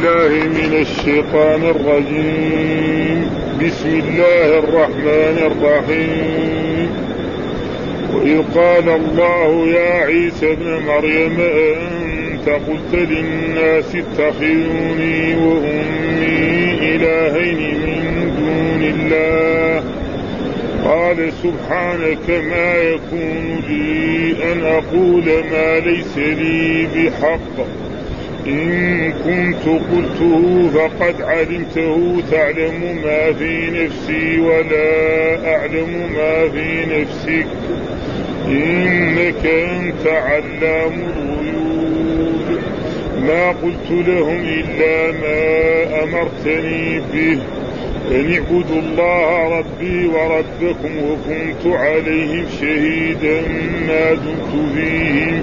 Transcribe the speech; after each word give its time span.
بالله 0.00 0.48
من 0.48 0.72
الشيطان 0.80 1.62
الرجيم. 1.62 3.30
بسم 3.60 3.88
الله 3.88 4.58
الرحمن 4.58 5.36
الرحيم. 5.50 6.90
وإذ 8.14 8.42
قال 8.54 8.88
الله 8.88 9.66
يا 9.66 9.94
عيسى 10.04 10.52
ابن 10.52 10.82
مريم 10.86 11.40
أنت 11.40 12.48
قلت 12.48 12.92
للناس 12.94 13.96
اتخذوني 13.96 15.36
وأمي 15.36 16.78
إلهين 16.94 17.60
من 17.84 18.34
دون 18.38 18.82
الله. 18.82 19.84
قال 20.84 21.32
سبحانك 21.42 22.26
ما 22.28 22.74
يكون 22.76 23.60
لي 23.68 24.52
أن 24.52 24.64
أقول 24.64 25.24
ما 25.52 25.78
ليس 25.78 26.16
لي 26.16 26.86
بحق. 26.94 27.79
إن 28.46 29.12
كنت 29.12 29.64
قلته 29.64 30.70
فقد 30.74 31.22
علمته 31.22 32.22
تعلم 32.30 32.98
ما 33.04 33.32
في 33.32 33.70
نفسي 33.70 34.40
ولا 34.40 35.56
أعلم 35.56 36.10
ما 36.14 36.48
في 36.48 36.84
نفسك. 36.86 37.46
إنك 38.46 39.46
أنت 39.46 40.06
علام 40.06 40.92
الغيوب. 41.16 42.60
ما 43.26 43.48
قلت 43.48 44.08
لهم 44.08 44.40
إلا 44.40 45.12
ما 45.12 46.04
أمرتني 46.04 47.00
به. 47.12 47.38
أن 48.10 48.32
اعبدوا 48.32 48.80
الله 48.80 49.58
ربي 49.58 50.06
وربكم 50.06 50.90
وكنت 50.98 51.76
عليهم 51.76 52.44
شهيدا 52.60 53.42
ما 53.88 54.14
دمت 54.14 54.74
فيهم. 54.74 55.42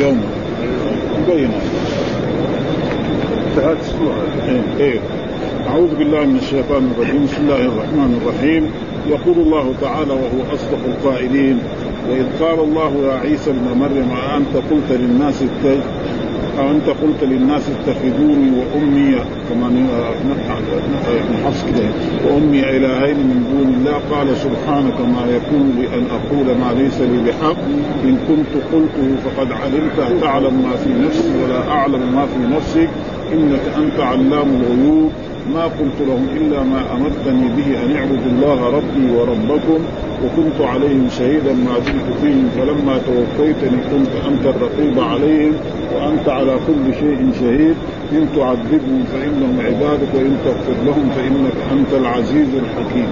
يوم. 0.00 0.22
انتهت 3.46 3.76
السورة. 3.80 4.26
إيه 4.80 5.00
أعوذ 5.68 5.94
بالله 5.94 6.24
من 6.24 6.36
الشيطان 6.36 6.90
الرجيم. 6.96 7.24
بسم 7.24 7.42
الله 7.42 7.56
الرحمن 7.56 8.20
الرحيم. 8.22 8.70
يقول 9.06 9.36
الله 9.38 9.74
تعالى 9.80 10.12
وهو 10.12 10.54
أصدق 10.54 10.78
القائلين 10.86 11.58
وإذ 12.10 12.26
قال 12.40 12.60
الله 12.60 12.92
يا 13.06 13.12
عيسى 13.12 13.50
ابن 13.50 13.78
مريم 13.78 14.10
أأنت 14.10 14.56
قلت 14.56 14.90
للناس 14.90 15.42
أأنت 16.58 16.88
قلت 16.88 17.22
للناس 17.22 17.62
اتخذوني 17.70 18.50
وأمي 18.58 19.16
كما 19.50 19.68
كده. 21.66 21.88
وأمي 22.24 22.60
إلهين 22.60 23.16
من 23.16 23.38
دون 23.52 23.74
الله. 23.74 24.16
قال 24.16 24.36
سبحانك 24.36 25.00
ما 25.00 25.26
يكون 25.36 25.74
لي 25.78 25.86
أن 25.98 26.06
أقول 26.10 26.46
ما 26.58 26.82
ليس 26.82 27.00
لي 27.00 27.30
بحق. 27.30 27.56
إن 28.04 28.16
كنت 28.28 28.52
قلته 28.72 29.16
فقد 29.24 29.52
علمت. 29.52 30.22
تعلم 30.22 30.54
ما 30.62 30.76
في 30.76 30.90
نفسي 31.06 31.30
ولا 31.44 31.68
أعلم 31.70 32.14
ما 32.14 32.26
في 32.26 32.54
نفسك. 32.56 32.88
إنك 33.32 33.60
أنت 33.76 34.00
علام 34.00 34.60
الغيوب. 34.60 35.12
ما 35.54 35.64
قلت 35.64 35.98
لهم 36.00 36.28
إلا 36.36 36.62
ما 36.62 36.82
أمرتني 36.96 37.48
به 37.56 37.82
أن 37.84 37.96
اعبدوا 37.96 38.32
الله 38.32 38.70
ربي 38.70 39.10
وربكم 39.10 39.80
وكنت 40.24 40.60
عليهم 40.60 41.08
شهيدا 41.18 41.52
ما 41.52 41.78
دمت 41.78 42.16
فيهم 42.22 42.48
فلما 42.56 42.98
توفيتني 43.06 43.78
كنت 43.90 44.12
أنت 44.28 44.56
الرقيب 44.56 45.00
عليهم 45.00 45.52
وأنت 45.94 46.28
على 46.28 46.56
كل 46.66 46.94
شيء 46.94 47.30
شهيد. 47.40 47.74
إن 48.12 48.28
تعذبهم 48.36 49.04
فإنهم 49.12 49.60
عبادك 49.60 50.14
وإن 50.14 50.36
تغفر 50.44 50.84
لهم 50.86 51.10
فإنك 51.16 51.56
أنت 51.72 51.92
العزيز 52.00 52.48
الحكيم. 52.54 53.08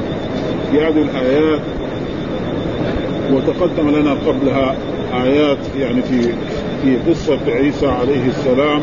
في 0.70 0.80
هذه 0.80 1.02
الآيات 1.02 1.60
وتقدم 3.32 3.90
لنا 3.90 4.12
قبلها 4.26 4.76
آيات 5.24 5.58
يعني 5.78 6.02
في 6.02 6.22
في 6.82 6.96
قصة 7.10 7.38
عيسى 7.48 7.86
عليه 7.86 8.28
السلام 8.28 8.80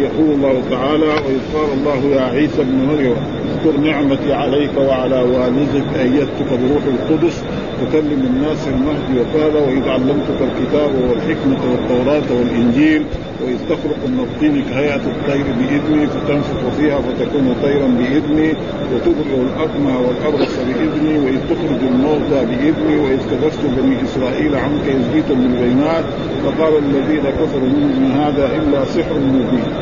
يقول 0.00 0.30
الله 0.34 0.62
تعالى 0.70 1.06
واذ 1.06 1.40
قال 1.54 1.72
الله 1.78 2.16
يا 2.16 2.20
عيسى 2.22 2.62
ابن 2.62 2.76
مريم 2.86 3.14
اذكر 3.50 3.80
نعمتي 3.80 4.32
عليك 4.32 4.70
وعلى 4.78 5.22
والدك 5.22 5.84
ايدتك 6.00 6.48
بروح 6.50 6.82
القدس 6.84 7.44
تكلم 7.84 8.20
الناس 8.34 8.68
المهدي 8.68 9.20
وكذا 9.20 9.60
واذ 9.60 9.88
علمتك 9.88 10.38
الكتاب 10.40 10.90
والحكمة 11.08 11.60
والتوراة 11.70 12.38
والإنجيل 12.38 13.04
واذ 13.44 13.58
تخلق 13.70 14.00
من 14.06 14.20
الطين 14.20 14.64
كهيئة 14.70 15.04
الطير 15.14 15.44
بإذني 15.58 16.06
فتنفخ 16.06 16.60
فيها 16.78 16.98
فتكون 17.00 17.56
طيرا 17.62 17.86
بإذني 17.86 18.54
وتبرئ 18.92 19.34
الاكمى 19.40 19.92
والابرص 20.04 20.54
بإذني 20.68 21.18
وإذ 21.18 21.38
تخرج 21.50 21.80
الموتى 21.92 22.46
بإذني 22.46 22.96
وإذ 22.96 23.18
كبست 23.30 23.60
بني 23.76 23.96
إسرائيل 24.02 24.54
عنك 24.54 24.86
يزيدهم 24.86 25.42
بالبينات 25.42 26.04
فقال 26.44 26.72
الذين 26.78 27.22
كفروا 27.22 27.68
من 27.68 28.12
هذا 28.12 28.46
إلا 28.56 28.84
سحر 28.84 29.18
مبين. 29.18 29.72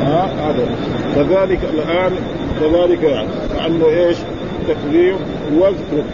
هذا. 0.00 0.66
كذلك 1.14 1.60
الان 1.74 2.12
كذلك 2.60 3.02
يعني. 3.02 3.28
كانه 3.56 3.86
إيش؟ 3.86 4.16
تقديم 4.68 5.16
واذكر 5.58 6.04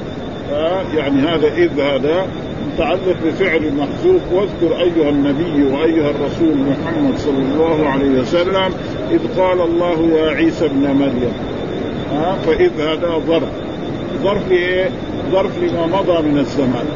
يعني 0.97 1.21
هذا 1.21 1.49
إذ 1.57 1.81
هذا 1.81 2.27
متعلق 2.73 3.17
بفعل 3.25 3.73
محذوف 3.73 4.23
واذكر 4.33 4.81
أيها 4.83 5.11
النبي 5.11 5.65
وأيها 5.65 6.11
الرسول 6.11 6.57
محمد 6.57 7.19
صلى 7.19 7.39
الله 7.39 7.89
عليه 7.89 8.21
وسلم 8.21 8.73
إذ 9.11 9.41
قال 9.41 9.61
الله 9.61 10.19
يا 10.19 10.31
عيسى 10.31 10.67
ابن 10.67 10.83
مريم. 10.83 11.33
ها؟ 12.13 12.37
فإذ 12.47 12.81
هذا 12.81 13.23
ظرف. 13.27 13.49
ظرف 14.23 14.49
لايه؟ 14.51 14.91
ظرف 15.33 15.59
لما 15.59 15.87
مضى 15.87 16.29
من 16.29 16.39
الزمان. 16.39 16.87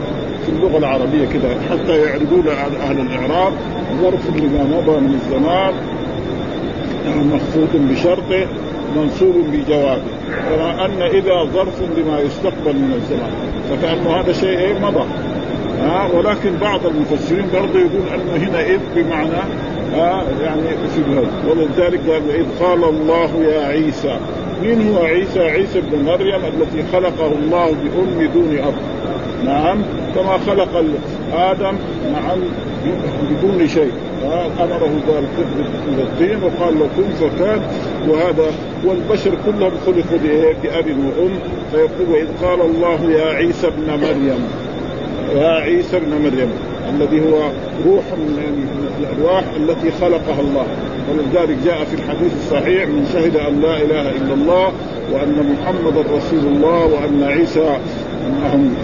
في 0.46 0.52
اللغة 0.52 0.78
العربية 0.78 1.28
كده 1.28 1.48
حتى 1.70 1.98
يعرفون 1.98 2.48
أهل 2.82 3.00
الإعراب 3.00 3.52
ظرف 4.02 4.36
لما 4.36 4.64
مضى 4.64 5.00
من 5.00 5.14
الزمان 5.14 5.74
مخصوص 7.32 7.68
بشرطه 7.74 8.46
منصوب 8.96 9.34
بجوابه. 9.52 10.19
ان 10.84 11.02
إذا 11.02 11.44
ظرف 11.44 11.82
لما 11.96 12.20
يستقبل 12.20 12.76
من 12.76 12.92
الزمان. 12.94 13.32
فكانه 13.70 14.20
هذا 14.20 14.32
شيء 14.32 14.80
مضى. 14.80 15.04
ها؟ 15.80 16.08
ولكن 16.14 16.56
بعض 16.60 16.86
المفسرين 16.86 17.46
برضه 17.52 17.78
يقول 17.78 18.08
انه 18.14 18.48
هنا 18.48 18.60
إذ 18.60 18.80
بمعنى 18.94 19.42
ها؟ 19.94 20.24
يعني 20.42 20.62
في 20.94 21.02
ولذلك 21.50 22.00
قال 22.10 22.30
إذ 22.30 22.64
قال 22.64 22.84
الله 22.84 23.44
يا 23.44 23.66
عيسى. 23.66 24.18
من 24.62 24.88
هو 24.88 25.04
عيسى؟ 25.04 25.40
عيسى 25.40 25.80
بن 25.80 26.04
مريم 26.04 26.40
التي 26.44 26.84
خلقه 26.92 27.26
الله 27.26 27.66
بأم 27.66 28.30
دون 28.34 28.58
أب. 28.58 28.74
نعم 29.44 29.82
كما 30.14 30.38
خلق 30.46 30.84
آدم 31.34 31.76
نعم 32.12 32.38
بدون 33.30 33.68
شيء. 33.68 33.92
أمره 34.60 34.92
قال 35.08 35.24
كن 35.36 35.98
الطين 35.98 36.42
وقال 36.42 36.78
له 36.78 36.88
كن 36.96 37.10
فكان 37.20 37.60
وهذا 38.08 38.52
والبشر 38.84 39.30
كلهم 39.46 39.72
خلقوا 39.86 40.18
بأب 40.62 40.86
وأم. 40.86 41.38
فيقول 41.72 42.08
وإذ 42.12 42.26
قال 42.42 42.60
الله 42.60 43.10
يا 43.10 43.26
عيسى 43.34 43.66
ابن 43.66 44.00
مريم 44.02 44.44
يا 45.36 45.48
عيسى 45.48 45.96
ابن 45.96 46.10
مريم 46.22 46.50
الذي 46.94 47.20
هو 47.20 47.38
روح 47.86 48.04
من 48.18 48.68
الأرواح 49.00 49.44
التي 49.56 49.90
خلقها 50.00 50.40
الله. 50.40 50.66
ولذلك 51.10 51.56
جاء 51.64 51.84
في 51.84 51.94
الحديث 51.94 52.32
الصحيح 52.36 52.88
من 52.88 53.06
شهد 53.12 53.36
أن 53.36 53.60
لا 53.60 53.76
إله 53.76 54.10
إلا 54.10 54.34
الله 54.34 54.72
وأن 55.12 55.54
محمدا 55.54 56.00
رسول 56.00 56.52
الله 56.52 56.86
وأن 56.86 57.22
عيسى 57.22 57.76
أنهم 58.26 58.74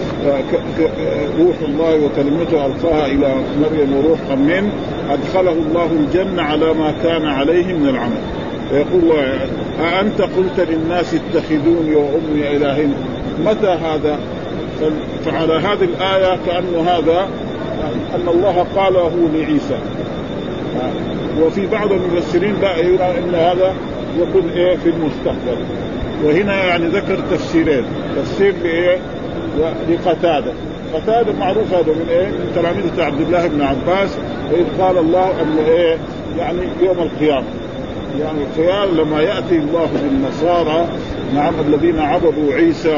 روح 1.39 1.57
الله 1.69 1.95
وكلمته 2.05 2.67
ألقاها 2.67 3.07
إلى 3.07 3.35
مريم 3.61 3.97
وروحا 3.97 4.35
منه 4.35 4.71
أدخله 5.11 5.53
الله 5.53 5.87
الجنة 5.93 6.43
على 6.43 6.75
ما 6.75 6.95
كان 7.03 7.25
عليه 7.27 7.73
من 7.75 7.89
العمل. 7.89 8.21
فيقول 8.71 9.03
الله 9.03 9.39
أأنت 9.81 10.21
قلت 10.21 10.69
للناس 10.71 11.15
اتخذوني 11.15 11.95
وأمي 11.95 12.57
إلهين؟ 12.57 12.95
متى 13.45 13.67
هذا؟ 13.67 14.19
فعلى 15.25 15.53
هذه 15.53 15.85
الآية 15.85 16.39
كأنه 16.47 16.91
هذا 16.91 17.29
أن 18.15 18.29
الله 18.29 18.67
قاله 18.77 19.29
لعيسى. 19.35 19.79
وفي 21.43 21.67
بعض 21.67 21.93
المفسرين 21.93 22.55
لا 22.63 22.77
يرى 22.77 23.15
أن 23.19 23.35
هذا 23.35 23.75
يكون 24.19 24.51
إيه 24.57 24.77
في 24.77 24.89
المستقبل. 24.89 25.59
وهنا 26.25 26.65
يعني 26.65 26.87
ذكر 26.87 27.19
تفسيرين. 27.31 27.85
تفسير 28.17 28.55
لإيه 28.63 28.99
لقتادة. 29.89 30.53
قتادة 30.95 31.33
معروف 31.33 31.75
هذا 31.75 31.93
من 31.93 32.07
إيه؟ 32.11 32.27
من 32.27 32.53
تلاميذة 32.55 33.05
عبد 33.05 33.21
الله 33.21 33.47
بن 33.47 33.63
عباس 33.63 34.19
وإذ 34.53 34.65
قال 34.83 34.99
الله 34.99 35.31
أنه 35.43 35.69
إيه؟ 35.69 35.97
يعني 36.39 36.61
يوم 36.83 36.99
القيامة. 36.99 37.47
يعني 38.21 38.39
القيامة 38.43 39.03
لما 39.03 39.21
يأتي 39.21 39.57
الله 39.57 39.89
بالنصارى 40.03 40.87
نعم 41.35 41.55
الذين 41.69 42.01
عبدوا 42.01 42.53
عيسى 42.53 42.97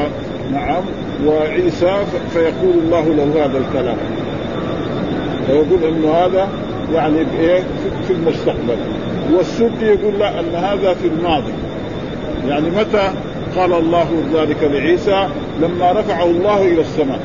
نعم 0.53 0.83
وعيسى 1.25 2.03
فيقول 2.33 2.73
الله 2.83 3.09
له 3.09 3.45
هذا 3.45 3.57
الكلام. 3.57 3.97
فيقول 5.47 5.83
إنه 5.83 6.11
هذا 6.11 6.47
يعني 6.93 7.23
بايه 7.23 7.63
في 8.07 8.13
المستقبل. 8.13 8.77
والسدي 9.33 9.85
يقول 9.85 10.19
لا 10.19 10.39
أن 10.39 10.55
هذا 10.55 10.93
في 10.93 11.07
الماضي. 11.07 11.53
يعني 12.47 12.69
متى 12.69 13.11
قال 13.55 13.73
الله 13.73 14.07
ذلك 14.33 14.63
لعيسى؟ 14.63 15.27
لما 15.61 15.91
رفعه 15.91 16.23
الله 16.23 16.61
إلى 16.61 16.81
السماء. 16.81 17.19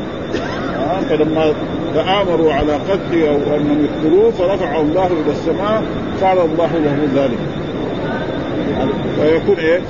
آه 0.79 1.01
فلما 1.01 1.53
تآمروا 1.95 2.53
على 2.53 2.73
قتله 2.73 3.29
أو 3.29 3.57
انهم 3.57 3.85
يقتلوه 3.85 4.31
فرفعه 4.31 4.81
الله 4.81 5.07
إلى 5.07 5.33
السماء 5.33 5.83
قال 6.23 6.39
الله 6.39 6.71
له 6.85 7.09
ذلك. 7.15 7.39
فيكون 9.17 9.57
إيه؟ 9.57 9.81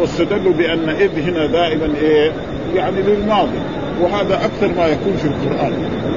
واستدلوا 0.00 0.52
بأن 0.52 0.88
إذ 0.88 1.28
هنا 1.28 1.46
دائما 1.46 1.88
إيه؟ 2.00 2.32
يعني 2.76 3.02
للماضي. 3.02 3.58
وهذا 4.00 4.34
أكثر 4.34 4.68
ما 4.76 4.86
يكون 4.86 5.16
في 5.16 5.24
القرآن. 5.24 5.72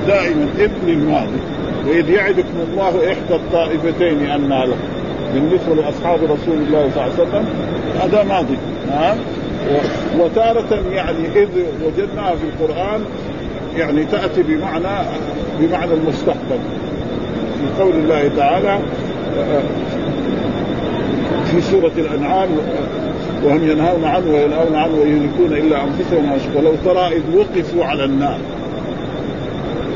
دائما 0.07 0.48
إذ 0.60 0.69
للماضي. 0.88 1.40
وإذ 1.88 2.10
يعدكم 2.10 2.57
الله 2.72 2.90
إحدى 2.90 3.36
الطائفتين 3.36 4.25
انها 4.25 4.66
لكم 4.66 4.78
بالنسبة 5.34 5.75
لاصحاب 5.75 6.19
رسول 6.24 6.57
الله 6.68 6.90
صلى 6.96 7.04
الله 7.04 7.14
عليه 7.14 7.24
وسلم 7.24 7.46
هذا 8.02 8.24
ماضي. 8.24 8.57
ها 8.92 9.18
وتارة 10.19 10.84
يعني 10.92 11.25
إذ 11.36 11.50
وجدناها 11.86 12.36
في 12.36 12.44
القرآن 12.44 13.06
يعني 13.78 14.04
تأتي 14.06 14.44
بمعنى 14.44 15.08
بمعنى 15.60 15.94
المستقبل. 15.94 16.60
في 17.60 17.84
قول 17.84 17.96
الله 17.96 18.31
تعالى 18.38 18.80
في 21.46 21.62
سورة 21.62 21.92
الأنعام 21.98 22.50
وهم 23.44 23.72
ينهون 23.72 24.04
عنه 24.04 24.28
وينهون 24.34 24.75
عنه 24.75 24.94
ويهلكون 24.94 25.58
إلا 25.58 25.84
أنفسهم. 25.84 26.31
ولو 26.56 26.74
ترى 26.86 27.07
إذ 27.07 27.36
وقفوا 27.36 27.86
على 27.86 28.06
النار. 28.06 28.38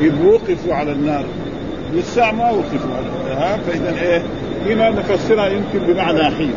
إذ 0.02 0.12
وقفوا 0.26 0.74
على 0.74 0.92
النار. 0.92 1.24
للساعة 1.94 2.32
ما 2.32 2.50
وقفوا 2.50 2.90
على 2.96 3.06
النار. 3.06 3.58
فإذا 3.66 4.02
إيه؟ 4.02 4.22
هنا 4.66 4.90
نفسرها 4.90 5.46
يمكن 5.46 5.92
بمعنى 5.92 6.24
حين. 6.24 6.52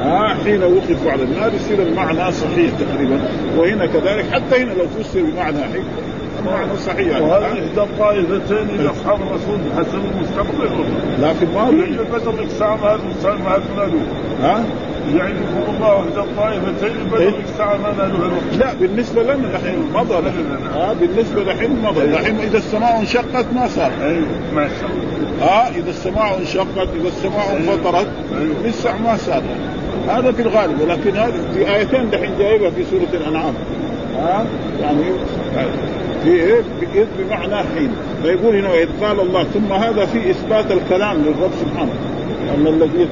ها 0.00 0.36
حين 0.44 0.62
وقفوا 0.62 1.12
على 1.12 1.22
النار 1.22 1.54
يصير 1.54 1.82
المعنى 1.82 2.32
صحيح 2.32 2.70
تقريبا. 2.80 3.20
وهنا 3.56 3.86
كذلك 3.86 4.24
حتى 4.32 4.62
هنا 4.62 4.72
لو 4.72 4.86
فسر 5.02 5.20
بمعنى 5.20 5.58
حين 5.58 5.84
معنى 6.46 6.76
صحيح. 6.86 7.20
وهل 7.20 7.42
إحدى 7.42 7.80
الطائفتين 7.80 8.84
لاصحاب 8.84 9.18
الرسول 9.22 9.58
حسب 9.76 10.00
المستقبل. 10.14 10.84
لا 11.20 11.32
في 11.32 11.44
الماضي 11.44 11.76
بدل 11.76 12.30
الإقسام 12.30 12.78
هذا 12.78 13.00
ما 13.44 13.60
نالوه 13.76 14.06
ها؟ 14.42 14.64
يعدكم 15.14 15.74
الله 15.74 16.00
إحدى 16.00 16.20
الطائفتين 16.20 17.04
بدل 17.12 17.28
الإقسام 17.28 17.82
ما 17.82 17.92
نالوه 17.98 18.30
لا 18.58 18.74
بالنسبة 18.74 19.22
لنا 19.22 19.56
الحين 19.56 19.78
مضى. 19.94 20.14
ها 20.74 20.92
بالنسبة 20.92 21.42
للحين 21.42 21.82
مضى. 21.82 22.04
الحين 22.04 22.38
إذا 22.38 22.58
السماء 22.58 23.00
انشقت 23.00 23.46
ما 23.54 23.68
صار. 23.68 23.92
أيوه 24.02 24.26
ما 24.54 24.68
الله 24.68 24.90
ها 25.40 25.68
إذا 25.68 25.90
السماء 25.90 26.38
انشقت 26.38 26.88
إذا 27.00 27.08
السماء 27.08 27.56
انفطرت 27.56 28.08
لسه 28.64 28.98
ما 28.98 29.16
صار. 29.16 29.42
هذا 30.08 30.32
في 30.32 30.42
الغالب 30.42 30.80
ولكن 30.80 31.16
هذه 31.16 31.34
في 31.54 31.74
آيتين 31.76 32.10
دحين 32.10 32.30
جايبها 32.38 32.70
في 32.70 32.84
سورة 32.84 33.20
الأنعام. 33.22 33.54
ها؟ 34.18 34.44
يعني 34.80 35.04
في 36.24 36.30
إيه؟ 36.30 36.62
بمعنى 37.18 37.56
حين. 37.56 37.90
فيقول 38.22 38.56
هنا 38.56 38.70
وإذ 38.70 38.88
قال 39.02 39.20
الله 39.20 39.44
ثم 39.44 39.72
هذا 39.72 40.06
في 40.06 40.30
إثبات 40.30 40.72
الكلام 40.72 41.16
للرب 41.16 41.50
سبحانه. 41.60 41.92
أن 42.54 42.66
الذي 42.66 43.08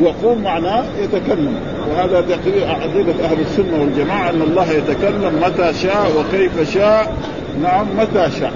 يقوم 0.00 0.42
معناه 0.42 0.84
يتكلم. 1.02 1.54
وهذا 1.90 2.20
تقرير 2.20 2.68
عقيدة 2.68 3.24
أهل 3.24 3.40
السنة 3.40 3.80
والجماعة 3.80 4.30
أن 4.30 4.42
الله 4.42 4.72
يتكلم 4.72 5.42
متى 5.46 5.72
شاء 5.72 6.10
وكيف 6.18 6.74
شاء. 6.74 7.14
نعم 7.62 7.86
متى 7.98 8.30
شاء. 8.40 8.52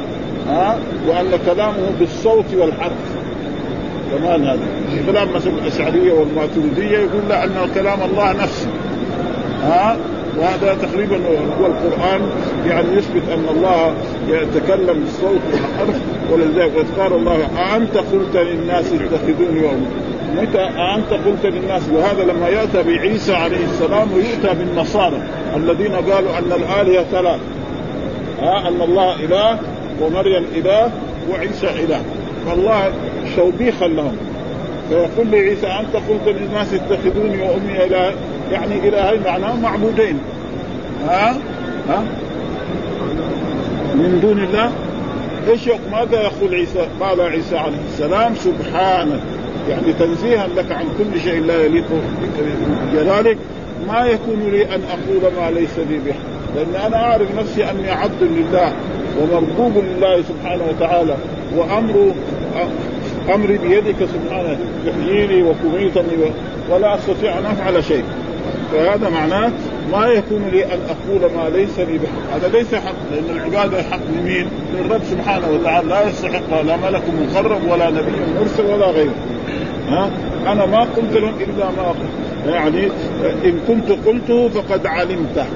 ها؟ 0.48 0.78
وأن 1.08 1.38
كلامه 1.46 1.90
بالصوت 2.00 2.54
والحرف. 2.54 3.15
كمان 4.12 4.44
هذا. 4.44 4.66
كلام 5.06 5.32
مثلا 5.34 5.52
الاشعريه 5.52 6.12
والماتريديه 6.12 6.98
يقول 6.98 7.28
لا 7.28 7.44
أن 7.44 7.70
كلام 7.74 8.02
الله 8.02 8.32
نفسه. 8.32 8.68
ها؟ 9.62 9.96
وهذا 10.38 10.74
تقريبا 10.82 11.16
هو 11.60 11.66
القرآن 11.66 12.20
يعني 12.66 12.96
يثبت 12.96 13.22
أن 13.32 13.56
الله 13.56 13.94
يتكلم 14.28 15.00
بالصوت 15.00 15.40
والحرف 15.52 16.00
ولذلك 16.32 16.86
قال 16.98 17.12
الله 17.12 17.48
أأنت 17.58 17.96
قلت 17.96 18.36
للناس 18.36 18.84
اتخذوني 18.92 19.66
وأمي 19.66 19.86
متى؟ 20.36 20.62
أنت 20.96 21.12
قلت 21.26 21.46
للناس؟ 21.46 21.82
وهذا 21.92 22.24
لما 22.24 22.48
يأتى 22.48 22.82
بعيسى 22.82 23.34
عليه 23.34 23.64
السلام 23.64 24.12
ويؤتى 24.12 24.58
بالنصارى 24.58 25.22
الذين 25.56 25.92
قالوا 25.92 26.38
أن 26.38 26.52
الآلهة 26.52 27.04
ثلاث. 27.12 27.40
ها؟ 28.40 28.68
أن 28.68 28.80
الله 28.80 29.14
إله 29.14 29.58
ومريم 30.00 30.44
إله 30.56 30.90
وعيسى 31.30 31.66
إله. 31.84 32.00
فالله 32.46 32.92
توبيخا 33.36 33.88
لهم. 33.88 34.16
فيقول 34.88 35.26
لي 35.26 35.38
عيسى 35.38 35.66
أنت 35.66 35.96
قلت 35.96 36.36
للناس 36.36 36.74
اتخذوني 36.74 37.42
وأمي 37.42 37.84
إله 37.84 38.14
يعني 38.52 38.88
إلهين 38.88 39.22
معناه 39.24 39.56
معبودين. 39.60 40.18
ها؟ 41.08 41.36
ها؟ 41.88 42.04
من 43.94 44.18
دون 44.22 44.38
الله؟ 44.38 44.70
إيش 45.48 45.68
ماذا 45.92 46.22
يقول 46.22 46.54
عيسى؟ 46.54 46.86
قال 47.00 47.20
عيسى 47.20 47.58
عليه 47.58 47.78
السلام 47.88 48.34
سبحانك. 48.34 49.20
يعني 49.68 49.92
تنزيها 49.92 50.46
لك 50.56 50.72
عن 50.72 50.84
كل 50.98 51.20
شيء 51.20 51.40
لا 51.40 51.64
يليق 51.64 51.84
بجلالك 52.92 53.38
ما 53.88 54.06
يكون 54.06 54.50
لي 54.52 54.64
أن 54.74 54.80
أقول 54.90 55.32
ما 55.40 55.50
ليس 55.50 55.78
لي 55.78 55.98
به. 55.98 56.14
لأن 56.56 56.86
أنا 56.86 56.96
أعرف 56.96 57.34
نفسي 57.38 57.70
أني 57.70 57.90
عبد 57.90 58.22
لله 58.22 58.72
ومربوب 59.20 59.84
لله 59.84 60.22
سبحانه 60.22 60.62
وتعالى. 60.68 61.16
وأمر 61.56 62.12
أمري 63.34 63.58
بيدك 63.58 63.96
سبحانه 63.98 64.58
تحييني 64.86 65.42
وتميتني 65.42 66.32
ولا 66.70 66.94
أستطيع 66.94 67.38
أن 67.38 67.46
أفعل 67.46 67.84
شيء. 67.84 68.04
فهذا 68.72 69.08
معناه 69.08 69.50
ما 69.92 70.06
يكون 70.06 70.48
لي 70.52 70.64
أن 70.64 70.78
أقول 70.88 71.32
ما 71.32 71.48
ليس 71.48 71.78
لي 71.78 71.98
بحق 71.98 72.36
هذا 72.36 72.48
ليس 72.48 72.74
حق 72.74 72.94
لأن 73.12 73.36
العباده 73.36 73.82
حق 73.82 74.00
لمين؟ 74.18 74.48
للرب 74.74 75.00
سبحانه 75.10 75.50
وتعالى 75.50 75.88
لا 75.88 76.08
يستحق 76.08 76.62
لا 76.62 76.76
ملك 76.76 77.02
مقرب 77.20 77.60
ولا 77.70 77.90
نبي 77.90 78.12
مرسل 78.40 78.64
ولا 78.64 78.86
غيره. 78.86 79.14
ها؟ 79.88 80.10
أنا 80.46 80.66
ما 80.66 80.80
قلت 80.80 81.12
لهم 81.12 81.34
إلا 81.40 81.64
ما 81.64 81.88
قلت. 81.88 82.46
يعني 82.46 82.88
إن 83.44 83.58
كنت 83.68 84.06
قلته 84.06 84.48
فقد 84.48 84.86
علمته 84.86 85.46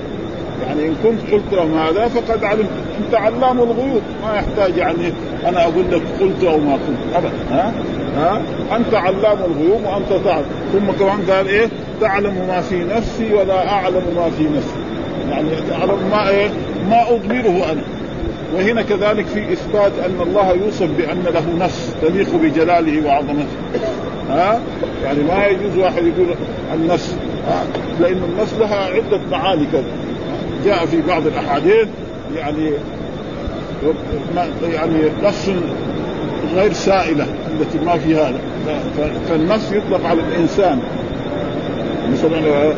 يعني 0.67 0.87
إن 0.87 0.95
كنت 1.03 1.33
قلت 1.33 1.53
لهم 1.53 1.79
هذا 1.79 2.09
فقد 2.09 2.45
علمت. 2.45 2.71
انت 3.07 3.15
علام 3.15 3.59
الغيوب 3.59 4.03
ما 4.23 4.37
يحتاج 4.37 4.77
يعني 4.77 5.13
أنا 5.47 5.63
أقول 5.63 5.85
لك 5.91 6.03
قلت 6.21 6.45
أو 6.45 6.59
ما 6.59 6.73
قلت. 6.73 7.15
ابدا. 7.15 7.33
ها؟ 7.51 7.73
ها؟ 8.17 8.43
أنت 8.77 8.95
علام 8.95 9.39
الغيوب 9.39 9.85
وأنت 9.85 10.25
تعلم. 10.25 10.45
ثم 10.73 11.05
كمان 11.05 11.31
قال 11.31 11.49
إيه؟ 11.49 11.69
تعلم 12.01 12.35
ما 12.49 12.61
في 12.61 12.85
نفسي 12.85 13.35
ولا 13.35 13.69
أعلم 13.69 14.03
ما 14.17 14.31
في 14.39 14.45
نفسي. 14.45 14.81
يعني 15.31 15.49
تعلم 15.71 15.99
ما 16.11 16.29
إيه؟ 16.29 16.49
ما 16.91 17.03
أضمره 17.11 17.73
أنا. 17.73 17.83
وهنا 18.55 18.83
كذلك 18.83 19.27
في 19.27 19.53
إثبات 19.53 19.93
أن 20.07 20.21
الله 20.21 20.53
يوصف 20.53 20.89
بأن 20.99 21.25
له 21.35 21.65
نفس 21.65 21.95
تليق 22.03 22.35
بجلاله 22.35 23.07
وعظمته. 23.07 23.47
ها؟ 24.31 24.61
يعني 25.05 25.23
ما 25.23 25.47
يجوز 25.47 25.79
واحد 25.79 26.03
يقول 26.03 26.27
النفس. 26.75 27.17
لأن 28.01 28.23
النفس 28.33 28.55
لها 28.61 28.77
عدة 28.77 29.21
معاني 29.31 29.67
كذا. 29.73 29.85
جاء 30.65 30.87
في 30.87 31.03
بعض 31.03 31.27
الأحاديث 31.27 31.89
يعني 32.37 32.71
يعني 34.63 35.11
نفس 35.23 35.51
غير 36.55 36.73
سائلة 36.73 37.27
التي 37.61 37.79
ما 37.85 37.99
فيها 37.99 38.33
فالنفس 39.29 39.73
يطلق 39.73 40.07
على 40.07 40.21
الإنسان 40.21 40.81
مثلا 42.13 42.73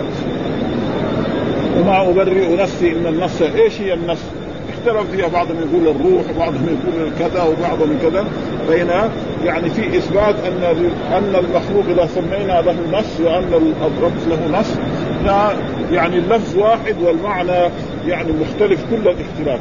وما 1.80 2.11
أبرئ 2.11 2.56
نفسي 2.56 2.92
إن 2.92 3.06
النفس 3.06 3.42
إيش 3.42 3.80
هي 3.80 3.94
النفس؟ 3.94 4.25
اختلف 4.73 5.11
فيها 5.11 5.28
بعضهم 5.28 5.56
يقول 5.56 5.97
الروح 5.97 6.37
وبعضهم 6.37 6.66
يقول 6.66 7.11
كذا 7.18 7.42
وبعضهم 7.42 7.99
كذا 8.02 8.25
فهنا 8.68 9.11
يعني 9.44 9.71
في 9.71 9.99
إثبات 9.99 10.35
أن 10.47 10.90
أن 11.12 11.35
المخلوق 11.44 11.85
إذا 11.88 12.09
سمينا 12.14 12.61
له 12.61 12.76
نص 12.92 13.21
وأن 13.21 13.75
الرب 13.82 14.12
له 14.28 14.61
نص 14.61 14.76
يعني 15.92 16.18
اللفظ 16.18 16.56
واحد 16.56 16.97
والمعنى 17.02 17.71
يعني 18.06 18.32
مختلف 18.32 18.80
كل 18.90 19.09
الاختلاف. 19.09 19.61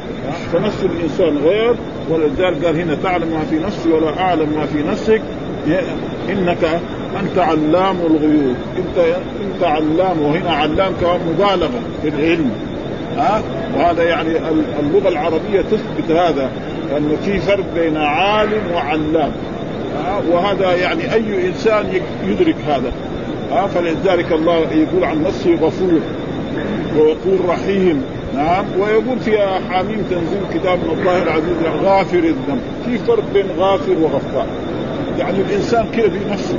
فنص 0.52 0.82
الإنسان 0.82 1.38
غير 1.44 1.74
ولذلك 2.10 2.64
قال 2.64 2.80
هنا 2.80 2.96
تعلم 3.02 3.28
ما 3.28 3.44
في 3.50 3.58
نفسي 3.58 3.92
ولا 3.92 4.20
أعلم 4.20 4.48
ما 4.56 4.66
في 4.66 4.82
نفسك. 4.82 5.22
إنك 6.30 6.80
أنت 7.20 7.38
علام 7.38 7.96
الغيوب. 8.00 8.56
انت 8.76 8.98
أنت 9.44 9.62
علام 9.62 10.22
وهنا 10.22 10.50
علام 10.50 10.92
كمان 11.00 11.20
مبالغة 11.34 11.80
في 12.02 12.08
العلم. 12.08 12.50
ها؟ 13.16 13.42
وهذا 13.76 14.02
يعني 14.02 14.30
اللغة 14.80 15.08
العربية 15.08 15.60
تثبت 15.60 16.10
هذا 16.10 16.50
انه 16.96 17.16
في 17.24 17.38
فرق 17.38 17.64
بين 17.74 17.96
عالم 17.96 18.62
وعلام. 18.74 19.32
وهذا 20.30 20.76
يعني 20.76 21.14
أي 21.14 21.48
إنسان 21.48 21.84
يدرك 22.24 22.56
هذا. 22.68 22.92
فلذلك 23.74 24.32
الله 24.32 24.56
يقول 24.56 25.04
عن 25.04 25.22
نفسه 25.22 25.54
غفور 25.54 26.00
ويقول 26.96 27.48
رحيم. 27.48 28.02
نعم 28.34 28.64
ويقول 28.80 29.20
في 29.20 29.38
حاميم 29.70 30.04
تنزيل 30.10 30.40
كتاب 30.54 30.78
من 30.78 30.98
الله 30.98 31.22
العزيز 31.22 31.56
غافر 31.84 32.18
الذنب. 32.18 32.60
في 32.86 32.98
فرق 32.98 33.24
بين 33.34 33.46
غافر 33.58 33.92
وغفار. 33.92 34.46
يعني 35.18 35.40
الإنسان 35.40 35.86
كذا 35.96 36.08
في 36.08 36.30
نفسه 36.30 36.56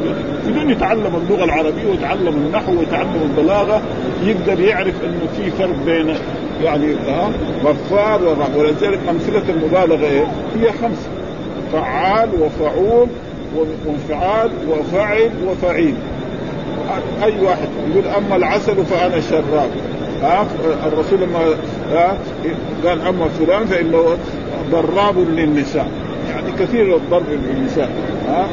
بدون 0.47 0.69
يتعلم 0.69 1.15
اللغة 1.15 1.43
العربية 1.43 1.89
ويتعلم 1.91 2.27
النحو 2.27 2.79
ويتعلم 2.79 3.29
البلاغة 3.29 3.81
يقدر 4.23 4.59
يعرف 4.59 4.93
إنه 5.03 5.27
في 5.37 5.51
فرق 5.51 5.75
بين 5.85 6.15
يعني 6.63 6.93
ها 6.93 7.29
غفار 7.65 8.21
ولذلك 8.57 8.99
أمثلة 9.09 9.43
المبالغة 9.49 10.07
إيه؟ 10.07 10.27
هي 10.59 10.71
خمسة. 10.71 11.09
فعال 11.73 12.29
وفعول 12.41 13.07
وانفعال 13.85 14.51
وفعل 14.69 15.31
وفعيل. 15.47 15.95
أي 17.23 17.33
واحد 17.41 17.67
يقول 17.89 18.03
أما 18.07 18.35
العسل 18.35 18.85
فأنا 18.85 19.21
شراب. 19.21 19.69
ها 20.23 20.47
الرسول 20.87 21.19
لما 21.19 21.39
ها 21.91 22.17
قال 22.85 23.01
اما 23.01 23.27
فلان 23.27 23.65
فإنه 23.65 24.17
ضراب 24.71 25.19
للنساء. 25.19 25.87
يعني 26.29 26.51
كثير 26.59 26.95
الضرب 26.95 27.25
للنساء 27.29 27.89
ها. 28.27 28.47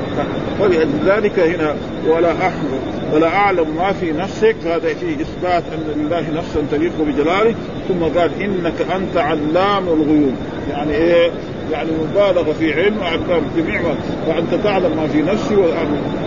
فلذلك 0.60 1.38
هنا 1.38 1.74
ولا 2.08 2.32
احمد 2.32 2.80
ولا 3.12 3.28
أعلم 3.28 3.76
ما 3.76 3.92
في 3.92 4.12
نفسك. 4.12 4.56
فهذا 4.64 4.94
فيه 4.94 5.14
إثبات 5.14 5.62
أن 5.72 6.00
لله 6.00 6.24
نفسا 6.36 6.62
تليق 6.70 6.92
بجلاله. 7.00 7.54
ثم 7.88 8.18
قال 8.18 8.30
إنك 8.42 8.90
أنت 8.96 9.16
علام 9.16 9.88
الغيوب. 9.88 10.34
يعني 10.70 10.94
إيه؟ 10.94 11.30
يعني 11.72 11.90
مبالغه 11.90 12.52
في 12.52 12.72
علم 12.72 12.98
وعلام 12.98 13.42
جميع 13.56 13.80
فانت 14.26 14.64
تعلم 14.64 14.96
ما 14.96 15.06
في 15.06 15.22
نفسي 15.22 15.56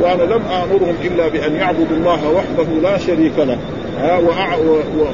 وأنا 0.02 0.24
لم 0.24 0.42
آمرهم 0.42 0.96
إلا 1.04 1.28
بأن 1.28 1.56
يعبدوا 1.56 1.98
الله 1.98 2.30
وحده 2.30 2.74
لا 2.84 2.98
شريك 2.98 3.40
له. 3.40 3.58
و... 4.02 4.72
و... 4.72 5.08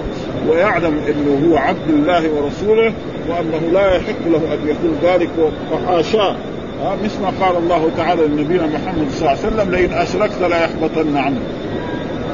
ويعلم 0.50 1.00
إنه 1.08 1.52
هو 1.52 1.58
عبد 1.58 1.90
الله 1.90 2.30
ورسوله 2.30 2.94
وأنه 3.30 3.72
لا 3.74 3.96
يحق 3.96 4.28
له 4.28 4.54
أن 4.54 4.68
يقول 4.68 4.96
ذلك 5.04 5.30
وحاشاه 5.72 6.36
ها 6.84 6.98
مثل 7.04 7.22
ما 7.22 7.46
قال 7.46 7.58
الله 7.58 7.90
تعالى 7.98 8.26
لنبينا 8.26 8.66
محمد 8.66 9.12
صلى 9.12 9.20
الله 9.20 9.30
عليه 9.30 9.40
وسلم 9.40 9.72
لئن 9.72 9.94
أشركت 9.94 10.42
لا 10.42 10.64
يحبطن 10.64 11.18
عملك. 11.18 11.42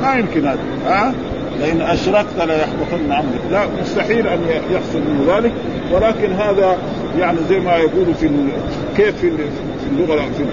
ما 0.01 0.15
يمكن 0.15 0.47
هذا 0.47 0.59
ها؟ 0.85 1.13
لئن 1.59 1.81
أشركت 1.81 2.37
لا 2.37 2.61
يحبطن 2.61 3.11
عملك. 3.11 3.41
لا 3.51 3.65
مستحيل 3.81 4.27
أن 4.27 4.39
يحصل 4.71 4.99
من 4.99 5.25
ذلك 5.27 5.51
ولكن 5.91 6.33
هذا 6.33 6.77
يعني 7.19 7.37
زي 7.49 7.59
ما 7.59 7.77
يقولوا 7.77 8.13
في. 8.13 8.29
كيف 8.97 9.15
في 9.15 9.31
اللغة 9.91 10.21
في 10.37 10.45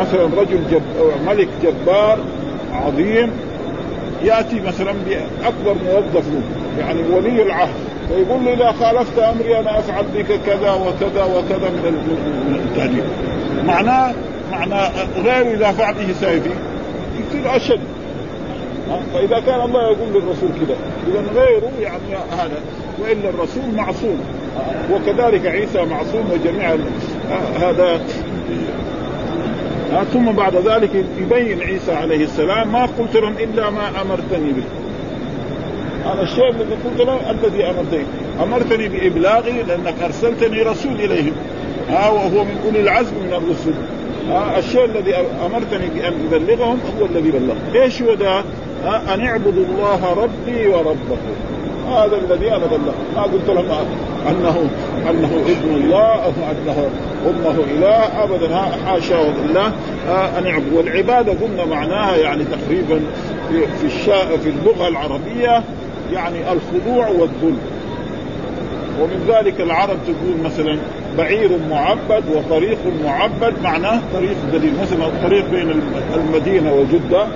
مثلا 0.00 0.24
رجل 0.24 0.60
جب... 0.70 0.82
ملك 1.26 1.48
جبار 1.62 2.18
عظيم 2.72 3.30
ياتي 4.24 4.60
مثلا 4.60 4.92
بأكبر 4.92 5.76
موظف 5.84 6.28
له 6.28 6.42
يعني 6.78 7.02
ولي 7.02 7.42
العهد 7.42 7.74
فيقول 8.08 8.44
له 8.44 8.54
إذا 8.54 8.72
خالفت 8.72 9.18
أمري 9.18 9.58
أنا 9.58 9.78
أفعل 9.78 10.04
بك 10.14 10.40
كذا 10.46 10.72
وكذا 10.72 11.24
وكذا 11.24 11.70
من 11.70 12.60
التهديد. 12.64 13.04
معناه 13.66 14.14
معناه 14.52 14.90
غير 15.24 15.54
إذا 15.54 15.72
فعل 15.72 15.94
به 15.94 16.12
سيفي 16.12 16.50
يصير 17.20 17.56
أشد. 17.56 17.80
فإذا 19.14 19.40
كان 19.40 19.60
الله 19.60 19.82
يقول 19.82 20.08
للرسول 20.08 20.48
كذا 20.60 20.76
اذا 21.08 21.40
غيره 21.40 21.70
يعني 21.80 22.16
هذا 22.32 22.60
وإلا 23.02 23.28
الرسول 23.28 23.62
معصوم. 23.76 24.20
وكذلك 24.92 25.46
عيسى 25.46 25.84
معصوم 25.84 26.30
وجميع 26.32 26.76
هذا 27.60 28.00
ثم 30.12 30.32
بعد 30.32 30.56
ذلك 30.56 30.90
يبين 31.18 31.62
عيسى 31.62 31.92
عليه 31.92 32.24
السلام 32.24 32.72
ما 32.72 32.86
قلت 32.86 33.16
لهم 33.16 33.34
إلا 33.38 33.70
ما 33.70 34.02
أمرتني 34.02 34.52
به. 34.52 34.64
هذا 36.04 36.22
الشيء 36.22 36.50
الذي 36.50 36.74
قلت 36.84 37.00
له 37.00 37.30
الذي 37.30 37.64
أمرتني. 37.64 38.04
أمرتني 38.42 38.88
بإبلاغي 38.88 39.62
لأنك 39.62 39.94
أرسلتني 40.04 40.62
رسول 40.62 40.92
إليهم. 40.92 41.32
ها 41.88 42.10
وهو 42.10 42.44
من 42.44 42.58
أولي 42.64 42.80
العزم 42.80 43.16
من 43.16 43.32
الرسل 43.32 43.74
ها 44.28 44.58
الشيء 44.58 44.84
الذي 44.84 45.14
أمرتني 45.46 45.86
بأن 45.94 46.14
أبلغهم 46.32 46.78
هو 47.00 47.06
الذي 47.06 47.30
بلغ 47.30 47.82
إيش 47.82 48.02
هو 48.02 48.14
ده؟ 48.14 48.40
أن 49.14 49.26
اعبدوا 49.26 49.64
الله 49.64 50.14
ربي 50.14 50.68
وربكم. 50.68 51.16
هذا 51.88 52.16
الذي 52.16 52.48
أنا 52.48 52.66
بلغ 52.66 52.92
ما 53.16 53.22
قلت 53.22 53.48
لهم 53.48 53.86
انه 54.28 54.68
أنه 55.10 55.44
ابن 55.46 55.74
الله 55.74 56.24
أو 56.24 56.30
أنه 56.30 56.88
أمه 57.26 57.64
إله. 57.76 58.24
ابدا 58.24 58.56
حاشا 58.86 59.14
لله 59.14 59.66
أن 60.38 60.46
يعبد. 60.46 60.72
والعبادة 60.74 61.32
قلنا 61.32 61.64
معناها 61.64 62.16
يعني 62.16 62.44
تقريبا 62.44 63.00
في 63.50 63.88
في. 63.88 64.38
في 64.42 64.48
اللغة 64.48 64.88
العربية 64.88 65.62
يعني 66.12 66.38
الخضوع 66.52 67.08
والذل. 67.08 67.56
ومن 69.00 69.24
ذلك 69.28 69.60
العرب 69.60 69.96
تقول 70.06 70.36
مثلا 70.44 70.78
بعير 71.18 71.50
معبد 71.70 72.24
وطريق 72.34 72.78
معبد. 73.04 73.54
معناه 73.62 74.00
طريق 74.14 74.36
دليل 74.52 74.72
مثلا 74.82 75.06
الطريق 75.06 75.50
بين 75.50 75.82
المدينة 76.14 76.72
وجدة. 76.72 77.26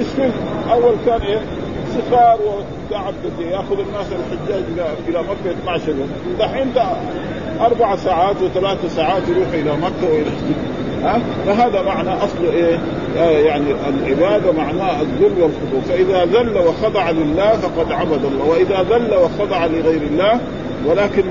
اسمه 0.00 0.30
أول 0.72 0.94
كان 1.06 1.20
إيه؟ 1.20 1.40
سفار 1.94 2.38
وتعبد 2.42 3.40
يأخذ 3.50 3.78
الناس 3.80 4.06
الحجاج 4.12 4.62
إلى 4.74 4.86
إلى 5.08 5.18
مكة 5.22 5.50
12 5.62 5.88
يوم 5.88 6.10
دحين 6.38 6.72
أربع 7.60 7.96
ساعات 7.96 8.36
وثلاث 8.42 8.96
ساعات 8.96 9.22
يروح 9.28 9.48
إلى 9.48 9.72
مكة 9.76 10.12
والى 10.12 10.30
ها؟ 11.02 11.20
فهذا 11.46 11.82
معنى 11.82 12.10
أصل 12.10 12.44
إيه؟ 12.52 12.78
آه 13.18 13.30
يعني 13.30 13.64
العبادة 13.88 14.52
معناه 14.52 15.00
الذل 15.00 15.42
والخضوع. 15.42 15.80
فإذا 15.88 16.24
ذل 16.24 16.58
وخضع 16.58 17.10
لله 17.10 17.52
فقد 17.52 17.92
عبد 17.92 18.24
الله. 18.24 18.44
وإذا 18.44 18.82
ذل 18.82 19.14
وخضع 19.14 19.66
لغير 19.66 20.02
الله 20.02 20.40
ولكن 20.86 21.22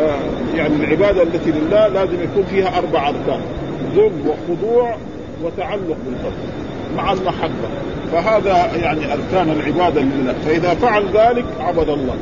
آه 0.00 0.56
يعني 0.56 0.74
العبادة 0.76 1.22
التي 1.22 1.50
لله 1.50 1.88
لازم 1.88 2.22
يكون 2.22 2.44
فيها 2.50 2.78
أربع 2.78 3.08
أركان 3.08 3.40
ذل 3.96 4.12
وخضوع 4.26 4.96
وتعلق 5.44 5.96
بالقلب 6.06 6.63
مع 6.96 7.12
المحبة. 7.12 7.68
فهذا 8.12 8.70
يعني 8.82 9.12
أركان 9.12 9.50
العبادة 9.50 10.00
لله. 10.00 10.34
فإذا 10.46 10.74
فعل 10.74 11.04
ذلك 11.14 11.44
عبد 11.60 11.88
الله. 11.88 12.16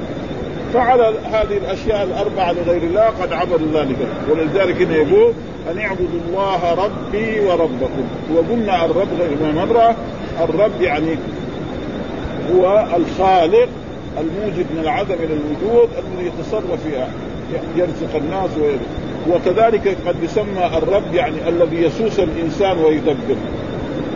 فعل 0.74 1.00
هذه 1.32 1.56
الأشياء 1.64 2.04
الأربعة 2.04 2.52
لغير 2.52 2.82
الله 2.82 3.04
قد 3.22 3.32
عبد 3.32 3.52
الله 3.62 3.82
لغيره 3.82 4.08
ولذلك 4.30 4.82
هنا 4.82 4.96
يقول 4.96 5.32
أن 5.70 5.78
اعبدوا 5.78 6.20
الله 6.28 6.74
ربي 6.74 7.40
وربكم. 7.40 8.04
وقلنا 8.34 8.84
الرب 8.84 9.08
غير 9.18 9.52
مره 9.54 9.96
الرب 10.40 10.82
يعني 10.82 11.16
هو 12.54 12.86
الخالق 12.96 13.68
الموجد 14.18 14.66
من 14.74 14.80
العدم 14.82 15.14
إلى 15.14 15.34
الوجود 15.34 15.88
الذي 15.98 16.26
يتصرف 16.26 16.82
فيها 16.84 17.08
يرزق 17.76 18.16
الناس 18.16 18.50
وكذلك 19.30 19.96
قد 20.06 20.16
يسمى 20.22 20.70
الرب 20.78 21.14
يعني 21.14 21.48
الذي 21.48 21.76
يسوس 21.76 22.20
الإنسان 22.20 22.78
ويدبر. 22.78 23.36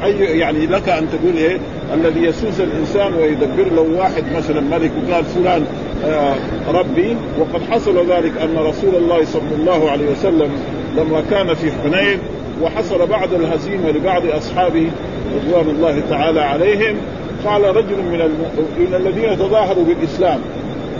أي 0.04 0.38
يعني 0.38 0.66
لك 0.66 0.88
أن 0.88 1.06
تقول 1.10 1.36
إيه؟ 1.36 1.58
الذي 1.94 2.20
يسوس 2.20 2.60
الإنسان 2.60 3.14
ويدبر 3.14 3.72
لو 3.76 3.98
واحد 3.98 4.24
مثلا 4.36 4.60
ملك 4.60 4.90
وقال 5.08 5.24
فلان 5.24 5.64
آه 6.04 6.34
ربي. 6.68 7.16
وقد 7.40 7.62
حصل 7.70 8.10
ذلك 8.12 8.32
أن 8.42 8.56
رسول 8.56 8.94
الله 8.94 9.24
صلى 9.24 9.54
الله 9.58 9.90
عليه 9.90 10.10
وسلم 10.10 10.50
لما 10.96 11.22
كان 11.30 11.54
في 11.54 11.72
حنين 11.72 12.18
وحصل 12.62 13.06
بعد 13.06 13.32
الهزيمة 13.32 13.90
لبعض 13.90 14.22
أصحابه 14.26 14.90
رضوان 15.36 15.68
الله 15.76 16.02
تعالى 16.10 16.40
عليهم. 16.40 16.96
قال 17.44 17.76
رجل 17.76 17.96
من. 17.96 18.46
من 18.78 18.94
الذين 18.94 19.38
تظاهروا 19.38 19.84
بالإسلام 19.84 20.40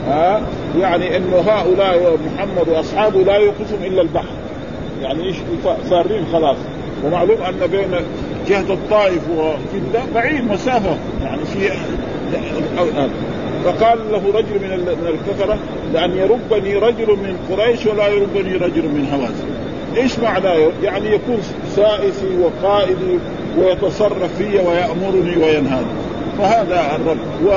ها 0.07 0.37
آه 0.37 0.41
يعني 0.81 1.17
انه 1.17 1.37
هؤلاء 1.37 2.19
محمد 2.26 2.69
وأصحابه 2.69 3.21
لا 3.21 3.37
يوقفهم 3.37 3.85
إلا 3.85 4.03
البحر. 4.03 4.35
يعني 5.03 5.26
إيش؟ 5.26 5.37
فارين 5.91 6.25
خلاص. 6.33 6.57
ومعلوم 7.05 7.43
أن 7.43 7.67
بين 7.73 7.91
جهة 8.49 8.73
الطائف 8.73 9.23
وجده 9.31 10.00
بعيد 10.15 10.45
مسافة 10.45 10.97
يعني 11.23 11.45
في 11.45 11.71
فقال 13.65 13.99
له 14.12 14.23
رجل 14.35 14.61
من 14.62 14.71
من 14.79 15.07
الكفرة 15.07 15.59
لأن 15.93 16.17
يربني 16.17 16.75
رجل 16.75 17.07
من 17.07 17.37
قريش 17.50 17.87
ولا 17.87 18.09
يربني 18.09 18.57
رجل 18.57 18.83
من 18.83 19.09
هوازن 19.12 19.67
إيش 19.97 20.19
معناه؟ 20.19 20.71
يعني 20.83 21.15
يكون 21.15 21.38
سائسي 21.76 22.38
وقائدي 22.38 23.19
ويتصرف 23.59 24.37
في 24.38 24.45
ويأمرني 24.45 25.37
وينهاني. 25.37 25.87
فهذا 26.38 26.97
الرب. 26.97 27.19
و 27.45 27.50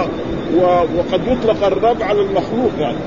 و 0.58 0.64
وقد 0.98 1.22
يطلق 1.28 1.66
الرب 1.66 2.02
على 2.02 2.22
المخلوق 2.22 2.72
يعني. 2.80 2.98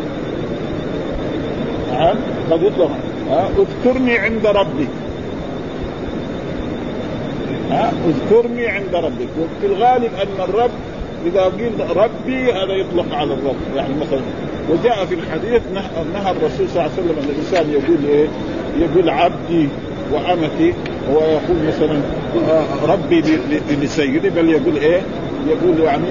نعم 1.92 2.16
قد 2.50 2.62
يطلق. 2.62 2.90
اذكرني 3.30 4.18
عند 4.18 4.46
ربك 4.46 4.88
ها 7.72 7.92
اذكرني 8.08 8.66
عند 8.66 8.94
ربك 8.94 9.28
وفي 9.40 9.66
الغالب 9.66 10.10
أن 10.22 10.44
الرب 10.48 10.70
إذا 11.26 11.44
قيل 11.44 11.96
ربي 11.96 12.52
هذا 12.52 12.72
يطلق 12.72 13.14
على 13.14 13.34
الرب 13.34 13.56
يعني 13.76 13.94
مثلا 13.94 14.20
وجاء 14.70 15.04
في 15.04 15.14
الحديث 15.14 15.62
نهى 16.14 16.30
الرسول 16.30 16.68
صلى 16.68 16.80
الله 16.80 16.82
عليه 16.82 16.92
وسلم 16.92 17.16
أن 17.18 17.28
الإنسان 17.28 17.70
يقول 17.70 17.98
إيه؟ 18.08 18.28
يقول 18.78 19.10
عبدي 19.10 19.68
وأمتي 20.12 20.74
ويقول 21.10 21.56
مثلا 21.68 22.00
آه، 22.50 22.92
ربي 22.92 23.24
لسيدي 23.82 24.30
بل 24.30 24.48
يقول 24.48 24.76
إيه؟ 24.76 25.00
يقول 25.48 25.80
يعني 25.80 26.08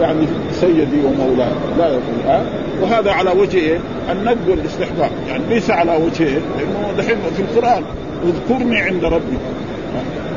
يعني 0.00 0.26
سيدي 0.52 1.04
ومولاي 1.04 1.48
لا 1.78 1.86
يقول 1.88 2.20
ها 2.26 2.40
أه؟ 2.40 2.44
وهذا 2.82 3.12
على 3.12 3.30
وجه 3.30 3.58
إيه؟ 3.58 3.78
الندب 4.12 4.48
والاستحباب 4.48 5.10
يعني 5.28 5.42
ليس 5.48 5.70
على 5.70 5.96
وجه 5.96 6.22
إيه؟ 6.22 6.40
لأنه 6.58 6.92
دحين 6.98 7.16
في 7.36 7.42
القرآن 7.42 7.82
اذكرني 8.24 8.80
عند 8.80 9.04
ربي 9.04 9.38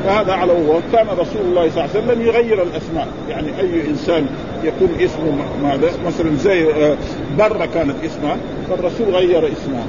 فهذا 0.04 0.32
على 0.32 0.52
وكان 0.52 1.06
رسول 1.18 1.42
الله 1.44 1.70
صلى 1.70 1.84
الله 1.84 1.90
عليه 1.94 2.04
وسلم 2.04 2.26
يغير 2.26 2.62
الأسماء. 2.62 3.08
يعني 3.30 3.48
أي 3.60 3.88
إنسان 3.90 4.26
يكون 4.64 4.88
اسمه 5.00 5.32
ماذا؟ 5.62 5.90
مثلا 6.06 6.36
زي 6.36 6.64
آه، 6.64 6.96
برة 7.38 7.68
كانت 7.74 7.94
اسمها 8.04 8.36
فالرسول 8.70 9.14
غير 9.14 9.38
اسمها. 9.38 9.86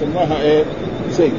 سماها 0.00 0.42
إيه؟ 0.42 0.64
زيد. 1.10 1.32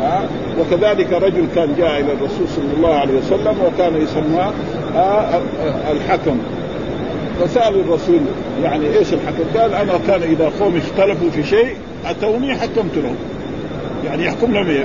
ها 0.00 0.28
وكذلك 0.60 1.12
رجل 1.12 1.46
كان 1.54 1.74
جاء 1.78 2.00
إلى 2.00 2.12
الرسول 2.12 2.48
صلى 2.56 2.76
الله 2.76 2.94
عليه 2.94 3.18
وسلم 3.18 3.56
وكان 3.66 4.02
يسمى 4.02 4.52
آه، 4.96 4.98
آه، 4.98 5.92
الحكم. 5.92 6.38
فسأل 7.40 7.80
الرسول 7.80 8.20
يعني 8.62 8.98
إيش 8.98 9.12
الحكم؟ 9.12 9.58
قال 9.60 9.74
أنا 9.74 9.92
كان 10.06 10.22
إذا 10.22 10.52
قوم 10.60 10.76
اختلفوا 10.76 11.30
في 11.30 11.42
شيء 11.44 11.76
أتوني 12.06 12.54
حكمت 12.54 12.96
لهم. 12.96 13.16
يعني 14.04 14.24
يحكم 14.24 14.52
لهم 14.52 14.66
إيه؟ 14.66 14.84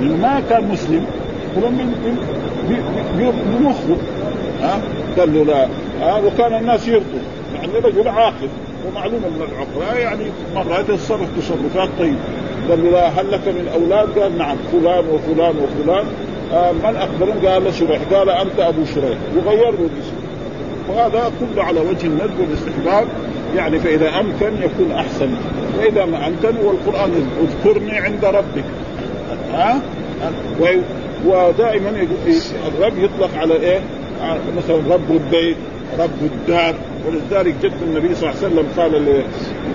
ما 0.00 0.42
كان 0.50 0.68
مسلم 0.68 1.06
من 1.60 1.94
بمخه 3.60 3.96
ها؟ 4.60 4.80
قال 5.18 5.34
له 5.34 5.44
لا. 5.44 5.68
ها؟ 6.00 6.18
وكان 6.18 6.54
الناس 6.54 6.88
يرضوا. 6.88 7.18
يعني 7.54 7.72
رجل 7.84 8.08
عاقل. 8.08 8.48
ومعلوم 8.86 9.20
أن 9.24 9.40
العقلاء 9.52 10.00
يعني 10.00 10.24
مرات 10.54 10.88
يتصرف 10.88 11.28
تصرفات 11.38 11.88
طيبة. 11.98 12.16
قال 12.70 12.84
له 12.84 12.90
لا 12.90 13.08
هل 13.08 13.32
لك 13.32 13.48
من 13.48 13.68
أولاد؟ 13.74 14.18
قال 14.18 14.38
نعم. 14.38 14.56
فلان 14.72 15.04
وفلان 15.12 15.54
وفلان. 15.56 16.06
آه 16.52 16.72
من 16.72 16.96
اخبرهم؟ 16.96 17.46
قال 17.46 17.74
شريح. 17.74 18.00
قال 18.12 18.30
أنت 18.30 18.60
أبو 18.60 18.84
شريح. 18.84 19.18
وغير 19.36 19.70
له 19.70 19.88
الاسم 19.94 20.16
وهذا 20.88 21.32
كله 21.40 21.64
على 21.64 21.80
وجه 21.80 22.06
الندب 22.06 22.40
والاستحباب. 22.40 23.06
يعني 23.56 23.78
فإذا 23.78 24.08
أمكن 24.08 24.62
يكون 24.62 24.92
أحسن. 24.92 25.30
وإذا 25.78 26.04
ما 26.04 26.26
أمكن 26.26 26.56
والقرآن 26.64 27.28
اذكرني 27.42 27.98
عند 27.98 28.24
ربك. 28.24 28.64
ها؟ 29.52 29.80
ودائما 31.24 32.06
الرب 32.66 32.98
يطلق 32.98 33.30
على 33.36 33.54
إيه؟ 33.54 33.80
مثلا 34.56 34.76
رب 34.94 35.10
البيت 35.10 35.56
رب 35.98 36.22
الدار. 36.22 36.74
ولذلك 37.06 37.54
جد 37.62 37.72
النبي 37.82 38.14
صلى 38.14 38.30
الله 38.30 38.42
عليه 38.42 38.54
وسلم 38.54 38.66
قال 38.76 39.22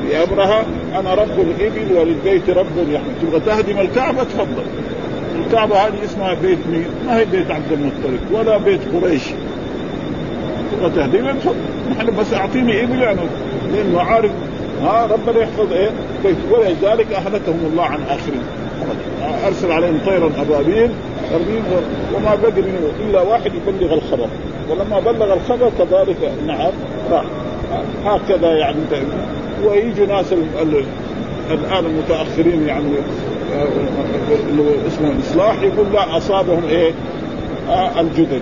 لأبرهة 0.10 0.66
أنا 1.00 1.14
رب 1.14 1.40
الإبل 1.40 1.98
وللبيت 1.98 2.50
رب 2.50 2.90
يحمي 2.90 3.14
تبغى 3.22 3.40
تهدم 3.40 3.80
الكعبة؟ 3.80 4.24
تفضل. 4.24 4.64
الكعبة 5.46 5.76
هذه 5.76 6.06
اسمها 6.06 6.34
بيت 6.34 6.60
مين؟ 6.72 6.86
ما 7.08 7.18
هي 7.18 7.26
بيت 7.26 7.52
عبد 7.52 7.72
المطلب 7.72 8.20
ولا 8.32 8.58
بيت 8.58 8.82
قريش. 8.94 9.24
تبغى 10.72 10.90
تهدمها؟ 10.90 11.34
تفضل. 11.34 11.56
نحن 11.92 12.16
بس 12.20 12.34
أعطيني 12.34 12.84
إبل 12.84 13.02
يعني 13.02 13.20
لأنه 13.74 14.02
عارف 14.02 14.32
ها 14.82 15.06
ربنا 15.12 15.44
يحفظ 15.44 15.74
إيه؟ 15.74 15.90
بيت. 16.24 16.38
ولذلك 16.52 17.12
أهلكهم 17.12 17.60
الله 17.72 17.84
عن 17.84 18.00
آخرين. 18.10 18.44
أرسل 19.46 19.72
عليهم 19.72 20.00
طيرا 20.06 20.32
أبابيل. 20.42 20.92
ترميم 21.32 21.64
وما 22.16 22.36
بقي 22.36 22.62
منه 22.62 22.92
إلا 23.10 23.22
واحد 23.22 23.52
يبلغ 23.56 23.94
الخبر. 23.94 24.28
ولما 24.70 25.00
بلغ 25.00 25.34
الخبر 25.34 25.72
كذلك 25.78 26.32
نعم 26.48 26.72
راح. 27.12 27.24
هكذا 28.06 28.52
يعني 28.58 28.80
ويجوا 29.66 30.06
ناس 30.06 30.34
الآن 31.52 31.86
المتأخرين 31.86 32.68
يعني 32.68 32.86
اللي 34.50 34.64
اسمه 34.88 35.12
الإصلاح 35.12 35.62
يقول 35.62 35.94
لا 35.94 36.18
أصابهم 36.18 36.64
إيه؟ 36.70 36.92
آه 37.70 38.02
الجدري. 38.02 38.42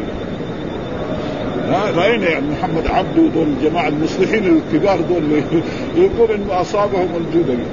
رأينا 1.98 2.30
يعني 2.30 2.46
محمد 2.52 2.88
عبده 2.88 3.22
دول 3.34 3.48
الجماعه 3.48 3.88
المصلحين 3.88 4.62
الكبار 4.74 5.00
دول 5.02 5.24
يقول 6.04 6.32
إنه 6.32 6.62
أصابهم 6.62 7.08
الجدري. 7.18 7.66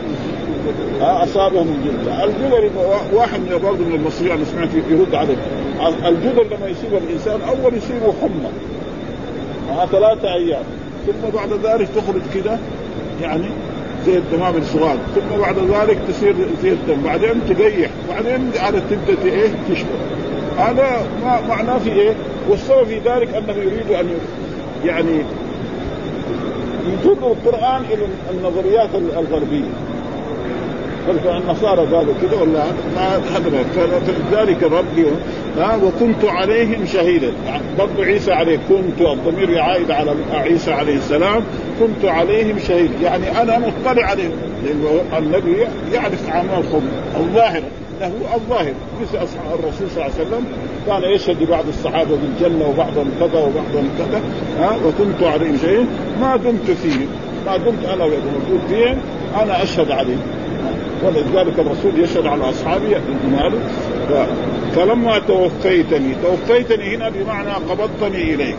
أصابهم 1.01 1.69
الجدر، 1.69 2.25
الجدر 2.25 2.71
واحد 3.13 3.41
من 3.41 3.61
برضه 3.63 3.85
من 3.85 3.95
المصريين 3.95 4.33
أنا 4.33 4.45
سمعت 4.45 4.69
يرد 4.91 5.15
عليه. 5.15 5.37
الجدر 6.09 6.43
لما 6.43 6.69
يصيب 6.69 6.95
الإنسان 6.95 7.41
أول 7.49 7.75
يصيبه 7.75 8.15
حمى. 8.21 8.51
مع 9.69 9.87
ثلاثة 9.87 10.35
أيام. 10.35 10.63
ثم 11.07 11.37
بعد 11.37 11.53
ذلك 11.53 11.89
تخرج 11.89 12.23
كده 12.35 12.59
يعني 13.23 13.47
زي 14.07 14.19
الدمام 14.19 14.57
الصغار 14.57 14.97
ثم 15.15 15.41
بعد 15.41 15.57
ذلك 15.59 15.99
تصير 16.09 16.35
زي 16.63 16.73
الدم. 16.73 17.03
بعدين 17.03 17.41
تقيح 17.49 17.91
بعدين 18.09 18.51
على 18.59 18.81
تبدأ 18.81 19.33
إيه؟ 19.33 19.49
تشفى 19.71 19.87
هذا 20.59 21.07
ما 21.25 21.41
معناه 21.49 21.79
في 21.79 21.93
إيه؟ 21.93 22.15
والسبب 22.51 22.85
في 22.85 22.99
ذلك 22.99 23.35
انه 23.35 23.53
يريد 23.53 23.91
أن 23.91 24.09
يعني 24.85 25.23
يجر 26.87 27.13
القرآن 27.13 27.83
إلى 27.93 28.07
النظريات 28.31 28.89
الغربية. 28.95 29.71
فالنصارى 31.07 31.87
قالوا 31.97 32.15
كذا 32.23 32.41
ولا 32.41 32.65
هذا 32.97 33.65
فلذلك 34.07 34.63
الرب 34.63 35.07
ها 35.59 35.77
وكنت 35.77 36.25
عليهم 36.25 36.87
شهيدا. 36.87 37.33
برضو 37.79 38.03
عيسى 38.03 38.33
عليه 38.33 38.59
كنت 38.69 39.01
الضمير 39.01 39.61
عائد 39.61 39.91
على 39.91 40.15
عيسى 40.33 40.73
عليه 40.73 40.97
السلام 40.97 41.43
كنت 41.81 42.05
عليهم 42.05 42.59
شهيدا. 42.59 42.95
يعني 43.03 43.43
أنا 43.43 43.59
مطلع 43.59 44.07
عليهم. 44.07 44.33
النبي 45.19 45.57
يعرف 45.93 46.29
أعمالهم 46.29 46.83
الظاهرة. 47.17 47.65
له 48.01 48.13
الظاهر 48.35 48.73
مثل 49.03 49.25
أصحاب 49.25 49.59
الرسول 49.59 49.91
صلى 49.95 50.05
الله 50.05 50.15
عليه 50.19 50.27
وسلم. 50.27 50.45
كان 50.87 51.03
يشهد 51.03 51.43
لبعض 51.43 51.65
الصحابة 51.69 52.17
بالجنه 52.17 52.69
وبعضهم 52.69 53.11
كذا 53.21 53.41
وبعضهم 53.41 53.89
كذا. 53.99 54.21
ها 54.59 54.77
وكنت 54.87 55.23
عليهم 55.23 55.57
شهيدا. 55.63 55.87
ما 56.21 56.37
دمت 56.37 56.71
فيهم. 56.71 57.09
ما 57.47 57.57
دمت 57.57 57.85
أنا 57.85 58.05
موجود 58.07 58.61
فيهم 58.69 58.99
أنا 59.43 59.63
أشهد 59.63 59.91
عليهم. 59.91 60.21
ولذلك 61.03 61.59
الرسول 61.59 62.01
يشهد 62.01 62.27
على 62.27 62.51
أصحابه 62.51 63.01
ماله. 63.31 63.61
فلما 64.75 65.19
توفيتني 65.19 66.15
توفيتني 66.23 66.97
هنا 66.97 67.09
بمعنى 67.09 67.51
قبضتني 67.51 68.35
إليك. 68.35 68.57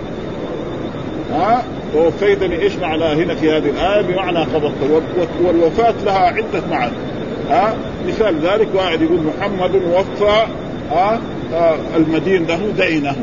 ها؟ 1.33 1.63
توفيتني 1.93 2.61
إيش 2.61 2.75
معنى 2.75 3.03
هنا 3.03 3.35
في 3.35 3.51
هذه 3.51 3.69
الآية؟ 3.69 4.01
بمعنى 4.01 4.39
قبضت. 4.39 4.73
والوفاة 5.43 5.93
لها 6.05 6.19
عدة 6.19 6.67
معاني. 6.71 6.93
ها؟ 7.49 7.75
مثال 8.07 8.39
ذلك 8.39 8.67
واحد 8.75 9.01
يقول 9.01 9.19
محمد 9.23 9.75
وفى 9.75 10.45
ها؟ 10.91 11.19
المدين 11.95 12.45
له 12.47 12.59
دينه. 12.77 13.15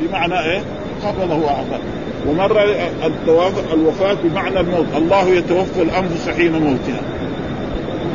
بمعنى 0.00 0.40
إيه؟ 0.40 0.60
قبضه 1.04 1.34
وأعطاه. 1.34 1.80
ومرة 2.28 2.64
الوفاة 3.72 4.16
بمعنى 4.24 4.60
الموت. 4.60 4.86
الله 4.96 5.28
يتوفى 5.28 5.82
الأنفس 5.82 6.28
حين 6.28 6.52
موتها. 6.52 7.00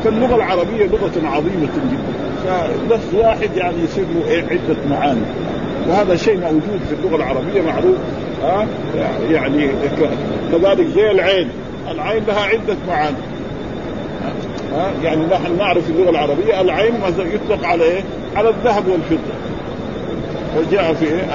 فاللغة 0.04 0.36
العربية 0.36 0.86
لغة 0.86 1.28
عظيمة 1.28 1.68
جدا. 1.92 2.20
فلفظ 2.46 3.16
واحد 3.16 3.58
يعني 3.58 3.76
يصير 3.84 4.06
له 4.16 4.32
إيه 4.32 4.44
عدة 4.44 4.78
معاني. 4.90 5.22
وهذا 5.88 6.16
شيء 6.16 6.38
موجود 6.38 6.80
في 6.90 6.96
اللغة 6.96 7.16
العربية 7.16 7.62
معروف. 7.62 7.98
ها؟ 8.44 8.68
يعني 9.32 9.70
كذلك 10.52 10.88
زي 10.88 11.12
العين. 11.12 11.50
العين 11.92 12.24
لها 12.28 12.42
عدة 12.42 12.76
معاني. 12.88 13.18
ها؟ 14.74 14.92
يعني 15.04 15.26
نحن 15.26 15.58
نعرف 15.58 15.86
في 15.86 15.92
اللغة 15.92 16.10
العربية 16.10 16.62
العين 16.62 16.94
مثلا 17.08 17.26
يطلق 17.34 17.68
على 17.68 17.84
إيه؟ 17.84 18.02
على 18.36 18.50
الذهب 18.50 18.88
والفضة. 18.88 19.34
وجاء 20.58 20.94
في 20.94 21.06
إيه؟ 21.06 21.28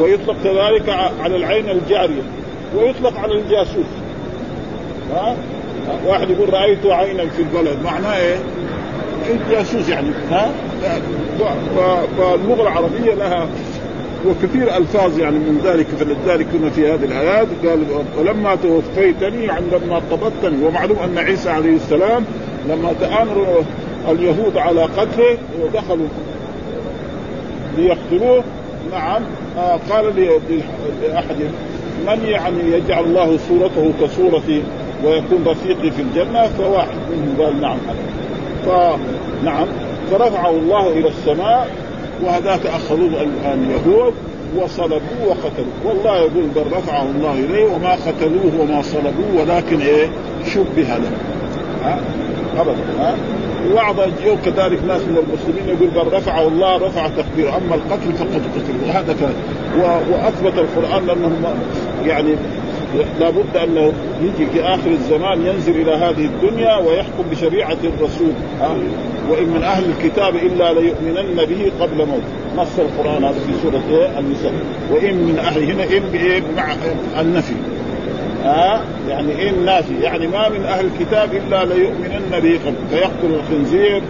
ويطلق 0.00 0.36
كذلك 0.44 0.88
على 1.20 1.36
العين 1.36 1.70
الجارية. 1.70 2.22
ويطلق 2.76 3.18
على 3.18 3.34
الجاسوس. 3.34 3.86
ها؟ 5.14 5.36
واحد 6.06 6.30
يقول 6.30 6.52
رأيت 6.52 6.86
عينا 6.86 7.26
في 7.26 7.42
البلد. 7.42 7.78
معناه 7.84 8.16
إيه؟ 8.16 8.36
جاسوس 9.50 9.88
يعني. 9.88 10.10
ها؟ 10.30 10.50
فاللغة 12.18 12.62
العربية 12.62 13.14
لها 13.14 13.46
وكثير 14.26 14.76
ألفاظ 14.76 15.18
يعني 15.18 15.38
من 15.38 15.60
ذلك 15.64 15.86
فلذلك 15.86 16.46
كنا 16.52 16.70
في 16.70 16.92
هذه 16.92 17.04
الايات 17.04 17.46
قال 17.66 17.84
ولما 18.18 18.54
توفيتني 18.54 19.44
يعني 19.44 19.64
لما 19.72 19.96
قبضتني 19.96 20.64
ومعلوم 20.64 20.98
أن 20.98 21.18
عيسى 21.18 21.50
عليه 21.50 21.76
السلام 21.76 22.24
لما 22.68 22.92
تآمر 23.00 23.64
اليهود 24.08 24.56
على 24.56 24.82
قتله 24.82 25.38
ودخلوا 25.62 26.08
ليقتلوه. 27.76 28.44
نعم. 28.92 29.22
آه 29.58 29.80
قال 29.90 30.04
لاحدهم 31.02 31.52
من 32.06 32.24
يعني 32.24 32.72
يجعل 32.72 33.04
الله 33.04 33.38
صورته 33.48 33.92
كصورتي 34.00 34.62
ويكون 35.04 35.44
رفيقي 35.46 35.90
في 35.90 36.02
الجنة 36.02 36.46
فواحد 36.58 36.96
منهم 37.10 37.36
قال 37.38 37.60
نعم. 37.60 37.76
فنعم 38.66 39.66
فرفعه 40.10 40.50
الله 40.50 40.88
إلى 40.88 41.08
السماء 41.08 41.68
وهذاك 42.22 42.66
أخذوه 42.66 43.26
اليهود 43.54 44.14
وصلبوه 44.56 45.26
وقتلوه. 45.26 45.72
والله 45.84 46.16
يقول 46.16 46.46
بل 46.54 46.76
رفعه 46.76 47.02
الله 47.02 47.32
إليه 47.32 47.64
وما 47.64 47.92
قتلوه 47.92 48.60
وما 48.60 48.82
صلبوه 48.82 49.40
ولكن 49.40 49.80
إيه؟ 49.80 50.08
شبه 50.54 50.82
له. 50.82 51.10
ها؟ 51.84 52.00
ابدا. 52.58 52.74
ها؟ 52.98 53.14
وبعض 53.72 53.96
يوم 54.24 54.38
كذلك 54.44 54.84
ناس 54.88 55.02
من 55.02 55.16
المسلمين 55.16 55.68
يقول 55.68 55.88
بل 55.88 56.16
رفعه 56.16 56.48
الله 56.48 56.76
رفع 56.76 57.08
تقديره 57.08 57.56
أما 57.56 57.74
القتل 57.74 58.12
فقد 58.12 58.42
قتل. 58.54 58.88
وهذا 58.88 59.16
كان 59.20 59.32
وأثبت 60.10 60.58
القرآن 60.58 61.06
لانهم 61.06 61.44
يعني 62.06 62.34
لابد 63.20 63.56
أنه 63.56 63.92
يجي 64.22 64.46
في 64.52 64.62
آخر 64.62 64.90
الزمان 64.90 65.46
ينزل 65.46 65.80
إلى 65.80 65.92
هذه 65.92 66.24
الدنيا 66.24 66.76
ويحكم 66.76 67.22
بشريعة 67.30 67.76
الرسول. 67.84 68.32
ها 68.60 68.76
وإن 69.30 69.48
من 69.48 69.62
أهل 69.62 69.84
الكتاب 69.84 70.36
إلا 70.36 70.72
ليؤمنن 70.72 71.44
به 71.44 71.72
قبل 71.80 72.06
موت. 72.06 72.22
نص 72.56 72.78
القرآن 72.78 73.24
هذا 73.24 73.38
في 73.46 73.52
سورة 73.62 73.82
إيه؟ 73.90 74.18
النساء. 74.18 74.52
وإن 74.90 75.14
من 75.14 75.38
أهل 75.38 75.62
هنا 75.62 75.84
إن 75.84 76.02
بإيه؟ 76.12 76.42
مع 76.56 76.74
النفي. 77.20 77.54
ها؟ 78.44 78.74
آه 78.74 78.80
يعني 79.08 79.50
إن 79.50 79.64
نافي. 79.64 79.94
يعني 80.02 80.26
ما 80.26 80.48
من 80.48 80.64
أهل 80.64 80.86
الكتاب 80.86 81.34
إلا 81.34 81.64
ليؤمنن 81.64 82.40
به 82.42 82.58
قبل. 82.66 82.76
فيقتل 82.90 83.34
الخنزير 83.40 84.02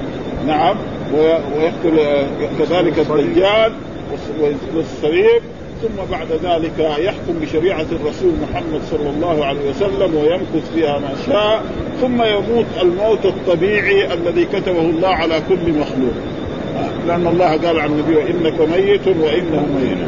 نعم 0.47 0.77
ويقتل 1.15 2.27
كذلك 2.59 2.99
الدجال 2.99 3.73
والصليب. 4.75 5.43
ثم 5.83 6.11
بعد 6.11 6.29
ذلك 6.45 6.79
يحكم 6.99 7.33
بشريعة 7.43 7.87
الرسول 7.93 8.33
محمد 8.43 8.81
صلى 8.91 9.11
الله 9.11 9.45
عليه 9.45 9.71
وسلم 9.71 10.17
ويمكث 10.17 10.73
فيها 10.75 10.99
ما 10.99 11.11
شاء 11.27 11.63
ثم 12.01 12.23
يموت 12.23 12.67
الموت 12.83 13.27
الطبيعي 13.27 14.15
الذي 14.15 14.45
كتبه 14.45 14.81
الله 14.81 15.09
على 15.09 15.43
كل 15.49 15.73
مخلوق. 15.73 16.15
لأن 17.07 17.27
الله 17.27 17.57
قال 17.57 17.81
عن 17.81 17.91
النبي 17.91 18.17
وإنك 18.17 18.61
ميت 18.61 19.07
وإنه 19.07 19.67
ميت. 19.81 19.99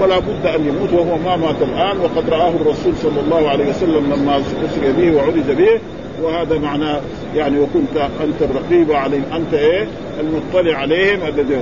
ولا 0.00 0.18
بد 0.18 0.46
أن 0.46 0.68
يموت 0.68 0.92
وهو 0.92 1.18
ما 1.18 1.36
مات 1.36 1.62
الآن 1.62 1.98
وقد 1.98 2.30
رآه 2.30 2.50
الرسول 2.50 2.96
صلى 3.02 3.20
الله 3.20 3.48
عليه 3.48 3.68
وسلم 3.68 4.12
لما 4.12 4.36
أسري 4.40 4.92
به 4.92 5.16
وعرج 5.16 5.56
به. 5.58 5.80
وهذا 6.22 6.58
معناه 6.58 7.00
يعني 7.36 7.58
وكنت 7.58 7.96
أنت 7.96 8.42
الرقيب 8.42 8.92
عليهم. 8.92 9.24
أنت 9.34 9.54
إيه؟ 9.54 9.86
المطلع 10.20 10.78
عليهم. 10.78 11.18
الذي 11.28 11.60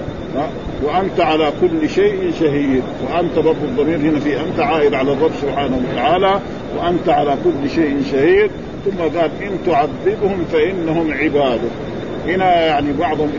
وأنت 0.85 1.21
على 1.21 1.53
كل 1.61 1.89
شيء 1.89 2.33
شهيد. 2.41 2.83
وأنت 3.05 3.39
رب 3.39 3.65
الضمير. 3.65 3.97
هنا 3.97 4.21
في 4.21 4.41
أنت 4.41 4.61
عائد 4.61 4.95
على 4.95 5.13
الرب 5.13 5.33
سبحانه 5.43 5.81
وتعالى. 5.93 6.41
وأنت 6.79 7.09
على 7.09 7.37
كل 7.45 7.71
شيء 7.71 8.03
شهيد. 8.11 8.51
ثم 8.85 8.99
قال 8.99 9.31
إن 9.43 9.59
تعذبهم 9.67 10.45
فإنهم 10.53 11.13
عبادك 11.13 11.71
هنا 12.27 12.67
يعني 12.67 12.93
بعضهم 12.93 13.31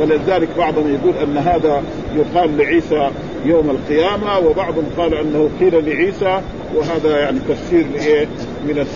ولذلك 0.00 0.48
بعضهم 0.58 0.94
يقول 0.94 1.14
أن 1.22 1.38
هذا 1.38 1.82
يقال 2.16 2.56
لعيسى 2.58 3.10
يوم 3.44 3.70
القيامة 3.70 4.38
وبعضهم 4.38 4.84
قال 4.98 5.14
أنه 5.14 5.50
قيل 5.60 5.84
لعيسى 5.86 6.40
وهذا 6.74 7.18
يعني 7.20 7.38
تفسير 7.48 7.86
إيه 7.94 8.26
من 8.66 8.86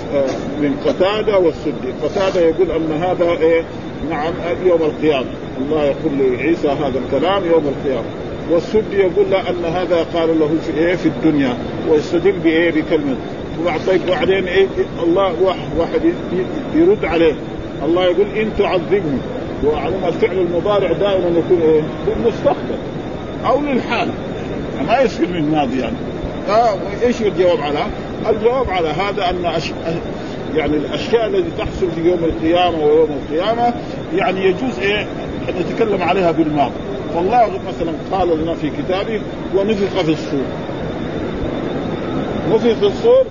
من 0.62 0.76
قتادة 0.86 1.38
والسدي، 1.38 1.92
قتادة 2.02 2.40
يقول 2.40 2.70
أن 2.70 2.92
هذا 2.92 3.30
إيه؟ 3.30 3.62
نعم 4.10 4.32
يوم 4.66 4.82
القيامة، 4.82 5.26
الله 5.58 5.84
يقول 5.84 6.12
لعيسى 6.18 6.68
هذا 6.68 7.00
الكلام 7.06 7.44
يوم 7.44 7.64
القيامة، 7.68 8.06
والسدي 8.50 8.96
يقول 8.96 9.30
لا 9.30 9.50
أن 9.50 9.64
هذا 9.64 10.06
قال 10.14 10.40
له 10.40 10.50
في 10.66 10.78
إيه؟ 10.78 10.96
في 10.96 11.06
الدنيا. 11.06 11.58
ويستدل 11.90 12.32
بإيه؟ 12.32 12.70
بكلمة. 12.70 13.16
طيب 13.86 14.00
بعدين 14.06 14.48
إيه؟ 14.48 14.66
الله 15.02 15.34
واحد 15.78 16.00
يرد 16.74 17.04
عليه. 17.04 17.34
الله 17.84 18.04
يقول 18.04 18.26
إن 18.36 18.50
تعذبهم 18.58 19.20
وعلم 19.64 20.04
الفعل 20.06 20.38
المضارع 20.38 20.92
دائما 20.92 21.38
يكون 21.38 21.60
إيه؟ 21.62 21.82
للمستقبل 22.06 22.78
أو 23.46 23.60
للحال. 23.60 24.08
ما 24.86 25.00
يصير 25.00 25.28
من 25.28 25.36
الماضي 25.36 25.80
يعني. 25.80 25.96
إيش 27.02 27.22
الجواب 27.22 27.60
على؟ 27.60 27.86
الجواب 28.28 28.70
على 28.70 28.88
هذا 28.88 29.30
أن. 29.30 29.62
يعني 30.58 30.76
الأشياء 30.76 31.26
التي 31.26 31.50
تحصل 31.58 31.90
في 31.94 32.00
يوم 32.00 32.24
القيامة 32.24 32.78
ويوم 32.78 33.08
القيامة 33.22 33.74
يعني 34.14 34.44
يجوز 34.44 34.78
إيه؟ 34.80 35.02
أن 35.48 35.54
نتكلم 35.60 36.02
عليها 36.02 36.30
بالماضي. 36.30 36.72
فالله 37.14 37.50
مثلا 37.68 37.92
قال 38.12 38.42
لنا 38.42 38.54
في 38.54 38.70
كتابه 38.70 39.20
ونفخ 39.54 40.02
في 40.02 40.12
الصور. 40.12 40.44
نفخ 42.50 42.78
في 42.78 42.86
الصور. 42.86 43.24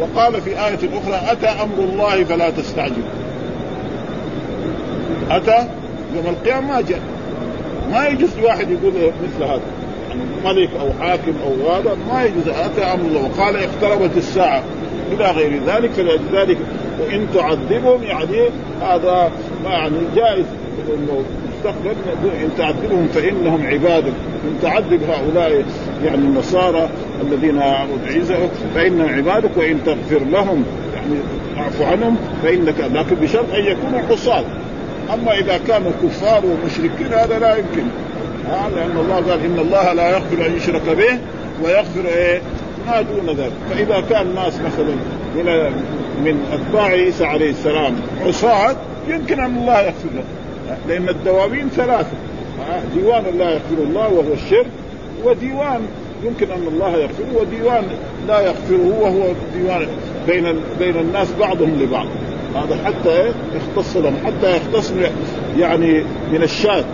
وقال 0.00 0.40
في 0.40 0.50
آية 0.50 0.78
أخرى 0.98 1.32
أتى 1.32 1.46
أمر 1.46 1.78
الله 1.78 2.24
فلا 2.24 2.50
تستعجل 2.50 3.02
أتى 5.30 5.68
يوم 6.16 6.26
القيامة 6.26 6.66
ما 6.66 6.80
جاء. 6.80 7.00
ما 7.92 8.06
يجوز 8.06 8.30
واحد 8.42 8.70
يقول 8.70 8.92
مثل 8.94 9.44
هذا. 9.44 9.60
يعني 10.10 10.22
ملك 10.44 10.70
أو 10.80 10.92
حاكم 11.00 11.32
أو 11.44 11.72
هذا 11.72 11.96
ما 12.08 12.24
يجوز. 12.24 12.48
أتى 12.48 12.82
أمر 12.82 13.06
الله 13.06 13.22
وقال 13.22 13.56
اقتربت 13.56 14.16
الساعة. 14.16 14.62
إلى 15.12 15.30
غير 15.30 15.60
ذلك 15.66 15.90
فلذلك 15.90 16.58
وإن 17.00 17.26
تعذبهم 17.34 18.02
يعني 18.02 18.48
هذا 18.82 19.30
يعني 19.64 19.98
جائز. 20.16 20.44
المستقبل 20.88 21.96
إن 22.42 22.50
تعذبهم 22.58 23.08
فإنهم 23.08 23.66
عبادك 23.66 24.12
إن 24.44 24.58
تعذب 24.62 25.02
هؤلاء 25.02 25.64
يعني 26.04 26.18
النصارى 26.18 26.88
الذين 27.22 27.58
عيسى 28.06 28.48
فإنهم 28.74 29.08
عبادك 29.08 29.50
وإن 29.56 29.78
تغفر 29.86 30.24
لهم 30.24 30.64
يعني 30.94 31.14
اعف 31.56 31.82
عنهم 31.82 32.16
فإنك 32.42 32.74
لكن 32.94 33.16
بشرط 33.16 33.54
أن 33.54 33.64
يكونوا 33.64 34.00
عصاة 34.10 34.44
أما 35.14 35.38
إذا 35.38 35.60
كانوا 35.68 35.90
كفار 36.02 36.42
ومشركين 36.46 37.12
هذا 37.12 37.38
لا 37.38 37.56
يمكن. 37.56 37.84
ها 38.50 38.70
لأن 38.76 38.96
الله 38.96 39.14
قال 39.14 39.44
إن 39.44 39.58
الله 39.58 39.92
لا 39.92 40.10
يغفر 40.10 40.46
أن 40.46 40.56
يشرك 40.56 40.82
به 40.82 41.18
ويغفر 41.64 42.04
إيه؟ 42.06 42.42
ما 42.86 43.02
دون 43.02 43.36
ذلك. 43.36 43.52
فإذا 43.70 44.00
كان 44.10 44.34
ناس 44.34 44.54
مثلا 44.54 44.94
من 45.36 45.72
من 46.24 46.40
أتباع 46.52 46.84
عيسى 46.84 47.24
عليه 47.24 47.50
السلام 47.50 47.96
عصاة 48.26 48.76
يمكن 49.08 49.40
أن 49.40 49.56
الله 49.58 49.80
يغفر 49.80 50.08
لهم 50.14 50.24
لأن 50.88 51.08
الدواوين 51.08 51.68
ثلاثة. 51.68 52.16
ديوان 52.94 53.24
لا 53.38 53.50
يغفر 53.50 53.82
الله 53.82 54.08
وهو 54.08 54.32
الشرك 54.32 54.66
وديوان 55.24 55.80
يمكن 56.24 56.50
أن 56.50 56.66
الله 56.68 56.96
يغفره 56.96 57.26
وديوان 57.34 57.84
لا 58.28 58.40
يغفره 58.40 58.98
وهو 59.00 59.32
ديوان 59.54 59.86
بين 60.26 60.54
بين 60.78 60.96
الناس 60.96 61.28
بعضهم 61.40 61.78
لبعض. 61.82 62.06
هذا 62.54 62.78
حتى 62.84 63.10
إيه؟ 63.10 63.32
يختص 63.56 63.96
لهم 63.96 64.16
حتى 64.26 64.56
يختص 64.56 64.92
يعني 65.58 66.04
من 66.32 66.42
الشاة. 66.42 66.84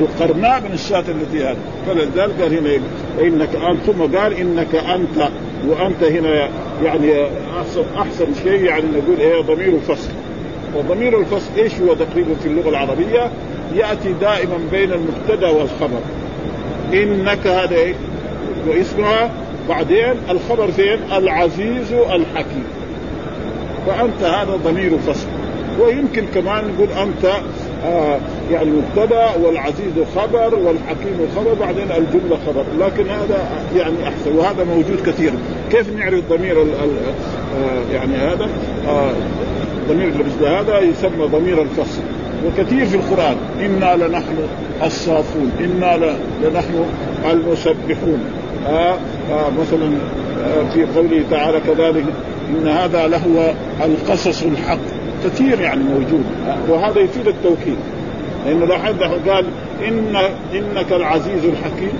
القرناء 0.00 0.60
من 0.60 0.70
الشاة 0.72 1.04
التي 1.08 1.44
هذا 1.44 1.56
فلذلك 1.86 2.42
قال 2.42 2.58
هنا 2.58 2.80
إنك 3.20 3.56
انت 3.56 3.80
ثم 3.86 4.16
قال 4.18 4.32
إنك 4.32 4.74
أنت 4.74 5.28
وأنت 5.68 6.02
هنا 6.02 6.48
يعني 6.84 7.26
احسن 7.60 7.84
أحسن 7.98 8.26
شيء 8.42 8.64
يعني 8.64 8.84
نقول 8.84 9.20
إيه 9.20 9.40
ضمير 9.40 9.78
فصل 9.78 10.10
وضمير 10.76 11.20
الفصل 11.20 11.50
إيش 11.58 11.74
هو 11.74 11.94
تقريبا 11.94 12.34
في 12.42 12.46
اللغة 12.46 12.68
العربية؟ 12.68 13.30
يأتي 13.74 14.12
دائما 14.20 14.58
بين 14.72 14.92
المبتدأ 14.92 15.48
والخبر 15.48 16.00
إنك 16.92 17.46
هذا 17.46 17.76
إيه؟ 17.76 17.94
واسمها 18.68 19.30
بعدين 19.68 20.14
الخبر 20.30 20.70
فين؟ 20.70 20.98
العزيز 21.12 21.92
الحكيم 21.92 22.64
فأنت 23.86 24.22
هذا 24.22 24.58
ضمير 24.64 24.98
فصل 24.98 25.26
ويمكن 25.80 26.24
كمان 26.34 26.64
نقول 26.68 26.88
أنت 26.88 27.32
آه 27.84 28.18
يعني 28.50 28.70
مبتدأ 28.70 29.26
والعزيز 29.42 29.92
خبر 30.16 30.54
والحكيم 30.54 31.28
خبر 31.36 31.54
بعدين 31.54 31.90
الجملة 31.90 32.38
خبر. 32.46 32.64
لكن 32.80 33.10
هذا 33.10 33.48
يعني 33.76 34.08
أحسن 34.08 34.36
وهذا 34.36 34.64
موجود 34.64 35.00
كثير. 35.06 35.32
كيف 35.70 35.96
نعرف 35.96 36.24
ضمير 36.30 36.62
ال 36.62 36.68
ال 36.68 36.90
آه 36.96 37.94
يعني 37.94 38.16
هذا؟ 38.16 38.48
آه 38.88 39.10
ضمير 39.88 40.08
مثل 40.08 40.46
هذا 40.46 40.80
يسمى 40.80 41.26
ضمير 41.26 41.62
الفصل. 41.62 42.00
وكثير 42.46 42.86
في 42.86 42.96
القرآن. 42.96 43.36
إنا 43.60 44.06
لنحن 44.06 44.36
الصافون. 44.84 45.52
إنا 45.60 46.16
لنحن 46.42 46.84
المسبحون. 47.30 48.24
آه 48.66 48.94
آه 49.30 49.50
مثلا 49.60 49.90
آه 50.44 50.72
في 50.74 50.86
قوله 50.96 51.24
تعالى 51.30 51.60
كذلك 51.60 52.04
إن 52.50 52.68
هذا 52.68 53.08
لهو 53.08 53.52
القصص 53.84 54.42
الحق. 54.42 54.78
كثير 55.24 55.60
يعني 55.60 55.82
موجود. 55.84 56.24
وهذا 56.68 57.00
يفيد 57.00 57.28
التوكيد. 57.28 57.76
لأنه 58.46 58.66
لو 58.66 58.78
حد 58.78 59.02
قال 59.28 59.44
إن 59.88 60.16
إنك 60.54 60.92
العزيز 60.92 61.44
الحكيم. 61.44 61.92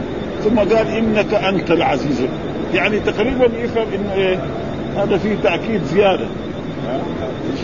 ثم 0.45 0.59
قال 0.59 0.89
إنك 0.89 1.35
أنت 1.35 1.71
العزيز 1.71 2.23
يعني 2.75 3.01
تقريبا 3.01 3.45
يفهم 3.45 3.87
إنه 3.95 4.15
إيه 4.15 4.39
هذا 4.97 5.17
فيه 5.19 5.35
تأكيد 5.43 5.85
زيادة. 5.85 6.27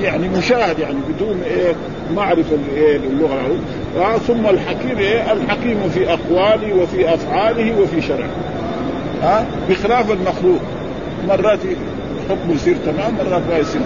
يعني 0.03 0.29
مشاهد 0.29 0.79
يعني 0.79 0.97
بدون 1.09 1.43
إيه 1.43 1.73
معرفة 2.17 2.57
إيه 2.77 2.97
العربيه 2.97 3.59
آه 3.99 4.19
ثم 4.19 4.47
الحكيم 4.47 4.99
إيه 4.99 5.33
الحكيم 5.33 5.89
في 5.95 6.13
أقواله 6.13 6.75
وفي 6.83 7.15
أفعاله 7.15 7.81
وفي 7.81 8.03
شرعه. 8.03 8.31
ها؟ 9.23 9.47
بخلاف 9.71 10.11
المخلوق. 10.11 10.61
مرات 11.29 11.59
حكمه 12.31 12.55
يصير 12.55 12.77
تمام 12.87 13.15
مرات 13.15 13.43
ما 13.51 13.59
يصير 13.59 13.81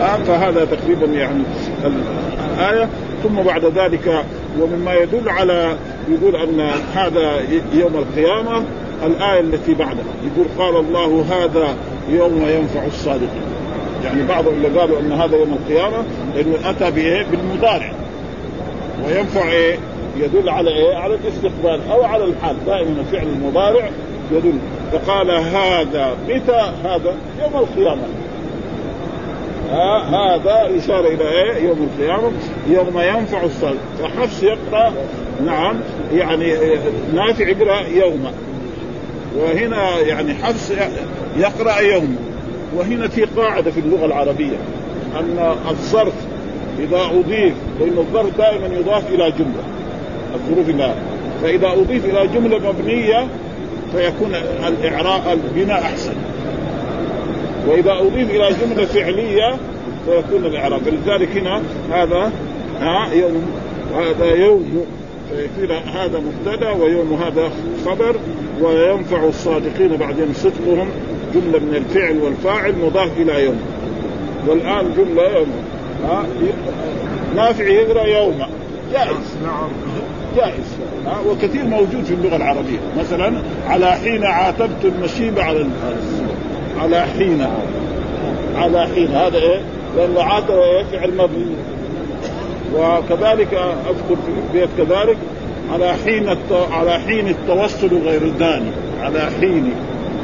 آه 0.00 0.16
فهذا 0.16 0.64
تقريبا 0.64 1.06
يعني 1.06 1.42
الآية 1.84 2.88
ثم 3.22 3.42
بعد 3.42 3.64
ذلك 3.64 4.24
ومما 4.60 4.94
يدل 4.94 5.28
على 5.28 5.76
يقول 6.08 6.36
أن 6.36 6.60
هذا 6.94 7.40
يوم 7.72 7.96
القيامة 7.96 8.64
الآية 9.06 9.40
التي 9.40 9.74
بعدها 9.74 10.04
يقول 10.24 10.46
قال 10.58 10.76
الله 10.76 11.24
هذا 11.30 11.76
يوم 12.10 12.46
ينفع 12.48 12.86
الصادقين 12.86 13.48
يعني 14.04 14.26
بعضهم 14.26 14.54
اللي 14.54 14.80
قالوا 14.80 15.00
أن 15.00 15.12
هذا 15.12 15.36
يوم 15.36 15.52
القيامة 15.52 16.04
لأنه 16.34 16.70
أتى 16.70 16.90
بإيه؟ 16.90 17.26
بالمضارع 17.30 17.92
وينفع 19.06 19.48
إيه؟ 19.48 19.78
يدل 20.16 20.48
على 20.48 20.70
إيه؟ 20.70 20.96
على 20.96 21.14
الاستقبال 21.14 21.80
أو 21.90 22.04
على 22.04 22.24
الحال 22.24 22.56
دائما 22.66 23.04
فعل 23.12 23.26
المضارع 23.26 23.90
يدل 24.32 24.58
فقال 24.92 25.30
هذا 25.30 26.16
متى 26.28 26.72
هذا؟ 26.84 27.14
يوم 27.42 27.56
القيامة 27.56 28.02
ها 29.70 30.08
هذا 30.08 30.78
إشارة 30.78 31.08
إلى 31.08 31.28
إيه؟ 31.28 31.68
يوم 31.68 31.88
القيامة 31.92 32.32
يوم 32.68 33.00
ينفع 33.00 33.44
الصلاة. 33.44 33.74
فحفص 34.02 34.42
يقرأ 34.42 34.92
نعم 35.46 35.80
يعني 36.12 36.54
نافع 37.14 37.48
يقرأ 37.48 37.80
يوم 37.80 38.32
وهنا 39.36 39.98
يعني 39.98 40.34
حفص 40.34 40.72
يقرأ 41.36 41.78
يوم 41.78 42.16
وهنا 42.76 43.08
في 43.08 43.24
قاعدة 43.24 43.70
في 43.70 43.80
اللغة 43.80 44.06
العربية 44.06 44.56
أن 45.20 45.54
الظرف 45.68 46.14
إذا 46.78 47.00
أضيف 47.00 47.54
لأن 47.80 47.98
الظرف 47.98 48.38
دائما 48.38 48.66
يضاف 48.66 49.08
إلى 49.08 49.30
جملة 49.30 49.62
الظروف 50.34 50.68
لا 50.68 50.94
فإذا 51.42 51.68
أضيف 51.72 52.04
إلى 52.04 52.26
جملة 52.26 52.72
مبنية 52.72 53.26
فيكون 53.92 54.34
الإعراب 54.66 55.22
البناء 55.32 55.82
أحسن. 55.82 56.12
وإذا 57.66 57.92
أضيف 57.92 58.30
إلى 58.30 58.48
جملة 58.62 58.84
فعلية 58.84 59.56
فيكون 60.06 60.46
الإعراب. 60.46 60.80
فلذلك 60.80 61.36
هنا 61.36 61.62
هذا 61.92 62.32
ها 62.80 63.12
يوم 63.12 63.42
هذا 63.96 64.26
يوم 64.26 64.86
فيصير 65.30 65.72
هذا 65.72 66.20
مبتدا 66.20 66.70
ويوم 66.70 67.12
هذا 67.12 67.50
خبر 67.86 68.16
وينفع 68.60 69.24
الصادقين 69.24 69.96
بعدين 69.96 70.34
صدقهم 70.34 70.88
جملة 71.34 71.58
من 71.58 71.74
الفعل 71.74 72.18
والفاعل 72.18 72.74
مضاف 72.78 73.10
إلى 73.16 73.44
يوم. 73.44 73.60
والآن 74.46 74.94
جملة 74.96 75.22
يوم 75.22 75.52
ها 76.04 76.26
نافع 77.36 77.64
يقرأ 77.64 78.06
يوم. 78.06 78.38
جائز. 78.92 79.36
نعم. 79.42 79.68
جائز. 80.36 80.76
وكثير 81.26 81.64
موجود 81.64 82.04
في 82.04 82.14
اللغة 82.14 82.36
العربية. 82.36 82.78
مثلا 82.98 83.42
على 83.66 83.92
حين 83.92 84.24
عاتبت 84.24 84.84
المشيب 84.84 85.38
على 85.38 85.66
على 86.80 87.00
حين 87.00 87.46
على 88.56 88.86
حين 88.94 89.08
هذا 89.08 89.38
إيه؟ 89.38 89.60
لأنه 89.96 90.22
عاتب 90.22 90.50
إيه؟ 90.54 90.84
فعل 90.92 91.10
مبني. 91.14 91.46
وكذلك 92.74 93.54
أذكر 93.88 94.16
في 94.26 94.30
البيت 94.46 94.68
كذلك 94.78 95.16
على 95.72 95.92
حين 96.04 96.28
الت... 96.28 96.52
على 96.72 96.98
حين 96.98 97.28
التوسل 97.28 97.98
غير 98.04 98.28
داني 98.38 98.70
على 99.02 99.30
حين. 99.40 99.72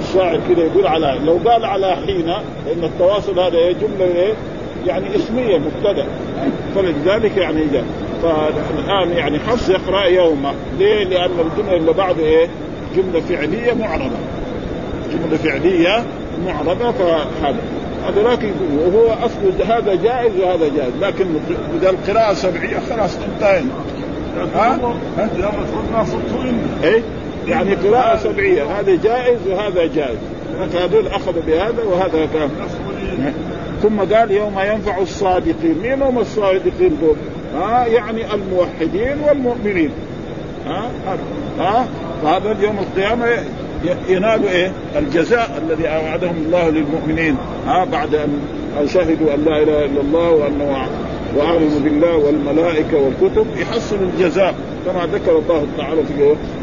الشاعر 0.01 0.41
كذا 0.49 0.65
يقول 0.65 0.87
على 0.87 1.19
لو 1.25 1.39
قال 1.51 1.65
على 1.65 1.97
حين 2.07 2.27
لأن 2.67 2.85
التواصل 2.85 3.39
هذا 3.39 3.57
إيه؟ 3.59 3.73
جملة 3.73 4.05
إيه؟ 4.05 4.33
يعني 4.87 5.17
اسمية 5.17 5.59
مبتدأ. 5.59 6.07
فلذلك 6.75 7.37
يعني 7.37 7.65
جاء 7.73 7.85
فالآن 8.23 9.11
يعني 9.11 9.39
حفص 9.39 9.69
يقرأ 9.69 10.05
يوم 10.05 10.47
ليه؟ 10.79 11.05
لأن 11.05 11.31
الجملة 11.31 11.77
اللي 11.77 11.93
بعده 11.93 12.23
إيه؟ 12.25 12.49
جملة 12.97 13.21
فعلية 13.21 13.73
معربه 13.73 14.17
جملة 15.13 15.37
فعلية 15.37 16.05
معربه 16.47 16.93
فهذا. 16.93 17.57
هذا 18.07 18.23
لكن 18.23 18.51
وهو 18.79 19.13
أصل 19.13 19.63
هذا 19.63 19.95
جائز 19.95 20.33
وهذا 20.41 20.69
جائز 20.77 20.93
لكن 21.01 21.27
إذا 21.81 21.91
القراءة 21.91 22.35
سبعية 22.35 22.79
خلاص 22.79 23.17
انتهينا 23.35 23.75
ها؟ 24.55 24.79
إيه؟ 26.85 27.03
يعني 27.49 27.75
قراءة 27.75 28.17
سبعية 28.17 28.81
هذا 28.81 28.97
جائز 29.05 29.39
وهذا 29.47 29.87
جائز. 29.87 30.19
فهذول 30.73 31.07
أخذوا 31.07 31.43
بهذا 31.47 31.83
وهذا 31.85 32.29
كان. 32.35 32.51
ثم 33.83 34.15
قال 34.15 34.31
يوم 34.31 34.59
ينفع 34.59 34.99
الصادقين 34.99 35.79
مين 35.83 36.03
هم 36.03 36.19
الصادقين 36.19 36.99
دول؟ 37.01 37.17
ها؟ 37.55 37.87
يعني 37.87 38.35
الموحدين 38.35 39.17
والمؤمنين. 39.29 39.91
ها؟ 40.67 40.91
ها؟ 41.59 41.87
فهذا 42.23 42.57
يوم 42.63 42.79
القيامة 42.79 43.27
ينالوا 44.09 44.51
إيه؟ 44.51 44.73
الجزاء 44.99 45.63
الذي 45.67 45.89
اوعدهم 45.89 46.37
الله 46.47 46.71
للمؤمنين. 46.71 47.37
ها 47.67 47.85
بعد 47.85 48.15
أن 48.15 48.89
شهدوا 48.89 49.35
أن 49.35 49.45
لا 49.45 49.63
إله 49.63 49.85
إلا 49.85 50.01
الله 50.01 50.31
وانه 50.31 50.89
وامنوا 51.37 51.81
بالله 51.85 52.17
والملائكة 52.17 52.97
والكتب 52.97 53.47
يحصل 53.57 53.97
الجزاء. 53.97 54.55
كما 54.87 55.07
ذكر 55.13 55.39
الله 55.39 55.67
تعالى 55.79 56.03
في 56.05 56.13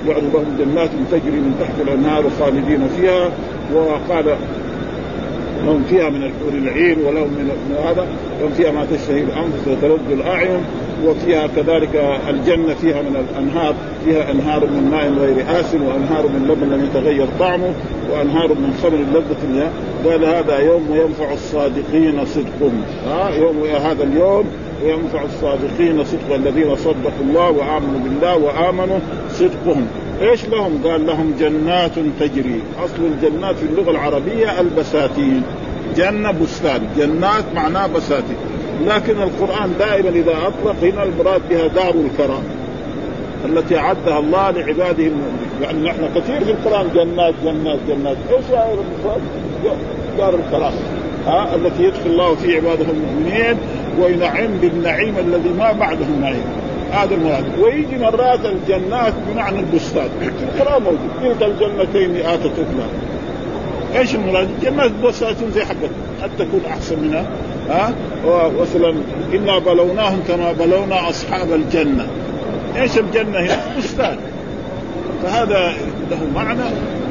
يعد 0.08 0.24
لهم 0.34 0.58
جنات 0.60 0.90
تجري 1.12 1.40
من 1.40 1.56
تحت 1.60 1.88
الأنهار 1.88 2.24
خالدين 2.40 2.88
فيها 2.98 3.30
وقال 3.74 4.36
لهم 5.66 5.84
فيها 5.90 6.10
من 6.10 6.24
الحور 6.24 6.54
العين 6.54 6.98
ولهم 7.00 7.28
من 7.28 7.76
هذا 7.84 8.08
لهم 8.42 8.52
فيها 8.58 8.72
ما 8.72 8.86
تشتهي 8.92 9.20
الأنفس 9.20 9.68
وتلذ 9.68 10.12
الأعين. 10.12 10.62
وفيها 11.06 11.48
كذلك 11.48 12.20
الجنة 12.30 12.74
فيها 12.74 13.02
من 13.02 13.26
الأنهار 13.30 13.76
فيها 14.06 14.32
أنهار 14.32 14.66
من 14.66 14.92
ماء 14.92 15.12
غير 15.26 15.60
آسن 15.60 15.82
وأنهار 15.82 16.28
من 16.28 16.48
لبن 16.48 16.74
لم 16.74 16.86
يتغير 16.86 17.28
طعمه 17.40 17.74
وأنهار 18.12 18.48
من 18.48 18.80
خمر 18.84 18.98
لذة 18.98 19.72
قال 20.06 20.26
هذا 20.26 20.58
يوم 20.60 20.88
ينفع 20.92 21.34
الصادقين 21.34 22.26
صدقهم. 22.26 22.84
ها 23.08 23.30
يوم 23.30 23.64
هذا 23.66 24.04
اليوم 24.04 24.46
ينفع 24.84 25.24
الصادقين 25.24 26.04
صدق 26.04 26.36
الذين 26.36 26.76
صدقوا 26.76 27.22
الله 27.22 27.50
وآمنوا 27.50 28.00
بالله 28.04 28.38
وآمنوا 28.38 29.00
صدقهم. 29.32 29.88
إيش 30.22 30.50
لهم؟ 30.50 30.82
قال 30.86 31.06
لهم 31.06 31.34
جنات 31.40 31.92
تجري، 32.20 32.62
أصل 32.86 33.04
الجنات 33.04 33.56
في 33.56 33.66
اللغة 33.66 33.92
العربية 33.92 34.62
البساتين، 34.62 35.44
جنة 35.96 36.32
بستان، 36.32 36.82
جنات 36.98 37.44
معناه 37.56 37.88
بساتين، 37.88 38.38
لكن 38.88 39.22
القرآن 39.22 39.74
دائما 39.80 40.10
إذا 40.10 40.32
أطلق 40.32 40.76
هنا 40.84 41.04
المراد 41.04 41.42
بها 41.50 41.68
دار 41.68 41.94
الكرام 41.96 42.44
التي 43.46 43.78
أعدها 43.78 44.20
الله 44.20 44.52
لعباده 44.52 45.04
المؤمنين، 45.04 45.62
يعني 45.62 45.84
نحن 45.84 46.10
كثير 46.16 46.44
في 46.44 46.52
القرآن 46.52 46.88
جنات 46.96 47.34
جنات 47.44 47.80
جنات، 47.88 48.18
إيش 48.30 48.46
المراد؟ 48.50 49.22
دار 50.18 50.36
الكرام، 50.36 50.74
ها؟ 51.26 51.56
التي 51.56 51.84
يدخل 51.84 52.10
الله 52.10 52.36
في 52.36 52.56
عباده 52.56 52.86
المؤمنين 52.92 53.58
وينعم 54.00 54.58
بالنعيم 54.62 55.18
الذي 55.18 55.50
ما 55.50 55.72
بعده 55.72 56.06
نعيم. 56.22 56.44
هذا 56.92 57.16
المراد. 57.16 57.60
ويجي 57.60 57.98
مرات 57.98 58.40
الجنات 58.46 59.14
بمعنى 59.28 59.60
البستان. 59.60 60.10
القرآن 60.22 60.84
موجود. 60.84 61.38
تلك 61.40 61.44
الجنتين 61.44 62.26
آتت 62.26 62.46
أكلها 62.46 62.90
إيش 64.00 64.16
المراد؟ 64.16 64.50
الجنات 64.58 64.92
بساتين 65.04 65.52
زي 65.52 65.66
حقت 65.66 65.90
قد 66.24 66.30
تكون 66.40 66.62
أحسن 66.70 67.00
منها. 67.00 67.26
ها؟ 67.72 67.94
انا 69.34 69.60
بلوناهم 69.60 70.20
كما 70.28 70.52
بلونا 70.52 71.10
اصحاب 71.10 71.54
الجنه. 71.54 72.08
إيش 72.76 72.98
الجنة 72.98 73.40
هنا؟ 73.40 73.78
بستان. 73.78 74.18
فهذا 75.24 75.74
له 76.12 76.20
معنى 76.36 76.64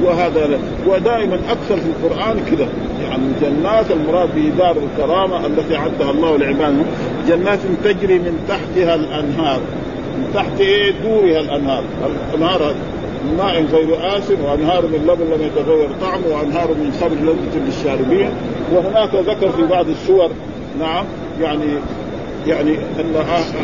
وهذا 0.05 0.47
له 0.47 0.59
ودائما 0.87 1.35
أكثر 1.35 1.77
في 1.77 1.87
القرآن 1.87 2.41
كذا. 2.51 2.69
يعني 3.03 3.23
جنات 3.43 3.91
المراد 3.91 4.35
به 4.35 4.53
دار 4.59 4.77
الكرامة 4.77 5.47
التي 5.47 5.77
أعدها 5.77 6.11
الله 6.11 6.37
لعباده 6.39 6.83
جنات 7.29 7.59
تجري 7.85 8.19
من 8.19 8.45
تحتها 8.49 8.95
الأنهار 8.95 9.61
من 10.19 10.31
تحت 10.35 10.61
إيه 10.61 10.93
دورها 11.03 11.41
الأنهار. 11.41 11.85
الأنهار 12.35 12.75
من 13.25 13.37
ماء 13.37 13.65
غير 13.73 14.19
آسن 14.19 14.41
وأنهار 14.41 14.83
من 14.83 15.07
لبن 15.09 15.25
لم 15.35 15.43
يتغير 15.47 15.89
طعمه 16.01 16.27
وأنهار 16.37 16.69
من 16.69 16.93
خمر 17.01 17.33
لذة 17.33 17.65
للشاربين. 17.67 18.31
وهناك 18.73 19.15
ذكر 19.15 19.49
في 19.53 19.63
بعض 19.63 19.87
السور 19.89 20.31
نعم 20.79 21.05
يعني 21.41 21.67
يعني 22.47 22.77
أن 23.01 23.15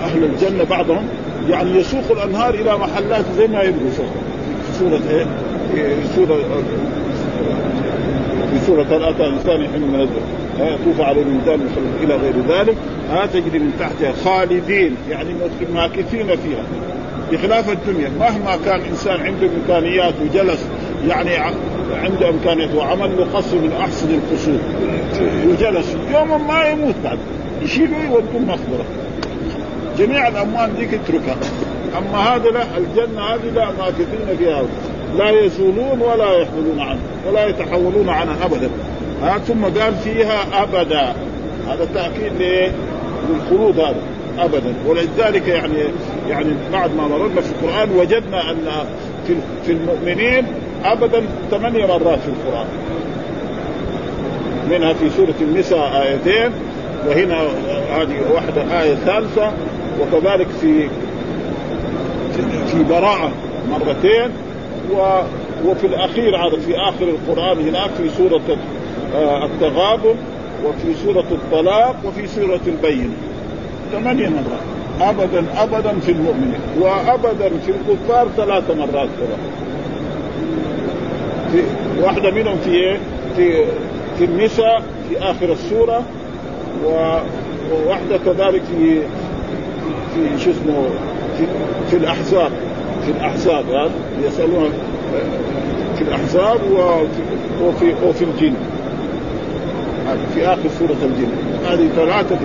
أهل 0.03 0.25
الجنة 0.25 0.65
بعضهم 0.65 1.07
يعني 1.49 1.71
يسوق 1.71 2.11
الأنهار 2.11 2.55
إلى 2.55 2.79
محلات 2.79 3.25
زي 3.37 3.47
ما 3.47 3.63
يبغوا 3.63 3.91
في 3.91 4.79
سورة 4.79 5.01
إيه؟ 5.11 5.27
في 5.75 6.09
سورة 6.17 6.37
في 8.51 8.67
سورة 8.67 8.97
الأتى 8.97 9.27
الإنسان 9.27 9.69
حين 9.73 9.83
من 9.83 10.09
يطوف 10.61 11.01
عليهم 11.01 11.37
ولدان 11.37 11.61
إلى 12.03 12.17
غير 12.17 12.35
ذلك. 12.49 12.77
ها 13.11 13.27
تجري 13.27 13.59
من 13.59 13.73
تحتها. 13.81 14.13
خالدين 14.25 14.97
يعني 15.11 15.31
ماكثين 15.75 16.27
فيها. 16.27 16.65
بخلاف 17.33 17.71
الدنيا 17.71 18.11
مهما 18.21 18.57
كان 18.65 18.81
إنسان 18.81 19.21
عنده 19.21 19.49
إمكانيات 19.57 20.15
وجلس 20.23 20.67
يعني 21.09 21.31
عنده 21.93 22.29
امكانيات 22.29 22.75
وعمل 22.75 23.17
له 23.17 23.27
قصر 23.35 23.57
من 23.57 23.73
أحسن 23.81 24.09
القصور 24.11 24.59
وجلس. 25.49 25.97
يوما 26.15 26.37
ما 26.37 26.69
يموت 26.69 26.95
بعد. 27.05 27.19
يشيلوا 27.63 27.99
يودوا 27.99 28.41
مقبره 28.41 28.85
جميع 29.99 30.29
الأموال 30.29 30.77
ديك 30.77 30.95
اتركها 30.95 31.37
أما 31.99 32.19
هذا 32.19 32.51
لا 32.51 32.63
الجنة 32.79 33.23
هذه 33.23 33.51
لا 33.55 33.69
ماكثين 33.79 34.37
فيها. 34.39 34.63
لا 35.17 35.31
يزولون 35.31 36.01
ولا 36.01 36.33
يحولون 36.43 36.81
عنه 36.81 37.01
ولا 37.29 37.47
يتحولون 37.47 38.09
عنها 38.09 38.45
ابدا. 38.45 38.71
ها 39.23 39.39
ثم 39.39 39.65
قال 39.65 39.95
فيها 39.95 40.63
أبدا. 40.63 41.15
هذا 41.69 41.89
تأكيد 41.95 42.33
للخلود 43.29 43.79
هذا. 43.81 44.03
ابدا. 44.39 44.75
ولذلك 44.87 45.49
يعني 45.49 45.79
يعني 46.29 46.51
بعد 46.73 46.95
ما 46.97 47.09
مررنا 47.09 47.41
في 47.41 47.51
القرآن 47.51 47.91
وجدنا 47.91 48.51
أن 48.51 48.69
في 49.67 49.73
المؤمنين 49.73 50.47
ابدا 50.93 51.23
ثمانية 51.51 51.87
مرات 51.87 52.19
في 52.19 52.29
القرآن. 52.29 52.67
منها 54.71 54.93
في 54.93 55.11
سورة 55.11 55.35
النساء 55.41 56.03
آيتين 56.03 56.53
وهنا 57.09 57.43
هذه 57.91 58.33
واحدة 58.35 58.83
آية 58.83 58.95
ثالثة 58.95 59.53
وكذلك 60.01 60.47
في 60.61 60.89
في 62.67 62.83
براءة 62.91 63.31
مرتين 63.71 64.31
و 64.93 65.21
وفي 65.67 65.87
الأخير 65.87 66.51
في 66.51 66.77
آخر 66.77 67.05
القرآن 67.09 67.69
هناك 67.69 67.91
في 67.91 68.11
سورة 68.11 68.57
آه، 69.15 69.45
التغابن 69.45 70.15
وفي 70.65 70.95
سورة 71.05 71.25
الطلاق 71.31 71.97
وفي 72.05 72.27
سورة 72.27 72.61
البين. 72.67 73.15
ثمانية 73.93 74.29
مرات. 74.29 74.67
ابدا 75.01 75.45
ابدا 75.57 76.01
في 76.01 76.13
المؤمنين 76.13 76.61
وابدا 76.81 77.49
في 77.49 77.71
الكفار 77.71 78.29
ثلاث 78.37 78.71
مرات. 78.71 79.09
في 81.57 82.03
واحدة 82.03 82.31
منهم 82.31 82.59
في 82.65 82.71
إيه؟ 82.71 82.99
في 83.37 83.65
في 84.19 84.25
النساء 84.25 84.83
في 85.09 85.19
آخر 85.19 85.53
السورة 85.53 86.03
وواحدة 86.85 88.19
كذلك 88.25 88.63
في 88.63 89.01
في 90.15 90.45
شو 90.45 90.51
اسمه 90.51 90.89
في, 91.39 91.47
في 91.91 91.97
الأحزاب 91.97 92.51
في 93.05 93.11
الأحزاب 93.11 93.91
يسالون 94.27 94.71
في 95.97 96.03
الأحزاب 96.03 96.61
وفي 96.73 97.07
وفي, 97.65 97.95
وفي 98.07 98.25
الجن. 98.25 98.55
في 100.35 100.47
آخر 100.47 100.69
سورة 100.79 100.97
الجن. 101.03 101.31
هذه 101.67 101.89
ثلاثة 101.97 102.39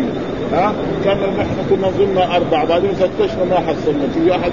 ها؟ 0.53 0.73
كان 1.05 1.17
نحن 1.17 1.55
كنا 1.69 1.89
ظننا 1.89 2.35
أربعة 2.35 2.65
بعدين 2.65 2.91
فتشنا 2.91 3.45
ما 3.49 3.55
حصلنا. 3.55 4.07
في 4.13 4.35
احد 4.35 4.51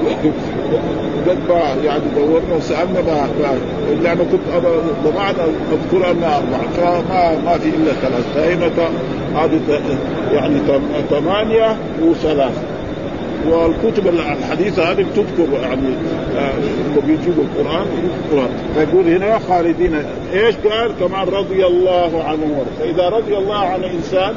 قد 1.29 1.39
يعني 1.85 2.03
دورنا 2.17 2.55
وسألنا 2.57 3.01
ما 3.01 3.29
الا 3.93 4.13
أنا 4.13 4.25
كنت 4.25 4.41
ضمعت 5.05 5.35
أذكر 5.73 6.11
انها 6.11 6.39
اربعه 6.39 6.71
فما 6.73 7.39
ما 7.45 7.59
في 7.59 7.69
إلا 7.69 7.93
ثلاث 7.93 8.35
فهنا 8.35 8.89
هذه 9.35 9.61
يعني 10.33 10.59
ثمانية 11.11 11.77
وثلاثة. 12.03 12.63
والكتب 13.49 14.07
الحديثة 14.07 14.83
هذه 14.83 15.07
بتذكر 15.13 15.53
يعني 15.63 15.89
آه 16.39 16.53
بيجيبوا 17.07 17.45
القرآن 17.45 17.87
القرآن. 18.25 18.49
فيقول 18.75 19.09
هنا 19.09 19.39
خالدين. 19.39 19.95
إيش 20.33 20.55
قال؟ 20.57 20.93
كمان 21.01 21.29
رضي 21.29 21.67
الله 21.67 22.25
عنه 22.25 22.65
فإذا 22.81 23.09
رضي 23.09 23.37
الله 23.37 23.59
عن 23.59 23.85
إنسان 23.85 24.35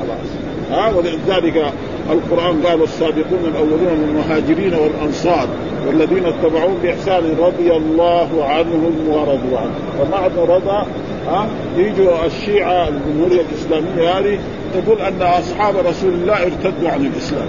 خلاص. 0.00 0.41
ها 0.72 0.92
ولذلك 0.94 1.72
القرآن 2.10 2.62
قال 2.62 2.82
السابقون 2.82 3.44
الأولون 3.48 3.80
من 3.80 4.08
المهاجرين 4.08 4.74
والأنصار 4.74 5.48
والذين 5.86 6.24
اتبعوهم 6.26 6.78
بإحسان 6.82 7.36
رضي 7.38 7.72
الله 7.72 8.44
عنهم 8.44 9.08
ورضوا 9.08 9.58
عنه. 9.58 9.74
فمعنى 9.98 10.48
رضا 10.48 10.86
ها؟ 11.26 11.48
يجوا 11.76 12.26
الشيعة 12.26 12.88
الجمهورية 12.88 13.40
الإسلامية 13.40 14.18
هذه 14.18 14.38
تقول 14.74 15.00
أن 15.00 15.22
أصحاب 15.22 15.76
رسول 15.76 16.12
الله 16.12 16.42
ارتدوا 16.42 16.90
عن 16.90 17.06
الإسلام. 17.06 17.46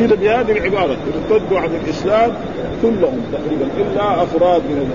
كده 0.00 0.16
بهذه 0.16 0.52
العبارة 0.52 0.96
ارتدوا 1.30 1.58
عن 1.58 1.70
الإسلام 1.84 2.32
كلهم 2.82 3.20
تقريبا 3.32 3.66
إلا 3.78 4.22
أفراد 4.22 4.62
منهم. 4.70 4.90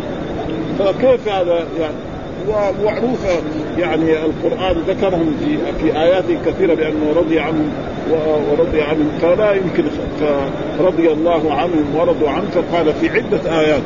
فكيف 0.80 1.28
هذا 1.28 1.66
يعني؟ 1.80 2.11
ومعروفة. 2.48 3.42
يعني 3.78 4.26
القرآن 4.26 4.76
ذكرهم 4.88 5.36
في 5.46 5.58
في 5.82 6.02
آيات 6.02 6.26
كثيرة 6.46 6.74
بأنه 6.74 7.14
رضي 7.16 7.40
عنهم 7.40 7.72
ورضي 8.52 8.82
عنهم 8.82 9.12
فلا 9.22 9.54
يمكن 9.54 9.84
فرضي 10.80 11.12
الله 11.12 11.54
عنهم 11.54 11.96
ورضوا 11.96 12.30
عنه 12.30 12.46
فقال 12.54 12.94
في 12.94 13.10
عدة 13.10 13.60
آيات. 13.60 13.82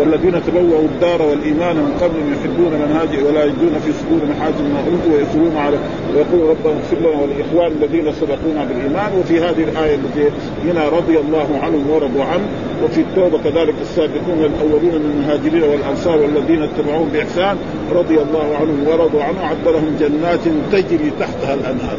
والذين 0.00 0.42
تبوأوا 0.46 0.88
الدار 0.92 1.22
والإيمان 1.22 1.76
من 1.76 1.92
قبل 2.02 2.16
يحبون 2.32 2.72
من 2.82 2.90
هاجر 2.96 3.24
ولا 3.24 3.44
يجدون 3.44 3.74
في 3.84 3.92
صدورهم 3.92 4.32
حاجة 4.40 4.62
ما 4.74 4.80
أوتوا 4.80 5.12
ويصرون 5.14 5.56
على 5.56 5.78
ويقول 6.14 6.50
ربنا 6.50 6.72
اغفر 6.78 6.98
لنا 7.00 7.18
ولاخوان 7.22 7.72
الذين 7.82 8.12
سبقونا 8.12 8.64
بالإيمان. 8.64 9.10
وفي 9.18 9.40
هذه 9.40 9.64
الآية 9.70 9.94
التي 9.94 10.30
هنا 10.64 10.88
رضي 10.88 11.18
الله 11.18 11.48
عنهم 11.62 11.90
ورضوا 11.90 12.24
عنه 12.24 12.46
وفي 12.84 13.00
التوبة 13.00 13.38
كذلك 13.38 13.74
السابقون 13.82 14.38
الاولون 14.44 14.94
من 15.04 15.12
المهاجرين 15.14 15.62
والأنصار 15.62 16.18
والذين 16.18 16.62
اتبعوهم 16.62 17.08
بإحسان 17.08 17.56
رضي 17.92 18.14
الله 18.14 18.56
عنهم 18.60 18.86
ورضوا 18.86 19.22
عنه. 19.22 19.40
عد 19.40 19.68
لهم 19.68 19.96
جنات 20.00 20.44
تجري 20.72 21.12
تحتها 21.20 21.54
الأنهار. 21.54 21.98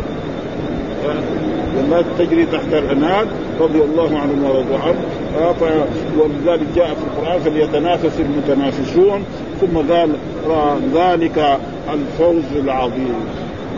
جنات 1.78 2.06
تجري 2.20 2.46
تحت 2.46 2.74
الانهار 2.74 3.28
رضي 3.60 3.82
الله 3.82 4.20
عنهم 4.20 4.44
ورضوا 4.44 4.78
عنه 4.78 4.98
ولذلك 6.20 6.68
جاء 6.76 6.88
في 6.88 7.04
القرآن 7.04 7.40
فليتنافس 7.40 8.20
المتنافسون 8.20 9.24
ثم 9.62 9.94
قال 9.94 10.10
ذلك 10.96 11.60
الفوز 11.94 12.64
العظيم. 12.64 13.16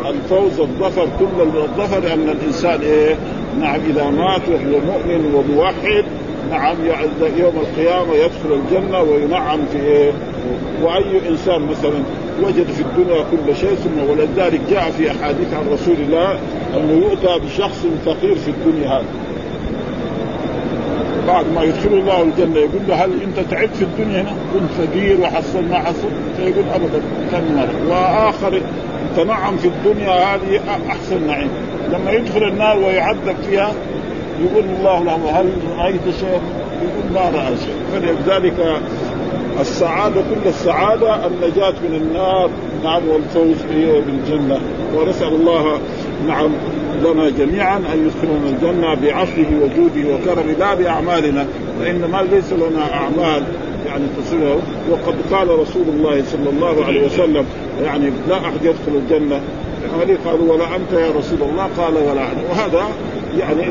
الفوز 0.05 0.59
الظفر 0.59 1.07
كل 1.19 1.41
الظفر 1.57 2.13
أن 2.13 2.29
الإنسان 2.29 2.81
إيه؟ 2.81 3.15
نعم 3.59 3.79
إذا 3.89 4.09
مات 4.09 4.41
وهو 4.49 4.79
مؤمن 4.79 5.33
وموحد 5.35 6.05
نعم 6.51 6.75
يوم 7.37 7.53
القيامة 7.57 8.13
يدخل 8.13 8.59
الجنة 8.61 9.01
وينعم 9.01 9.59
في 9.71 9.79
إيه؟ 9.79 10.11
وأي 10.83 11.29
إنسان 11.29 11.61
مثلا 11.61 12.03
وجد 12.43 12.67
في 12.67 12.81
الدنيا 12.81 13.23
كل 13.31 13.55
شيء 13.55 13.75
ثم 13.75 14.09
ولذلك 14.09 14.61
جاء 14.69 14.91
في 14.91 15.11
أحاديث 15.11 15.53
عن 15.53 15.67
رسول 15.71 15.95
الله 15.95 16.39
أنه 16.77 16.93
يؤتى 16.93 17.45
بشخص 17.45 17.85
فقير 18.05 18.35
في 18.35 18.51
الدنيا 18.51 18.89
هذه. 18.89 19.05
بعد 21.27 21.45
ما 21.55 21.63
يدخل 21.63 21.89
الله 21.89 22.21
الجنة 22.21 22.57
يقول 22.59 22.81
له 22.87 23.05
هل 23.05 23.11
أنت 23.21 23.49
تعبت 23.51 23.75
في 23.75 23.81
الدنيا؟ 23.81 24.21
هنا 24.21 24.33
كنت 24.53 24.87
فقير 24.87 25.21
وحصل 25.21 25.63
ما 25.63 25.79
حصل. 25.79 26.09
فيقول 26.37 26.63
أبدا 26.73 27.01
مرة؟ 27.55 27.89
وآخر 27.89 28.61
تنعم 29.17 29.57
في 29.57 29.67
الدنيا 29.67 30.11
هذه 30.11 30.61
أحسن 30.89 31.27
نعيم. 31.27 31.49
لما 31.93 32.11
يدخل 32.11 32.43
النار 32.43 32.77
ويعذب 32.77 33.35
فيها 33.49 33.71
يقول 34.41 34.63
الله 34.63 35.03
له 35.03 35.41
هل 35.41 35.49
رأيت 35.77 36.01
شيء 36.19 36.41
يقول 36.83 37.13
ما 37.13 37.39
رأى 37.39 37.53
شيء 37.57 37.75
فلذلك 37.93 38.81
السعادة 39.59 40.21
كل 40.21 40.49
السعادة 40.49 41.27
النجاة 41.27 41.71
من 41.71 41.95
النار. 42.01 42.49
نعم 42.83 43.07
والفوز 43.07 43.57
بالجنة. 44.07 44.59
ونسأل 44.95 45.33
الله 45.33 45.79
نعم 46.27 46.49
لنا 47.03 47.29
جميعا 47.29 47.77
أن 47.77 48.05
يدخلنا 48.05 48.49
الجنة 48.49 48.95
بعفوه 48.95 49.45
وجوده 49.61 50.15
وكرمه 50.15 50.51
لا 50.59 50.73
بأعمالنا 50.73 51.47
فان 51.79 52.09
ما 52.11 52.21
ليس 52.31 52.53
لنا 52.53 52.93
أعمال 52.93 53.43
يعني 53.85 54.03
تصله 54.17 54.59
وقد 54.91 55.15
قال 55.31 55.59
رسول 55.59 55.83
الله 55.87 56.23
صلى 56.31 56.49
الله 56.49 56.85
عليه 56.85 57.05
وسلم 57.05 57.45
يعني 57.83 58.11
لا 58.29 58.35
أحد 58.35 58.63
يدخل 58.63 58.95
الجنة. 58.95 59.41
علي 60.01 60.15
قالوا 60.15 60.53
ولا 60.53 60.75
أنت 60.75 60.91
يا 60.93 61.11
رسول 61.17 61.41
الله؟ 61.41 61.69
قال 61.77 61.93
ولا 61.93 62.31
أنا. 62.31 62.41
وهذا 62.49 62.87
يعني 63.39 63.61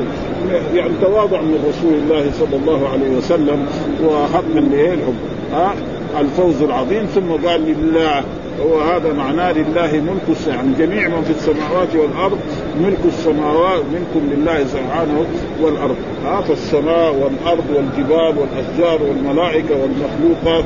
يعني 0.74 0.92
تواضع 1.02 1.40
من 1.40 1.64
رسول 1.68 1.94
الله 1.94 2.30
صلى 2.38 2.56
الله 2.56 2.88
عليه 2.88 3.10
وسلم 3.16 3.66
وهضم 4.02 4.58
الحب 4.58 5.14
ها 5.52 5.74
الفوز 6.20 6.62
العظيم 6.62 7.06
ثم 7.06 7.48
قال 7.48 7.60
لله 7.60 8.24
وهذا 8.66 9.12
معناه 9.12 9.52
لله 9.52 9.92
ملك 9.92 10.36
يعني 10.48 10.68
جميع 10.78 11.08
من 11.08 11.22
في 11.22 11.30
السماوات 11.30 11.88
والأرض 11.94 12.38
ملك 12.82 12.98
السماوات 13.04 13.82
ملك 13.92 14.22
لله 14.32 14.64
سبحانه 14.64 15.26
والأرض. 15.60 15.96
ها 16.24 16.40
فالسماء 16.40 17.14
والأرض 17.14 17.64
والجبال 17.74 18.34
والأشجار 18.38 19.02
والملائكة 19.02 19.74
والمخلوقات 19.74 20.64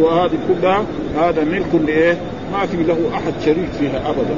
وهذه 0.00 0.38
كلها 0.48 0.84
هذا 1.18 1.44
ملك 1.44 1.86
لإيه؟ 1.86 2.18
ما 2.52 2.66
في 2.66 2.76
له 2.76 2.98
أحد 3.14 3.32
شريك 3.44 3.68
فيها 3.78 4.10
ابدا. 4.10 4.36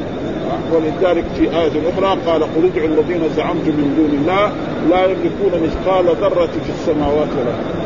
ولذلك 0.72 1.24
في 1.38 1.42
آية 1.42 1.72
أخرى 1.92 2.18
قال 2.26 2.42
قل 2.42 2.70
ادعوا 2.74 2.88
الذين 2.88 3.20
زعمتم 3.36 3.70
من 3.70 3.94
دون 3.96 4.18
الله 4.20 4.52
لا 4.90 5.04
يملكون 5.04 5.62
مثقال 5.62 6.04
ذرة 6.04 6.46
في 6.64 6.70
السماوات 6.70 7.28
والأرض 7.28 7.81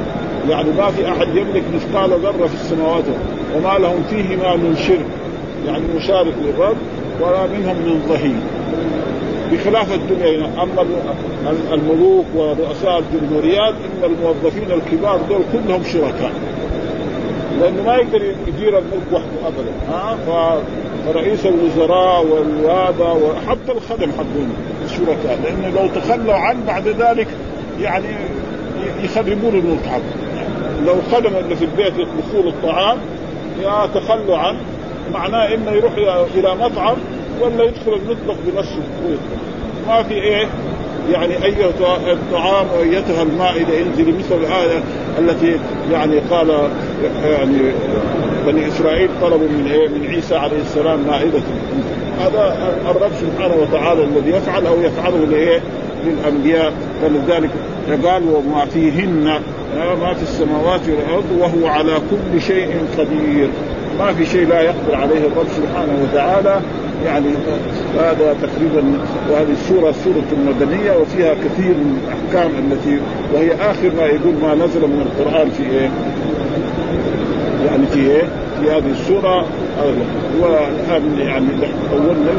يعني 0.49 0.71
ما 0.71 0.91
في 0.91 1.09
أحد 1.09 1.29
يملك 1.29 1.63
مثقال 1.75 2.11
ذرة 2.11 2.47
في 2.47 2.55
السماوات 2.55 3.05
وما 3.57 3.79
لهم 3.79 4.03
فيهما 4.11 4.57
من 4.57 4.77
شرك. 4.89 5.07
يعني 5.67 5.85
مشارك 5.97 6.35
للرب 6.45 6.77
ولا 7.21 7.47
منهم 7.47 7.77
من 7.77 8.03
ظهير. 8.09 8.41
بخلاف 9.53 9.95
الدنيا 9.95 10.39
هنا 10.39 10.63
أما 10.63 10.87
الملوك 11.73 12.27
ورؤساء 12.35 12.99
الجمهوريات 12.99 13.75
إن 13.75 14.05
الموظفين 14.05 14.71
الكبار 14.71 15.21
دول 15.29 15.41
كلهم 15.53 15.85
شركاء. 15.85 16.33
لأنه 17.61 17.83
ما 17.83 17.97
يقدر 17.97 18.23
يدير 18.47 18.79
الملك 18.79 19.13
وحده 19.13 19.47
ابدا. 19.47 19.73
ها؟ 19.91 20.59
فرئيس 21.07 21.47
الوزراء 21.47 22.27
والوادة 22.27 23.13
وحتى 23.13 23.73
الخدم 23.73 24.13
حقهم 24.13 24.53
شركاء. 24.89 25.39
لأنه 25.45 25.81
لو 25.81 26.01
تخلوا 26.01 26.35
عنه 26.35 26.59
بعد 26.67 26.89
ذلك 26.89 27.29
يعني 27.81 28.07
يخربون 29.05 29.55
الملك 29.55 29.87
حقه. 29.87 30.26
لو 30.87 30.95
خدم 31.12 31.37
اللي 31.37 31.57
في 31.57 31.64
البيت 31.64 31.99
له 31.99 32.49
الطعام 32.49 32.99
يا 33.62 33.87
تخلوا 33.95 34.37
عنه. 34.39 34.59
معناه 35.12 35.55
إنه 35.55 35.70
يروح 35.70 35.93
إلى 36.35 36.55
مطعم 36.55 36.97
ولا 37.41 37.64
يدخل 37.64 37.93
المطبخ 37.93 38.35
بنفسه 38.47 38.83
ما 39.89 40.03
في 40.03 40.14
إيه؟ 40.14 40.47
يعني 41.11 41.45
اي 41.45 41.55
الطعام 42.12 42.66
وأيتها 42.79 43.22
المائده 43.22 43.81
انزلي 43.81 44.12
مثل 44.12 44.35
الايه 44.35 44.81
التي 45.18 45.61
يعني 45.93 46.18
قال 46.31 46.70
يعني 47.24 47.59
بني 48.47 48.68
إسرائيل 48.68 49.09
طلبوا 49.22 49.49
من 49.49 49.68
إيه؟ 49.72 49.89
من 49.89 50.07
عيسى 50.07 50.37
عليه 50.37 50.61
السلام 50.61 51.01
مائدة. 51.07 51.41
هذا 52.20 52.57
الرب 52.91 53.11
سبحانه 53.20 53.55
وتعالى 53.55 54.05
الذي 54.05 54.31
يفعل 54.31 54.66
أو 54.66 54.81
يفعله 54.81 55.27
لإيه؟ 55.31 55.61
للأنبياء. 56.07 56.72
فلذلك 57.03 57.51
قال 57.91 58.22
وما 58.28 58.64
فيهن 58.64 59.24
ما 60.01 60.14
في 60.14 60.22
السماوات 60.22 60.80
والارض 60.89 61.24
وهو 61.39 61.66
على 61.66 61.99
كل 62.11 62.41
شيء 62.41 62.68
قدير 62.99 63.49
ما 63.99 64.12
في 64.12 64.26
شيء 64.26 64.49
لا 64.49 64.61
يقدر 64.61 64.95
عليه 64.95 65.18
الرب 65.18 65.47
سبحانه 65.57 65.99
وتعالى 66.03 66.61
يعني 67.05 67.28
هذا 67.99 68.37
تقريبا 68.43 68.99
وهذه 69.30 69.53
السورة 69.53 69.93
سوره 69.93 70.24
المدنية 70.32 70.93
وفيها 70.93 71.34
كثير 71.34 71.74
من 71.74 72.01
الأحكام 72.05 72.51
التي 72.59 72.99
وهي 73.34 73.55
آخر 73.70 73.93
ما 73.97 74.07
يقول 74.07 74.34
ما 74.43 74.55
نزل 74.55 74.80
من 74.80 75.07
القرآن 75.07 75.51
في 75.51 75.62
إيه؟ 75.62 75.91
يعني 77.66 77.87
في 77.87 78.01
إيه؟ 78.01 78.22
في 78.61 78.70
هذه 78.70 78.91
السورة 78.91 79.47
والان 80.41 81.18
يعني 81.18 81.49
أولنا 81.93 82.32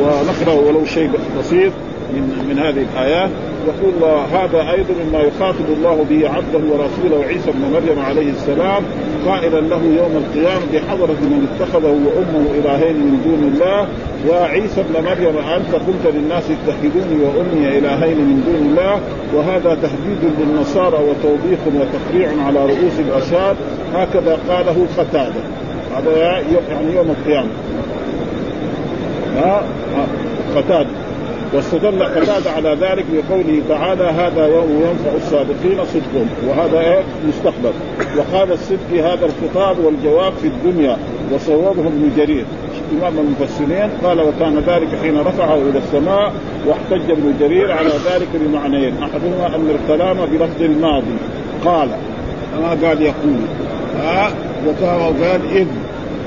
ونقرأ 0.00 0.68
ولو 0.68 0.84
شيء 0.84 1.10
بسيط 1.38 1.72
من 2.12 2.46
من 2.48 2.58
هذه 2.58 2.86
الايات 2.92 3.30
يقول 3.66 4.10
هذا 4.32 4.70
أيضا 4.70 4.94
مما 5.04 5.20
يخاطب 5.20 5.64
الله 5.76 6.06
به 6.10 6.28
عبده 6.28 6.58
ورسوله 6.58 7.24
عيسى 7.24 7.50
بن 7.50 7.60
مريم 7.60 7.98
عليه 8.04 8.30
السلام 8.30 8.82
قائلا 9.26 9.60
له 9.60 9.82
يوم 9.84 10.24
القيامة 10.24 10.62
بحضرة 10.72 11.20
من 11.20 11.48
اتخذه 11.48 11.96
وأمه 12.06 12.50
إلهين 12.58 12.96
من 12.96 13.20
دون 13.24 13.52
الله. 13.52 13.88
يا 14.28 14.44
عيسى 14.46 14.80
ابن 14.80 15.04
مريم 15.04 15.38
أنت 15.38 15.74
قلت 15.74 16.14
للناس 16.14 16.44
اتخذوني 16.50 17.24
وأمي 17.24 17.78
إلهين 17.78 18.18
من 18.18 18.42
دون 18.46 18.70
الله 18.70 19.00
وهذا 19.34 19.78
تهديد 19.82 20.32
للنصارى 20.38 20.96
وتوبيخ 20.96 21.58
وتقريع 21.66 22.28
على 22.46 22.60
رؤوس 22.60 22.98
الاشهاد 22.98 23.56
هكذا 23.94 24.38
قاله 24.48 24.86
قتادة. 24.98 25.42
هذا 25.96 26.16
يعني 26.70 26.94
يوم 26.96 27.10
القيامة. 27.10 27.48
ها 29.36 29.62
قتاده 30.56 31.08
واستدل 31.54 32.02
قتادة 32.02 32.50
على 32.50 32.76
ذلك 32.80 33.04
بقوله 33.12 33.62
تعالى 33.68 34.04
هذا 34.04 34.46
يوم 34.46 34.70
ينفع 34.70 35.16
الصادقين 35.16 35.84
صدقهم. 35.84 36.28
وهذا 36.48 36.80
إيه؟ 36.80 37.02
مستقبل. 37.28 37.72
وقال 38.16 38.52
الصدق 38.52 38.90
هذا 38.92 39.26
الخطاب 39.26 39.78
والجواب 39.84 40.32
في 40.32 40.46
الدنيا. 40.46 40.96
وصوابه 41.32 41.80
ابن 41.80 42.10
جرير. 42.16 42.44
إمام 42.98 43.12
المفسرين 43.18 43.90
قال 44.04 44.20
وكان 44.20 44.58
ذلك 44.66 44.88
حين 45.02 45.18
رفعه 45.18 45.54
إلى 45.54 45.78
السماء. 45.78 46.32
واحتج 46.66 47.10
ابن 47.10 47.34
جرير 47.40 47.72
على 47.72 47.88
ذلك 47.88 48.28
بمعنيين. 48.34 48.94
أحدهما 49.02 49.46
أن 49.56 49.76
الكلام 49.80 50.16
بلفظ 50.16 50.62
الماضي 50.62 51.16
قال 51.64 51.88
ما 52.62 52.68
قال 52.68 53.02
يقول 53.02 53.36
ها 54.02 54.30
وكان 54.68 55.00
قال 55.00 55.56
إذ. 55.56 55.66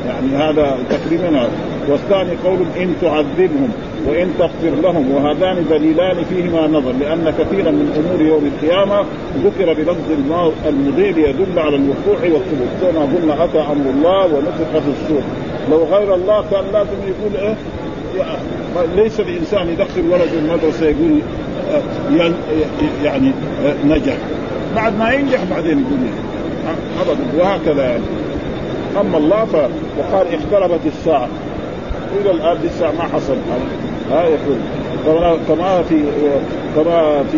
يعني 0.07 0.43
هذا 0.43 0.77
تقريبا 0.89 1.49
والثاني 1.89 2.31
قول 2.45 2.59
إن 2.79 2.95
تعذبهم 3.01 3.69
وإن 4.07 4.33
تغفر 4.39 4.81
لهم 4.83 5.11
وهذان 5.11 5.65
دليلان 5.69 6.23
فيهما 6.29 6.67
نظر 6.67 6.91
لأن 6.99 7.33
كثيرا 7.39 7.71
من 7.71 8.03
أمور 8.05 8.27
يوم 8.27 8.51
القيامة 8.53 9.05
ذكر 9.43 9.73
بلفظ 9.73 10.11
المضي 10.67 11.11
ليدل 11.11 11.59
على 11.59 11.75
الوقوع 11.75 12.15
والثبوت. 12.23 12.67
كما 12.81 13.01
قلنا 13.01 13.43
أتى 13.43 13.59
أمر 13.59 13.89
الله 13.89 14.25
ونفخ 14.25 14.71
في 14.71 14.91
الصور. 15.01 15.21
لو 15.71 15.83
غير 15.83 16.15
الله 16.15 16.45
كان 16.51 16.63
لازم 16.73 16.97
يقول 17.07 17.35
إيه؟ 17.35 17.55
ليس 18.95 19.19
الإنسان 19.19 19.69
يدخل 19.69 20.01
ولده 20.11 20.39
المدرسة 20.39 20.85
يقول 20.85 21.19
آه، 21.71 22.31
يعني 23.03 23.31
آه، 23.65 23.85
نجح. 23.85 24.17
بعد 24.75 24.97
ما 24.97 25.11
ينجح 25.11 25.43
بعدين 25.51 25.79
يقول 25.79 25.99
ابدا. 27.01 27.43
وهكذا 27.43 27.83
يعني. 27.83 28.03
أما 29.01 29.17
الله 29.17 29.45
ف 29.45 29.55
وقال 29.99 30.27
اقتربت 30.27 30.79
الساعة. 30.85 31.27
إلى 32.21 32.31
الآن 32.31 32.57
لسه 32.63 32.91
ما 32.91 33.03
حصل. 33.03 33.35
ها 34.11 34.23
يقول 34.25 34.57
كما 35.47 35.83
في 35.83 36.03
كما 36.75 37.23
في 37.31 37.37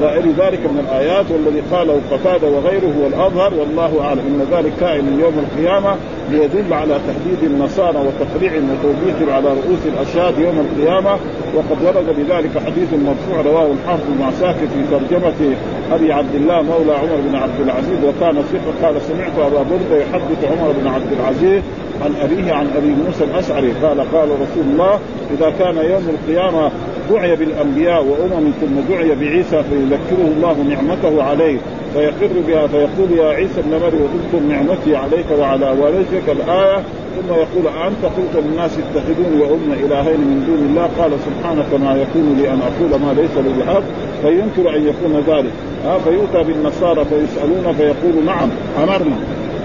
ظاهر 0.00 0.22
ذلك 0.38 0.60
من 0.60 0.86
الآيات 0.88 1.26
والذي 1.30 1.62
قاله 1.72 2.00
قتادة 2.10 2.48
وغيره 2.48 2.92
هو 3.00 3.06
الاظهر 3.06 3.54
والله 3.54 4.00
أعلم 4.00 4.18
إن 4.20 4.56
ذلك 4.56 4.72
كائن 4.80 5.20
يوم 5.20 5.34
القيامة 5.38 5.96
ليدل 6.30 6.72
على 6.72 6.94
تحديد 7.08 7.52
النصارى 7.52 7.98
وتقريع 7.98 8.52
وتوبيخ 8.52 9.34
على 9.34 9.48
رؤوس 9.48 9.86
الأشهاد 9.86 10.38
يوم 10.38 10.66
القيامة. 10.66 11.18
وقد 11.54 11.82
ورد 11.84 12.16
بذلك 12.16 12.58
حديث 12.66 12.88
مرفوع 12.92 13.52
رواه 13.52 13.72
الحافظ 13.72 14.04
بن 14.08 14.22
عساكر 14.22 14.66
في 14.66 14.82
ترجمه 14.90 15.56
أبي 15.92 16.12
عبد 16.12 16.34
الله 16.34 16.62
مولى 16.62 16.92
عمر 16.92 17.16
بن 17.28 17.34
عبد 17.34 17.60
العزيز 17.60 17.98
وكان 18.04 18.42
ثقه 18.42 18.86
قال 18.86 19.02
سمعت 19.02 19.38
أبا 19.38 19.62
برده 19.62 20.02
يحدث 20.02 20.44
عمر 20.44 20.72
بن 20.72 20.86
عبد 20.86 21.12
العزيز 21.12 21.62
عن 22.04 22.14
أبيه 22.22 22.52
عن 22.52 22.66
أبي 22.76 22.88
موسى 22.88 23.24
الأشعري. 23.24 23.72
قال 23.72 24.00
قال 24.12 24.28
رسول 24.28 24.64
الله 24.72 24.98
إذا 25.38 25.52
كان 25.58 25.76
يوم 25.76 26.08
القيامة 26.08 26.70
دعي 27.10 27.36
بالأنبياء 27.36 28.04
وأمم 28.04 28.50
ثم 28.60 28.94
دعي 28.94 29.14
بعيسى 29.14 29.62
فيذكره 29.62 30.32
الله 30.36 30.56
نعمته 30.62 31.22
عليه. 31.22 31.58
فيقر 31.94 32.40
بها 32.46 32.66
فيقول 32.66 33.18
يا 33.18 33.28
عيسى 33.28 33.60
ابن 33.60 33.70
مريم 33.70 34.08
اذكر 34.14 34.46
نعمتي 34.48 34.96
عليك 34.96 35.26
وعلى 35.38 35.70
والدتك 35.70 36.28
الآية 36.28 36.82
ثم 37.16 37.34
يقول 37.34 37.66
أنت 37.86 38.04
قلت 38.04 38.44
للناس 38.44 38.70
اتخذوني 38.78 39.42
وأم 39.42 39.72
إلهين 39.72 40.20
من 40.20 40.44
دون 40.46 40.68
الله؟ 40.68 40.88
قال 40.98 41.12
سبحانك 41.26 41.74
ما 41.80 42.02
يكون 42.02 42.36
لي 42.38 42.50
أن 42.50 42.60
أقول 42.60 43.00
ما 43.00 43.12
ليس 43.12 43.36
لي 43.36 43.62
بحق 43.62 43.82
فينكر 44.22 44.76
أن 44.76 44.88
يكون 44.88 45.36
ذلك. 45.36 45.52
ها 45.84 45.98
فيؤتى 45.98 46.52
بالنصارى 46.52 47.04
فيسألون 47.04 47.74
فيقول 47.78 48.24
نعم 48.26 48.48
أمرنا. 48.82 49.16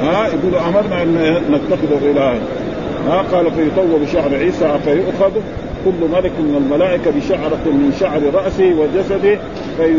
ها 0.02 0.28
يقول 0.28 0.56
أمرنا 0.56 1.04
أن 1.04 1.42
نتخذه 1.52 2.12
الها 2.12 2.36
ها 3.08 3.22
قال 3.32 3.52
فيطوب 3.52 4.06
شعر 4.14 4.36
عيسى 4.36 4.80
فيؤخذ 4.86 5.32
كل 5.86 6.08
ملك 6.12 6.32
من 6.40 6.56
الملائكة 6.66 7.12
بشعرة 7.12 7.66
من 7.66 7.96
شعر 8.00 8.22
رأسه 8.34 8.74
وجسده 8.80 9.40
في 9.78 9.96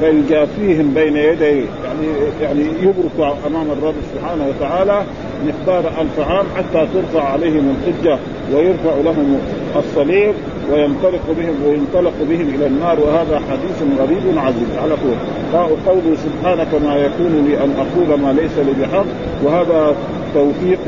فيجافيهم 0.00 0.94
بين 0.94 1.16
يديه 1.16 1.64
يعني 1.84 2.06
يعني 2.42 2.64
يبرك 2.82 3.36
أمام 3.46 3.70
الرب 3.70 3.94
سبحانه 4.14 4.46
وتعالى 4.48 5.02
مقدار 5.46 5.92
ألف 6.00 6.20
عام 6.20 6.46
حتى 6.56 6.86
ترفع 6.94 7.24
عليهم 7.24 7.76
الحجة 7.76 8.18
ويرفع 8.54 8.94
لهم 9.04 9.38
الصليب 9.76 10.34
وينطلق 10.72 11.20
بهم 11.38 11.54
وينطلق 11.66 12.12
بهم 12.28 12.54
إلى 12.54 12.66
النار. 12.66 13.00
وهذا 13.00 13.40
حديث 13.50 13.98
غريب 13.98 14.38
عزيز 14.38 14.76
على 14.82 14.96
طول. 14.96 15.16
قوله 15.86 16.16
سبحانك 16.16 16.74
ما 16.84 16.96
يكون 16.96 17.46
لي 17.48 17.64
أن 17.64 17.74
أقول 17.78 18.20
ما 18.20 18.32
ليس 18.32 18.58
لي 18.58 18.72
بحق. 18.82 19.04
وهذا 19.44 19.96
توفيق 20.34 20.78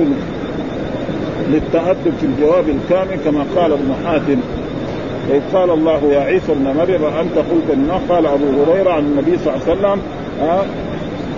للتأدب 1.49 2.13
في 2.21 2.27
الجواب 2.27 2.65
الكامل 2.69 3.17
كما 3.25 3.45
قال 3.57 3.73
ابن 3.73 3.95
حاتم. 4.05 4.41
إذ 5.31 5.41
قال 5.55 5.71
الله 5.71 6.01
يا 6.13 6.21
عيسى 6.21 6.53
ابن 6.53 6.65
مريم 6.65 7.05
أنت 7.05 7.37
قلت 7.37 7.77
لنا 7.77 8.01
قال 8.09 8.27
أبو 8.27 8.45
هريرة 8.63 8.91
عن 8.91 9.03
النبي 9.03 9.39
صلى 9.39 9.55
الله 9.55 9.69
عليه 9.69 9.73
وسلم؟ 9.73 10.03
آه 10.43 10.65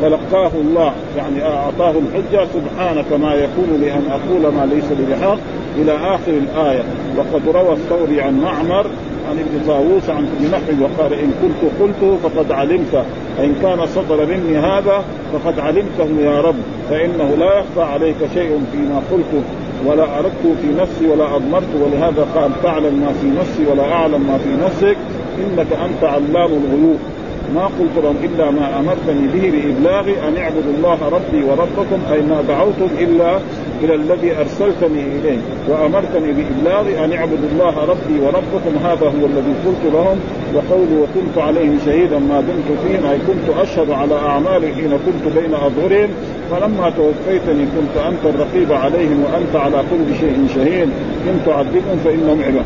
فلقاه 0.02 0.50
الله 0.54 0.92
يعني 1.16 1.44
أعطاه 1.44 1.90
الحجة 1.90 2.48
سبحانك 2.54 3.12
ما 3.12 3.34
يكون 3.34 3.80
لي 3.80 3.92
أن 3.92 4.02
أقول 4.10 4.54
ما 4.54 4.66
ليس 4.66 4.84
لي 4.84 5.14
بحق 5.14 5.38
إلى 5.76 5.92
آخر 5.92 6.32
الآية. 6.32 6.82
وقد 7.16 7.48
روى 7.48 7.72
الثوري 7.72 8.20
عن 8.20 8.40
معمر 8.40 8.86
عن 9.30 9.38
ابن 9.38 9.66
طاووس 9.66 10.10
عن 10.10 10.28
بنحو 10.40 10.84
وقال 10.84 11.12
إن 11.12 11.32
كنت 11.42 11.70
قلته 11.80 12.16
فقد 12.16 12.52
علمت 12.52 13.04
ان 13.38 13.54
كان 13.62 13.86
صدر 13.86 14.26
مني 14.26 14.58
هذا 14.58 15.04
فقد 15.32 15.58
علمته 15.58 16.08
يا 16.20 16.40
رب 16.40 16.54
فإنه 16.90 17.34
لا 17.38 17.58
يخفى 17.58 17.82
عليك 17.82 18.16
شيء 18.34 18.60
فيما 18.72 19.02
قلته 19.10 19.42
ولا 19.86 20.18
أردت 20.18 20.56
في 20.62 20.68
نفسي 20.78 21.06
ولا 21.06 21.36
أضمرت 21.36 21.74
ولهذا 21.80 22.26
قال 22.34 22.50
تعلم 22.62 22.94
ما 22.94 23.12
في 23.12 23.26
نفسي 23.26 23.66
ولا 23.66 23.92
أعلم 23.92 24.26
ما 24.26 24.38
في 24.38 24.48
نفسك 24.64 24.96
إنك 25.38 25.72
أنت 25.72 26.04
علام 26.04 26.50
الغيوب. 26.50 26.98
ما 27.54 27.64
قلت 27.64 28.04
لهم 28.04 28.16
إلا 28.24 28.50
ما 28.50 28.78
أمرتني 28.78 29.28
به 29.34 29.50
بإبلاغ 29.50 30.28
أن 30.28 30.36
اعبدوا 30.36 30.72
الله 30.76 30.98
ربي 31.08 31.44
وربكم 31.44 31.98
أي 32.12 32.22
ما 32.22 32.42
دعوتم 32.48 32.88
إلا 32.98 33.38
إلى 33.82 33.94
الذي 33.94 34.36
أرسلتني 34.36 35.02
إليه. 35.02 35.38
وأمرتني 35.68 36.32
بإبلاغ 36.32 37.04
أن 37.04 37.12
اعبدوا 37.12 37.48
الله 37.52 37.84
ربي 37.84 38.20
وربكم 38.20 38.76
هذا 38.84 39.06
هو 39.06 39.26
الذي 39.26 39.54
قلت 39.66 39.94
لهم 39.94 40.20
وقولي 40.54 40.96
وكنت 41.02 41.38
عليهم 41.38 41.78
شهيدا 41.86 42.18
ما 42.18 42.40
دمت 42.40 42.78
فيهم 42.86 43.06
أي 43.06 43.18
كنت 43.18 43.58
أشهد 43.58 43.90
على 43.90 44.14
أعمالي 44.14 44.74
حين 44.74 44.90
كنت 44.90 45.32
بين 45.38 45.54
أظهرهم. 45.54 46.08
فلما 46.50 46.90
توفيتني 46.90 47.64
كنت 47.64 47.96
أنت 48.06 48.34
الرقيب 48.34 48.72
عليهم 48.72 49.24
وأنت 49.24 49.56
على 49.56 49.84
كل 49.90 50.16
شيء 50.20 50.46
شهيد. 50.54 50.88
إن 51.28 51.40
تعذبهم 51.46 51.96
فإنهم 52.04 52.42
عباد. 52.42 52.64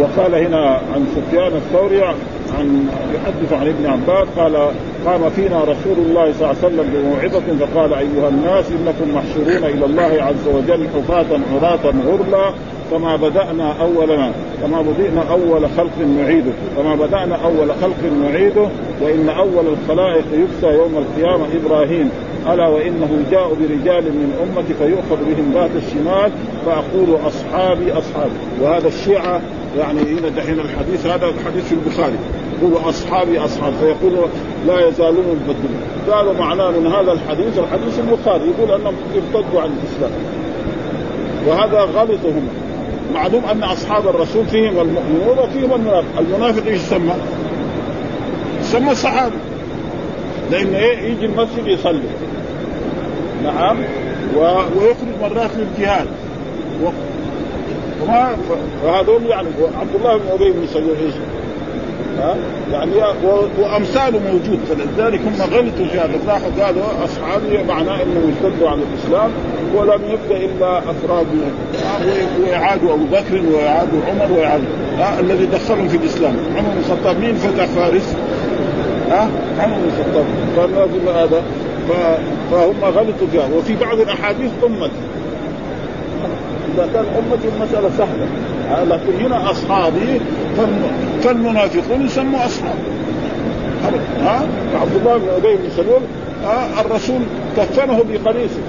وقال 0.00 0.34
هنا 0.34 0.80
عن 0.94 1.06
سفيان 1.16 1.52
الثوري 1.52 2.02
عن 2.58 2.88
يحدث 3.14 3.52
عن 3.52 3.66
ابن 3.68 3.86
عباس 3.86 4.28
قال 4.36 4.70
قام 5.06 5.30
فينا 5.30 5.60
رسول 5.60 5.98
الله 5.98 6.32
صلى 6.32 6.50
الله 6.50 6.56
عليه 6.62 6.66
وسلم 6.66 6.86
بموعظة 6.94 7.66
فقال 7.66 7.94
أيها 7.94 8.28
الناس 8.28 8.64
إنكم 8.70 9.14
محشورون 9.14 9.64
إلى 9.64 9.84
الله 9.86 10.22
عز 10.22 10.48
وجل 10.54 10.88
حفاة 10.94 11.40
عراة 11.52 11.94
غرلا 12.06 12.52
كما 12.90 13.16
بدأنا 13.16 13.72
أول 13.80 14.08
ما 14.16 14.32
كما 14.62 14.82
بدأنا 14.82 15.22
أول 15.30 15.70
خلق 15.76 15.98
نعيده 16.18 16.52
كما 16.76 16.94
بدأنا 16.94 17.36
أول 17.44 17.70
خلق 17.82 18.12
نعيده 18.22 18.68
وإن 19.02 19.28
أول 19.28 19.64
الخلائق 19.66 20.24
يكسى 20.32 20.74
يوم 20.78 20.94
القيامة 20.98 21.46
إبراهيم 21.64 22.10
ألا 22.52 22.68
وإنه 22.68 23.24
جاء 23.30 23.48
برجال 23.48 24.04
من 24.04 24.32
أمتي 24.42 24.74
فيؤخذ 24.74 25.24
بهم 25.24 25.52
ذات 25.54 25.70
الشمال 25.76 26.30
فأقول 26.66 27.26
أصحابي 27.26 27.92
أصحابي 27.92 28.32
وهذا 28.62 28.88
الشيعة 28.88 29.40
يعني 29.78 30.00
هنا 30.00 30.28
دحين 30.28 30.60
الحديث 30.60 31.06
هذا 31.06 31.26
الحديث 31.26 31.64
في 31.64 31.72
البخاري. 31.72 32.16
يقول 32.62 32.88
أصحابي 32.88 33.38
أصحاب 33.38 33.72
فيقول 33.80 34.28
لا 34.66 34.88
يزالون 34.88 35.24
يبدلون 35.26 35.80
قالوا 36.10 36.32
معناه 36.32 36.70
من 36.70 36.86
هذا 36.86 37.12
الحديث 37.12 37.58
الحديث 37.58 37.98
البخاري 37.98 38.44
يقول 38.50 38.80
أنهم 38.80 38.94
ارتدوا 39.14 39.60
عن 39.60 39.70
الإسلام. 39.70 40.10
وهذا 41.46 41.80
غلطهم. 41.80 42.48
معلوم 43.14 43.44
أن 43.44 43.62
أصحاب 43.62 44.08
الرسول 44.08 44.46
فيهم 44.46 44.80
المؤمنون 44.80 45.38
وفيهم 45.38 45.72
المنافق، 45.74 46.18
المنافق 46.18 46.66
إيش 46.66 46.80
يسمى؟ 46.80 47.14
يسمى 48.60 48.90
الصحابي 48.90 49.36
لأن 50.50 50.74
إيه؟ 50.74 50.98
يجي 50.98 51.26
المسجد 51.26 51.66
يصلي. 51.66 52.08
نعم. 53.44 53.76
ويخرج 54.36 55.20
مرات 55.22 55.50
للجهاد. 55.56 56.06
وما 58.02 58.36
وهذول 58.84 59.26
يعني 59.26 59.48
عبد 59.80 59.94
الله 59.94 60.16
بن 60.16 60.28
أبي 60.32 60.50
بن 60.50 60.66
سلول 60.66 60.96
إيش؟ 61.04 61.14
ها؟ 62.18 62.36
يعني 62.72 62.92
وامثاله 63.58 64.18
موجود. 64.18 64.58
فلذلك 64.68 65.20
هم 65.20 65.34
غلطوا 65.54 65.86
في 65.86 65.98
هذا. 65.98 66.18
راحوا 66.28 66.64
قالوا 66.64 66.82
أصحابي 67.04 67.62
معناه 67.68 68.02
انهم 68.02 68.34
ارتدوا 68.44 68.70
عن 68.70 68.78
الإسلام 68.78 69.30
ولم 69.74 70.00
يبدأ 70.08 70.36
إلا 70.36 70.78
أفراد 70.78 71.26
ويعادوا 72.42 72.94
أبو 72.94 73.04
بكر 73.04 73.54
ويعادوا 73.54 74.00
عمر 74.08 74.32
ويعادوا 74.32 74.66
الذي 75.20 75.46
دخلهم 75.46 75.88
في 75.88 75.96
الإسلام. 75.96 76.36
عمر 76.56 76.68
بن 76.68 76.78
الخطاب 76.78 77.20
مين 77.20 77.34
فتح 77.34 77.64
فارس؟ 77.64 78.16
ها؟ 79.10 79.30
عمر 79.58 79.76
بن 79.76 79.88
الخطاب. 79.88 80.24
فلازم 80.56 81.08
هذا. 81.18 81.42
فهم 82.50 82.84
غلطوا 82.84 83.26
فيها. 83.32 83.48
وفي 83.56 83.76
بعض 83.76 84.00
الأحاديث 84.00 84.50
ضمت 84.62 84.90
إذا 86.74 86.88
كان 86.94 87.04
امتي 87.04 87.48
المسألة 87.56 87.90
سهلة. 87.98 88.26
لكن 88.84 89.24
هنا 89.24 89.50
أصحابي 89.50 90.20
فالمنافقون 91.22 92.06
يسموا 92.06 92.44
أصحاب. 92.46 92.76
ها؟ 94.20 94.46
عبد 94.80 94.96
الله 94.96 95.16
بن 95.16 95.28
أبي 95.28 95.56
بن 95.56 95.70
سلول 95.76 96.00
الرسول 96.80 97.20
كفنه 97.56 98.04
بقميصه 98.08 98.60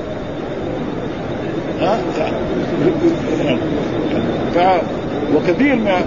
ها 1.82 2.00
ف 4.56 4.82
وكثير 5.36 5.76
ما 5.76 6.02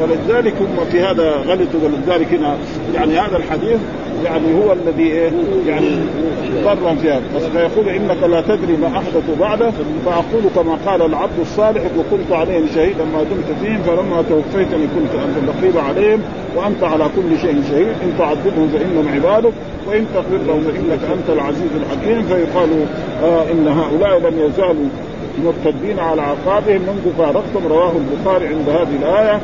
فلذلك 0.00 0.54
هم 0.60 0.84
في 0.92 1.02
هذا 1.02 1.30
غلطوا 1.30 1.80
ولذلك 1.82 2.32
هنا 2.32 2.56
يعني 2.94 3.18
هذا 3.18 3.36
الحديث 3.36 3.78
يعني 4.24 4.54
هو 4.54 4.72
الذي 4.72 5.02
إيه 5.02 5.30
يعني 5.66 5.88
ضرهم 6.64 6.96
فيها 6.96 7.20
فيقول 7.52 7.88
إنك 7.88 8.22
لا 8.22 8.40
تدري 8.40 8.76
ما 8.76 8.86
أحدث 8.86 9.38
بعده 9.40 9.70
فأقول 10.06 10.42
كما 10.54 10.78
قال 10.86 11.02
العبد 11.02 11.40
الصالح 11.40 11.82
وكنت 11.98 12.32
عليهم 12.32 12.66
شهيدا 12.74 13.04
ما 13.04 13.22
دمت 13.22 13.58
فيهم 13.62 13.82
فلما 13.82 14.22
توفيتني 14.28 14.86
كنت 14.86 15.14
أنت 15.14 15.36
الرقيب 15.42 15.78
عليهم 15.78 16.20
وأنت 16.56 16.82
على 16.82 17.04
كل 17.16 17.40
شيء 17.40 17.62
شهيد 17.70 17.88
إن 17.88 18.14
تعذبهم 18.18 18.68
فإنهم 18.68 19.08
عبادك 19.14 19.52
وإن 19.86 20.06
تغفر 20.14 20.38
لهم 20.46 20.60
فإنك 20.60 21.00
أنت 21.12 21.30
العزيز 21.30 21.70
الحكيم. 21.76 22.22
فيقال 22.22 22.68
آه 23.22 23.42
إن 23.52 23.68
هؤلاء 23.68 24.18
لم 24.18 24.38
يزالوا 24.38 24.88
مرتدين 25.44 25.98
على 25.98 26.22
عقابهم 26.22 26.80
منذ 26.80 27.12
فارقتم. 27.18 27.66
رواه 27.68 27.92
البخاري 27.96 28.46
عند 28.46 28.68
هذه 28.68 28.96
الآية. 29.02 29.40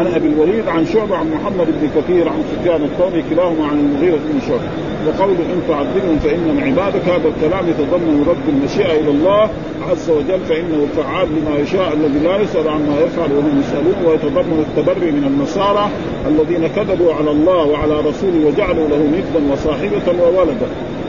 عن 0.00 0.06
أبي 0.06 0.28
الوليد 0.28 0.68
عن 0.68 0.86
شعبة 0.86 1.16
عن 1.16 1.30
محمد 1.30 1.66
بن 1.66 2.00
كثير 2.00 2.28
عن 2.28 2.42
سفيان 2.52 2.82
الثوري 2.82 3.24
كلاهما 3.30 3.66
عن 3.66 3.78
المغيرة 3.78 4.16
بن 4.16 4.40
شعبة. 4.48 4.68
وقول 5.06 5.30
إن 5.30 5.62
تعذبهم 5.68 6.18
فإنهم 6.18 6.60
عبادك 6.64 7.04
هذا 7.08 7.28
الكلام 7.28 7.68
يتضمن 7.68 8.26
رد 8.28 8.48
المشيئة 8.48 9.00
إلى 9.00 9.10
الله 9.10 9.50
عز 9.90 10.10
وجل 10.10 10.40
فإنه 10.48 10.86
فعال 10.96 11.28
لما 11.28 11.58
يشاء 11.58 11.92
الذي 11.92 12.18
لا 12.24 12.36
يسأل 12.36 12.68
عما 12.68 13.00
يفعل 13.06 13.32
وهم 13.32 13.60
يسألون 13.60 13.94
ويتضمن 14.06 14.64
التبري 14.68 15.10
من 15.10 15.24
النصارى 15.24 15.90
الذين 16.28 16.66
كذبوا 16.66 17.14
على 17.14 17.30
الله 17.30 17.64
وعلى 17.66 18.00
رسوله 18.00 18.46
وجعلوا 18.46 18.88
له 18.88 18.96
ندا 18.96 19.52
وصاحبة 19.52 20.22
وولدا. 20.22 20.66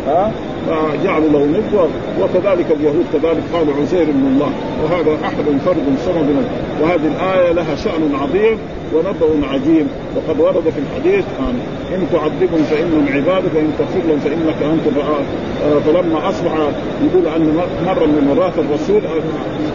ها؟ 0.08 0.32
فجعلوا 0.68 1.30
له 1.30 1.46
ندا 1.46 1.88
وكذلك 2.22 2.66
اليهود 2.72 3.06
كذلك 3.14 3.44
قالوا 3.54 3.74
عزير 3.82 4.06
من 4.06 4.32
الله 4.34 4.52
وهذا 4.84 5.26
أحد 5.26 5.46
فرد 5.66 5.98
صمد 6.06 6.46
وهذه 6.82 7.08
الآية 7.08 7.52
لها 7.52 7.76
شأن 7.76 8.16
عظيم 8.22 8.58
ونبأ 8.94 9.48
عجيب. 9.48 9.88
وقد 10.16 10.40
ورد 10.40 10.64
في 10.64 10.80
الحديث 10.80 11.26
عن 11.40 11.60
إن 11.96 12.08
تعذبهم 12.12 12.64
فإنهم 12.64 13.08
عبادك 13.08 13.56
وإن 13.56 13.74
تغفر 13.80 14.08
لهم 14.08 14.20
فإنك 14.20 14.64
أنت 14.74 14.98
آه، 14.98 15.80
فلما 15.80 16.30
أصبح 16.30 16.54
يقول 17.04 17.28
أن 17.36 17.58
مرة 17.86 18.06
من 18.06 18.34
مرات 18.36 18.54
الرسول 18.58 19.02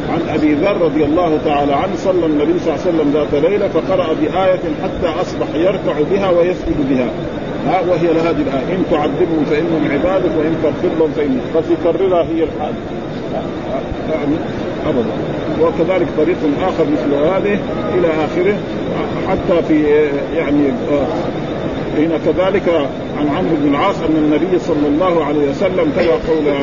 عن 0.09 0.21
أبي 0.29 0.55
ذر 0.55 0.81
رضي 0.83 1.05
الله 1.05 1.39
تعالى 1.45 1.73
عنه 1.73 1.97
صلى 1.97 2.27
النبي 2.27 2.59
صلى 2.59 2.75
الله 2.75 2.87
عليه 2.87 2.95
وسلم 2.97 3.13
ذات 3.13 3.51
ليلة 3.51 3.69
فقرأ 3.69 4.15
بآية 4.21 4.61
حتى 4.83 5.21
أصبح 5.21 5.47
يركع 5.55 6.01
بها 6.11 6.31
ويسجد 6.31 6.89
بها. 6.91 7.09
ها 7.67 7.81
وهي 7.81 8.13
لهذه 8.13 8.43
الايه 8.43 8.77
إن 8.77 8.83
تعذبهم 8.91 9.45
فإنهم 9.51 9.89
عبادك 9.93 10.31
وإن 10.39 10.57
تغفر 10.63 10.97
لهم 10.99 11.11
فإنك. 11.17 11.41
قد 11.55 11.65
يكررها 11.71 12.23
هي 12.23 12.45
الحال. 12.45 12.75
أبدا. 14.87 15.11
وكذلك 15.61 16.07
طريق 16.17 16.37
آخر 16.63 16.85
مثل 16.85 17.15
هذه 17.15 17.59
إلى 17.95 18.09
آخره 18.09 18.57
حتى 19.29 19.63
في 19.69 19.85
يعني 20.37 20.73
هنا 21.99 22.19
كذلك 22.27 22.89
عن 23.19 23.29
عمرو 23.29 23.57
بن 23.63 23.71
العاص 23.71 24.03
أن 24.03 24.17
النبي 24.17 24.59
صلى 24.59 24.89
الله 24.89 25.25
عليه 25.25 25.51
وسلم 25.51 25.93
تلا 25.97 26.13
قول 26.13 26.55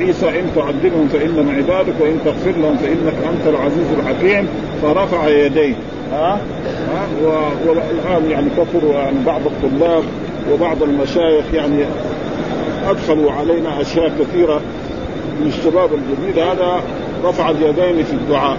عيسى 0.00 0.28
إن 0.28 0.46
تعذبهم 0.54 1.08
فإنهم 1.12 1.56
عبادك 1.56 1.94
وإن 2.00 2.18
تغفر 2.24 2.60
لهم 2.60 2.76
فإنك 2.76 3.14
أنت 3.30 3.46
العزيز 3.46 3.86
الحكيم. 3.98 4.48
فرفع 4.82 5.28
يديه. 5.28 5.74
ها؟ 6.12 6.38
ها؟ 6.92 7.06
والآن 7.66 8.30
يعني 8.30 8.46
كثروا 8.50 8.94
يعني 8.94 9.16
بعض 9.26 9.40
الطلاب. 9.46 10.02
وبعض 10.52 10.82
المشايخ 10.82 11.44
يعني 11.54 11.84
أدخلوا 12.88 13.32
علينا 13.32 13.80
أشياء 13.80 14.12
كثيرة 14.20 14.60
من 15.40 15.46
الشباب 15.46 15.90
الجديد. 15.94 16.38
هذا 16.38 16.80
رفع 17.24 17.50
اليدين 17.50 18.04
في 18.04 18.12
الدعاء. 18.12 18.56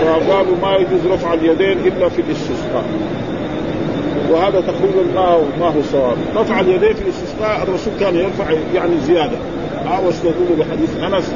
فقالوا 0.00 0.56
ما 0.62 0.76
يجوز 0.76 1.12
رفع 1.12 1.34
اليدين 1.34 1.78
إلا 1.78 2.08
في 2.08 2.22
الاستسقاء. 2.22 2.84
وهذا 4.30 4.60
تقريبا 4.60 5.14
ما 5.14 5.20
هو 5.20 5.42
ما 5.60 5.66
هو 5.66 5.82
صواب. 5.92 6.16
رفع 6.36 6.60
اليدين 6.60 6.94
في 6.94 7.02
الاستسقاء 7.02 7.62
الرسول 7.62 7.92
كان 8.00 8.16
يرفع 8.16 8.50
يعني 8.74 9.00
زيادة. 9.06 9.38
واستدلوا 10.06 10.56
بحديث 10.58 10.90
أنس. 11.04 11.32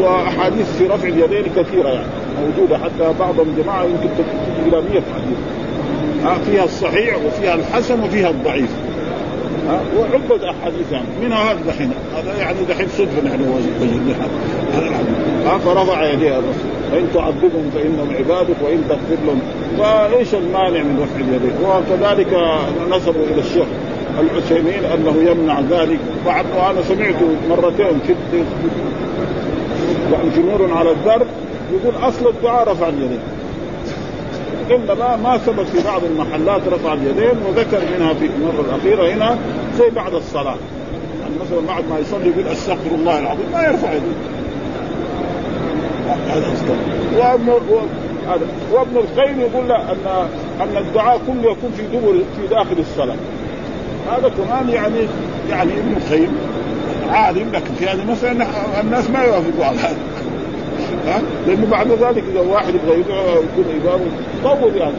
وأحاديث 0.00 0.76
في 0.78 0.86
رفع 0.86 1.08
اليدين 1.08 1.52
كثيرة 1.56 1.88
يعني 1.88 2.06
موجودة 2.46 2.78
حتى 2.78 3.14
بعض 3.20 3.40
الجماعه 3.40 3.84
يمكن 3.84 4.08
تجي 4.18 4.68
إلى 4.68 4.82
100 4.90 5.02
حديث. 5.14 5.38
فيها 6.46 6.64
الصحيح 6.64 7.16
وفيها 7.26 7.54
الحسن 7.54 8.02
وفيها 8.02 8.30
الضعيف. 8.30 8.70
وعدة 9.98 10.50
احاديث 10.50 10.92
يعني 10.92 11.06
منها 11.22 11.52
هذا 11.52 11.58
دحين. 11.68 11.90
هذا 12.16 12.36
يعني 12.38 12.58
دحين 12.68 12.88
صدفه 12.88 13.22
نحن 13.24 13.40
وجدناها 13.80 14.28
ها 15.46 15.58
فرفع 15.58 16.12
يديه 16.12 16.38
الرسول 16.38 16.70
فإن 16.92 17.06
تعذبهم 17.14 17.70
فإنهم 17.74 18.16
عبادك 18.18 18.56
وإن 18.64 18.84
تغفر 18.88 19.22
لهم. 19.26 19.40
فايش 19.78 20.34
المانع 20.34 20.82
من 20.82 21.00
رفع 21.02 21.20
اليدين. 21.20 21.52
وكذلك 21.64 22.58
نسبوا 22.90 23.24
إلى 23.24 23.40
الشيخ 23.40 23.66
العثيمين 24.20 24.84
أنه 24.84 25.30
يمنع 25.30 25.60
ذلك. 25.60 25.98
وأنا 26.26 26.82
سمعت 26.88 27.14
مرتين 27.50 27.98
في 28.06 28.14
يعني 30.12 30.50
نور 30.50 30.72
على 30.72 30.90
الدرب 30.90 31.26
يقول 31.72 31.94
أصل 32.08 32.28
الدعاء 32.28 32.68
رفع 32.68 32.88
اليدين. 32.88 33.20
انما 34.70 35.16
ما 35.16 35.38
ثبت 35.38 35.66
في 35.66 35.84
بعض 35.84 36.04
المحلات 36.04 36.62
رفع 36.68 36.92
اليدين 36.92 37.42
وذكر 37.48 37.80
منها 37.96 38.14
في 38.14 38.26
المرة 38.26 38.64
الأخيرة 38.68 39.14
هنا 39.14 39.38
زي 39.78 39.90
بعد 39.90 40.14
الصلاة. 40.14 40.56
يعني 41.20 41.34
مثلا 41.40 41.66
بعد 41.68 41.84
ما 41.90 41.98
يصلي 41.98 42.30
يقول 42.30 42.46
أستغفر 42.46 42.94
الله 42.94 43.18
العظيم 43.18 43.46
ما 43.52 43.62
يرفع 43.62 43.92
يده. 43.92 44.04
هذا 46.28 46.54
وابن 47.16 47.60
هذا 48.28 48.46
وابن 48.72 48.96
القيم 48.96 49.40
يقول 49.40 49.68
لا 49.68 49.92
أن 49.92 50.28
أن 50.60 50.76
الدعاء 50.76 51.20
كله 51.26 51.52
يكون 51.52 51.72
في 51.76 51.82
دبر 51.82 52.12
في 52.12 52.46
داخل 52.50 52.76
الصلاة. 52.78 53.16
هذا 54.12 54.28
كمان 54.28 54.68
يعني 54.68 54.98
يعني 55.50 55.72
ابن 55.72 55.96
القيم 55.96 56.36
عالم 57.10 57.50
لكن 57.52 57.74
في 57.78 57.86
هذه 57.86 58.00
المسألة 58.00 58.46
الناس 58.80 59.10
ما 59.10 59.22
يوافقوا 59.22 59.64
على 59.64 59.78
هذا. 59.78 59.96
ها؟ 61.06 61.22
لأنه 61.46 61.66
بعد 61.70 61.88
ذلك 61.88 62.24
إذا 62.32 62.40
واحد 62.40 62.74
يبغى 62.74 63.00
يدعو 63.00 63.42
يكون 63.42 63.64
امامه 63.82 64.60
طول 64.60 64.76
يعني 64.76 64.94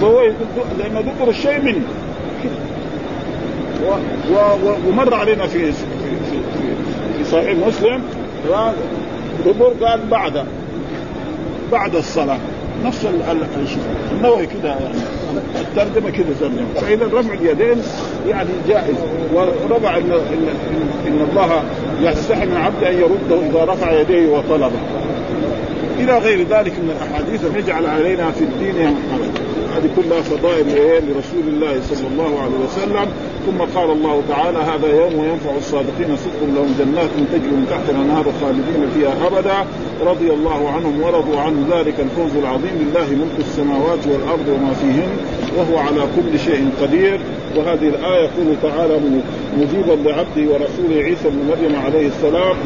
فهو 0.00 0.22
لأن 0.78 1.04
دبر 1.04 1.30
الشيء 1.30 1.60
منه. 1.60 1.82
ومر 4.88 5.14
علينا 5.14 5.46
في 5.46 5.72
في 5.72 5.84
في, 6.30 6.38
في 7.18 7.24
صحيح 7.24 7.56
مسلم 7.66 8.02
دبر 9.46 9.72
قال 9.86 10.00
بعد 10.10 10.44
بعد 11.72 11.96
الصلاة. 11.96 12.38
نفس 12.84 13.06
النووي 14.12 14.46
كده 14.46 14.68
يعني 14.68 14.94
الترجمة 15.60 16.10
كده 16.10 16.26
زمان 16.40 16.66
فإذا 16.76 17.06
رفع 17.06 17.34
اليدين 17.34 17.82
يعني 18.28 18.48
جائز. 18.68 18.96
ورفع 19.34 19.96
ان 19.96 20.12
ان 20.12 20.48
ان 21.06 21.28
الله 21.30 21.62
يستحي 22.00 22.46
من 22.46 22.56
عبده 22.56 22.90
أن 22.90 22.94
يرده 22.94 23.46
إذا 23.50 23.72
رفع 23.72 24.00
يديه 24.00 24.28
وطلبه. 24.28 24.80
إلى 25.98 26.18
غير 26.18 26.38
ذلك 26.38 26.72
من 26.72 26.96
الأحاديث 26.96 27.40
يجعل 27.56 27.86
علينا 27.86 28.30
في 28.30 28.44
الدين 28.44 28.76
هذه 29.76 29.90
كلها 29.96 30.20
فضائل 30.22 30.66
لرسول 31.08 31.48
الله 31.48 31.80
صلى 31.82 32.08
الله 32.08 32.40
عليه 32.40 32.56
وسلم. 32.66 33.12
ثم 33.48 33.80
قال 33.80 33.90
الله 33.90 34.22
تعالى 34.28 34.58
هذا 34.58 34.88
يوم 34.88 35.24
ينفع 35.24 35.56
الصادقين 35.58 36.16
صدق 36.16 36.40
لهم 36.54 36.74
جنات 36.78 37.10
تجري 37.32 37.50
من 37.50 37.66
تحت 37.70 37.90
الأنهار 37.90 38.24
خالدين 38.40 38.90
فيها 38.94 39.26
أبدا. 39.26 39.66
رضي 40.00 40.30
الله 40.30 40.68
عنهم 40.68 41.02
ورضوا 41.02 41.40
عن 41.40 41.66
ذلك 41.70 42.00
الفوز 42.00 42.36
العظيم 42.36 42.74
لله 42.80 43.08
ملك 43.10 43.38
السماوات 43.38 44.06
والأرض 44.06 44.48
وما 44.48 44.74
فيهن 44.74 45.08
وهو 45.56 45.78
على 45.78 46.00
كل 46.16 46.38
شيء 46.38 46.70
قدير. 46.82 47.20
وهذه 47.56 47.88
الآية 47.88 48.22
يقول 48.22 48.56
تعالى 48.62 49.00
مجيبا 49.58 50.08
لعبده 50.08 50.52
ورسوله 50.52 51.02
عيسى 51.04 51.28
بن 51.28 51.40
مريم 51.48 51.76
عليه 51.84 52.08
السلام 52.08 52.56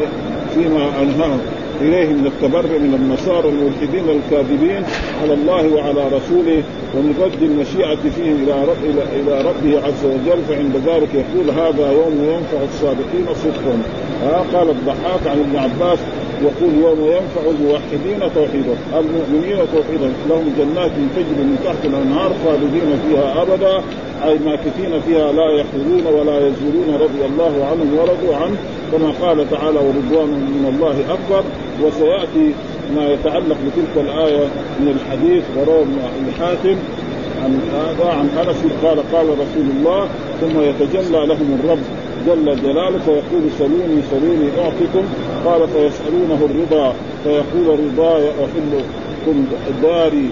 فيما 0.55 1.03
انهاه 1.03 1.39
اليه 1.83 2.09
من 2.09 2.27
التبرع 2.27 2.79
من 2.87 2.95
النصارى 3.01 3.49
الملحدين 3.49 4.07
الكاذبين 4.17 4.83
على 5.23 5.35
الله 5.35 5.75
وعلى 5.75 6.03
رسوله 6.17 6.63
ومن 6.95 7.15
رد 7.25 7.43
المشيئة 7.43 8.03
فيهم 8.17 8.37
إلى 8.43 8.55
رب 8.71 8.83
إلى, 8.91 9.03
إلى 9.21 9.35
ربه 9.49 9.87
عز 9.87 10.05
وجل 10.05 10.41
فعند 10.49 10.75
ذلك 10.87 11.11
يقول 11.15 11.47
هذا 11.51 11.93
يوم 11.93 12.15
ينفع 12.33 12.61
الصادقين 12.71 13.27
صدقهم. 13.45 13.83
ها 14.23 14.45
قال 14.55 14.71
الضحاك 14.71 15.27
عن 15.27 15.39
ابن 15.39 15.57
عباس 15.57 15.99
يقول 16.43 16.73
يوم 16.83 17.01
ينفع 17.17 17.43
الموحدين 17.51 18.21
توحيدهم 18.35 18.79
المؤمنين 18.99 19.59
توحيدهم 19.75 20.13
لهم 20.29 20.47
جنات 20.59 20.93
تجري 21.17 21.45
من 21.51 21.59
تحت 21.65 21.85
الأنهار 21.85 22.33
خالدين 22.45 22.89
فيها 23.09 23.43
أبدا. 23.43 23.83
أي 24.29 24.39
ماكثين 24.39 25.01
فيها 25.07 25.33
لا 25.33 25.51
يحولون 25.51 26.07
ولا 26.07 26.39
يزولون 26.39 26.95
رضي 27.01 27.25
الله 27.27 27.67
عنهم 27.67 27.99
ورضوا 27.99 28.37
عنه 28.37 28.57
كما 28.93 29.11
قال 29.27 29.51
تعالى 29.51 29.79
ورضوان 29.79 30.29
من 30.29 30.75
الله 30.75 31.15
أكبر. 31.15 31.45
وسيأتي 31.83 32.55
ما 32.97 33.09
يتعلق 33.13 33.57
بتلك 33.67 34.05
الآية 34.07 34.45
من 34.81 34.89
الحديث 34.89 35.45
وروى 35.57 35.85
حاتم 36.39 36.77
عن 37.43 37.61
هذا 37.73 38.11
عن 38.11 38.29
أنس 38.29 38.57
قال 38.85 39.13
قال 39.13 39.27
رسول 39.29 39.67
الله 39.77 40.09
ثم 40.41 40.61
يتجلى 40.61 41.27
لهم 41.27 41.59
الرب 41.61 41.79
جل 42.27 42.63
جلاله 42.63 42.99
فيقول 42.99 43.45
سلوني 43.59 44.03
سلوني 44.11 44.49
اعطكم 44.59 45.05
قال 45.45 45.69
فيسألونه 45.69 46.49
الرضا. 46.51 46.95
فيقول 47.25 47.81
رضاي 47.81 48.31
أحلكم 48.31 49.45
داري. 49.83 50.31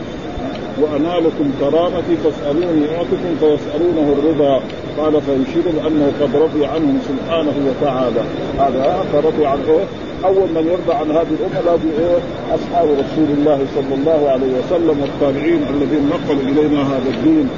وانالكم 0.83 1.51
كرامتي 1.61 2.17
فاسألوني 2.25 2.97
اعطكم 2.97 3.33
فيسألونه 3.41 4.15
الرضا. 4.19 4.61
قال 4.99 5.23
فيشير 5.23 5.63
بانه 5.65 6.13
قد 6.21 6.37
رضي 6.37 6.67
عنهم 6.67 6.99
سبحانه 7.09 7.55
وتعالى. 7.69 8.23
هذا 8.59 9.05
فرضي 9.13 9.47
عنه. 9.47 9.87
أول 10.25 10.49
من 10.55 10.67
يرضى 10.73 10.95
عن 11.01 11.11
هذه 11.11 11.33
الأمة 11.41 11.61
لازم 11.67 11.91
إيه 12.01 12.19
أصحاب 12.55 12.89
رسول 12.89 13.29
الله 13.39 13.59
صلى 13.75 13.95
الله 13.95 14.31
عليه 14.31 14.53
وسلم 14.59 15.01
والتابعين 15.01 15.63
الذين 15.75 16.11
نقلوا 16.15 16.43
إلينا 16.43 16.83
هذا 16.83 17.11
الدين. 17.15 17.49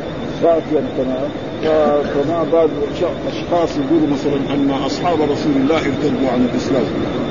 صافيا 0.42 0.82
كما 0.96 1.18
فما 2.14 2.44
بال 2.52 2.68
أشخاص 3.32 3.70
يقولوا 3.76 4.08
مثلا 4.12 4.54
أن 4.54 4.70
أصحاب 4.86 5.18
رسول 5.22 5.56
الله 5.56 5.76
ارتدوا 5.76 6.28
عن 6.32 6.48
الإسلام 6.52 6.84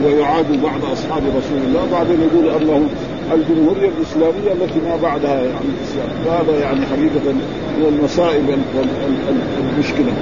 ويعادوا 0.06 0.56
بعض 0.64 0.92
أصحاب 0.94 1.24
رسول 1.40 1.60
الله. 1.68 1.88
بعدين 1.92 2.18
يقولوا 2.22 2.58
انهم 2.58 2.90
الجمهورية 3.34 3.90
الإسلامية 3.98 4.52
التي 4.52 4.80
ما 4.80 4.96
بعدها 4.96 5.36
يعني 5.36 5.66
الإسلام. 5.78 6.10
وهذا 6.28 6.60
يعني 6.60 6.86
حقيقة 6.86 7.32
من 7.78 7.86
المصائب 7.88 8.58
المشكلة. 9.78 10.14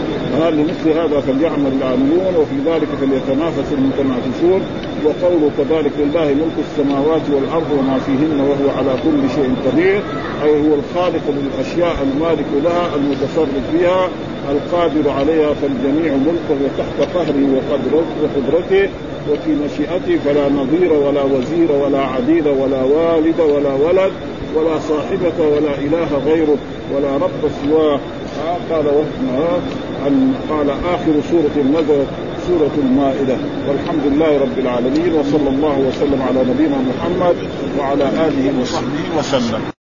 لمثل 0.49 0.89
هذا 0.89 1.19
فليعمل 1.19 1.71
العاملون 1.81 2.35
وفي 2.35 2.55
ذلك 2.65 2.87
فليتنافس 3.01 3.73
المتنافسون 3.73 4.61
وقوله 5.05 5.51
كذلك 5.57 5.91
لله 5.99 6.25
ملك 6.25 6.65
السماوات 6.69 7.21
والأرض 7.29 7.71
وما 7.79 7.99
فيهن 7.99 8.39
وهو 8.39 8.77
على 8.77 8.93
كل 9.03 9.29
شيء 9.35 9.55
قدير 9.65 10.01
أي 10.43 10.69
هو 10.69 10.75
الخالق 10.75 11.21
للأشياء 11.29 11.95
المالك 12.03 12.45
لها 12.63 12.95
المتصرف 12.95 13.71
فيها 13.71 14.09
القادر 14.51 15.09
عليها 15.09 15.53
فالجميع 15.53 16.13
ملكه 16.13 16.57
وتحت 16.63 17.15
قهره 17.15 17.61
وقدرته 18.23 18.89
وفي 19.31 19.51
مشيئته 19.65 20.19
فلا 20.25 20.49
نظير 20.49 20.93
ولا 20.93 21.23
وزير 21.23 21.71
ولا 21.71 22.01
عديد 22.01 22.47
ولا 22.47 22.83
والد 22.83 23.39
ولا 23.39 23.73
ولد 23.73 24.11
ولا 24.55 24.79
صاحبة 24.79 25.47
ولا 25.47 25.77
إله 25.77 26.07
غيره 26.25 26.57
ولا 26.95 27.15
رب 27.15 27.51
سواه. 27.63 27.99
قال 28.69 28.85
عن 30.05 30.33
قال 30.49 30.69
آخر 30.69 31.13
سورة 31.31 31.65
نزلت 31.73 32.07
سورة 32.47 32.75
المائدة. 32.77 33.37
والحمد 33.67 34.13
لله 34.13 34.39
رب 34.39 34.59
العالمين 34.59 35.13
وصلى 35.13 35.49
الله 35.49 35.79
وسلم 35.79 36.21
على 36.21 36.39
نبينا 36.49 36.77
محمد 36.77 37.35
وعلى 37.79 38.03
آله 38.03 38.61
وصحبه 38.61 39.19
وسلم. 39.19 39.78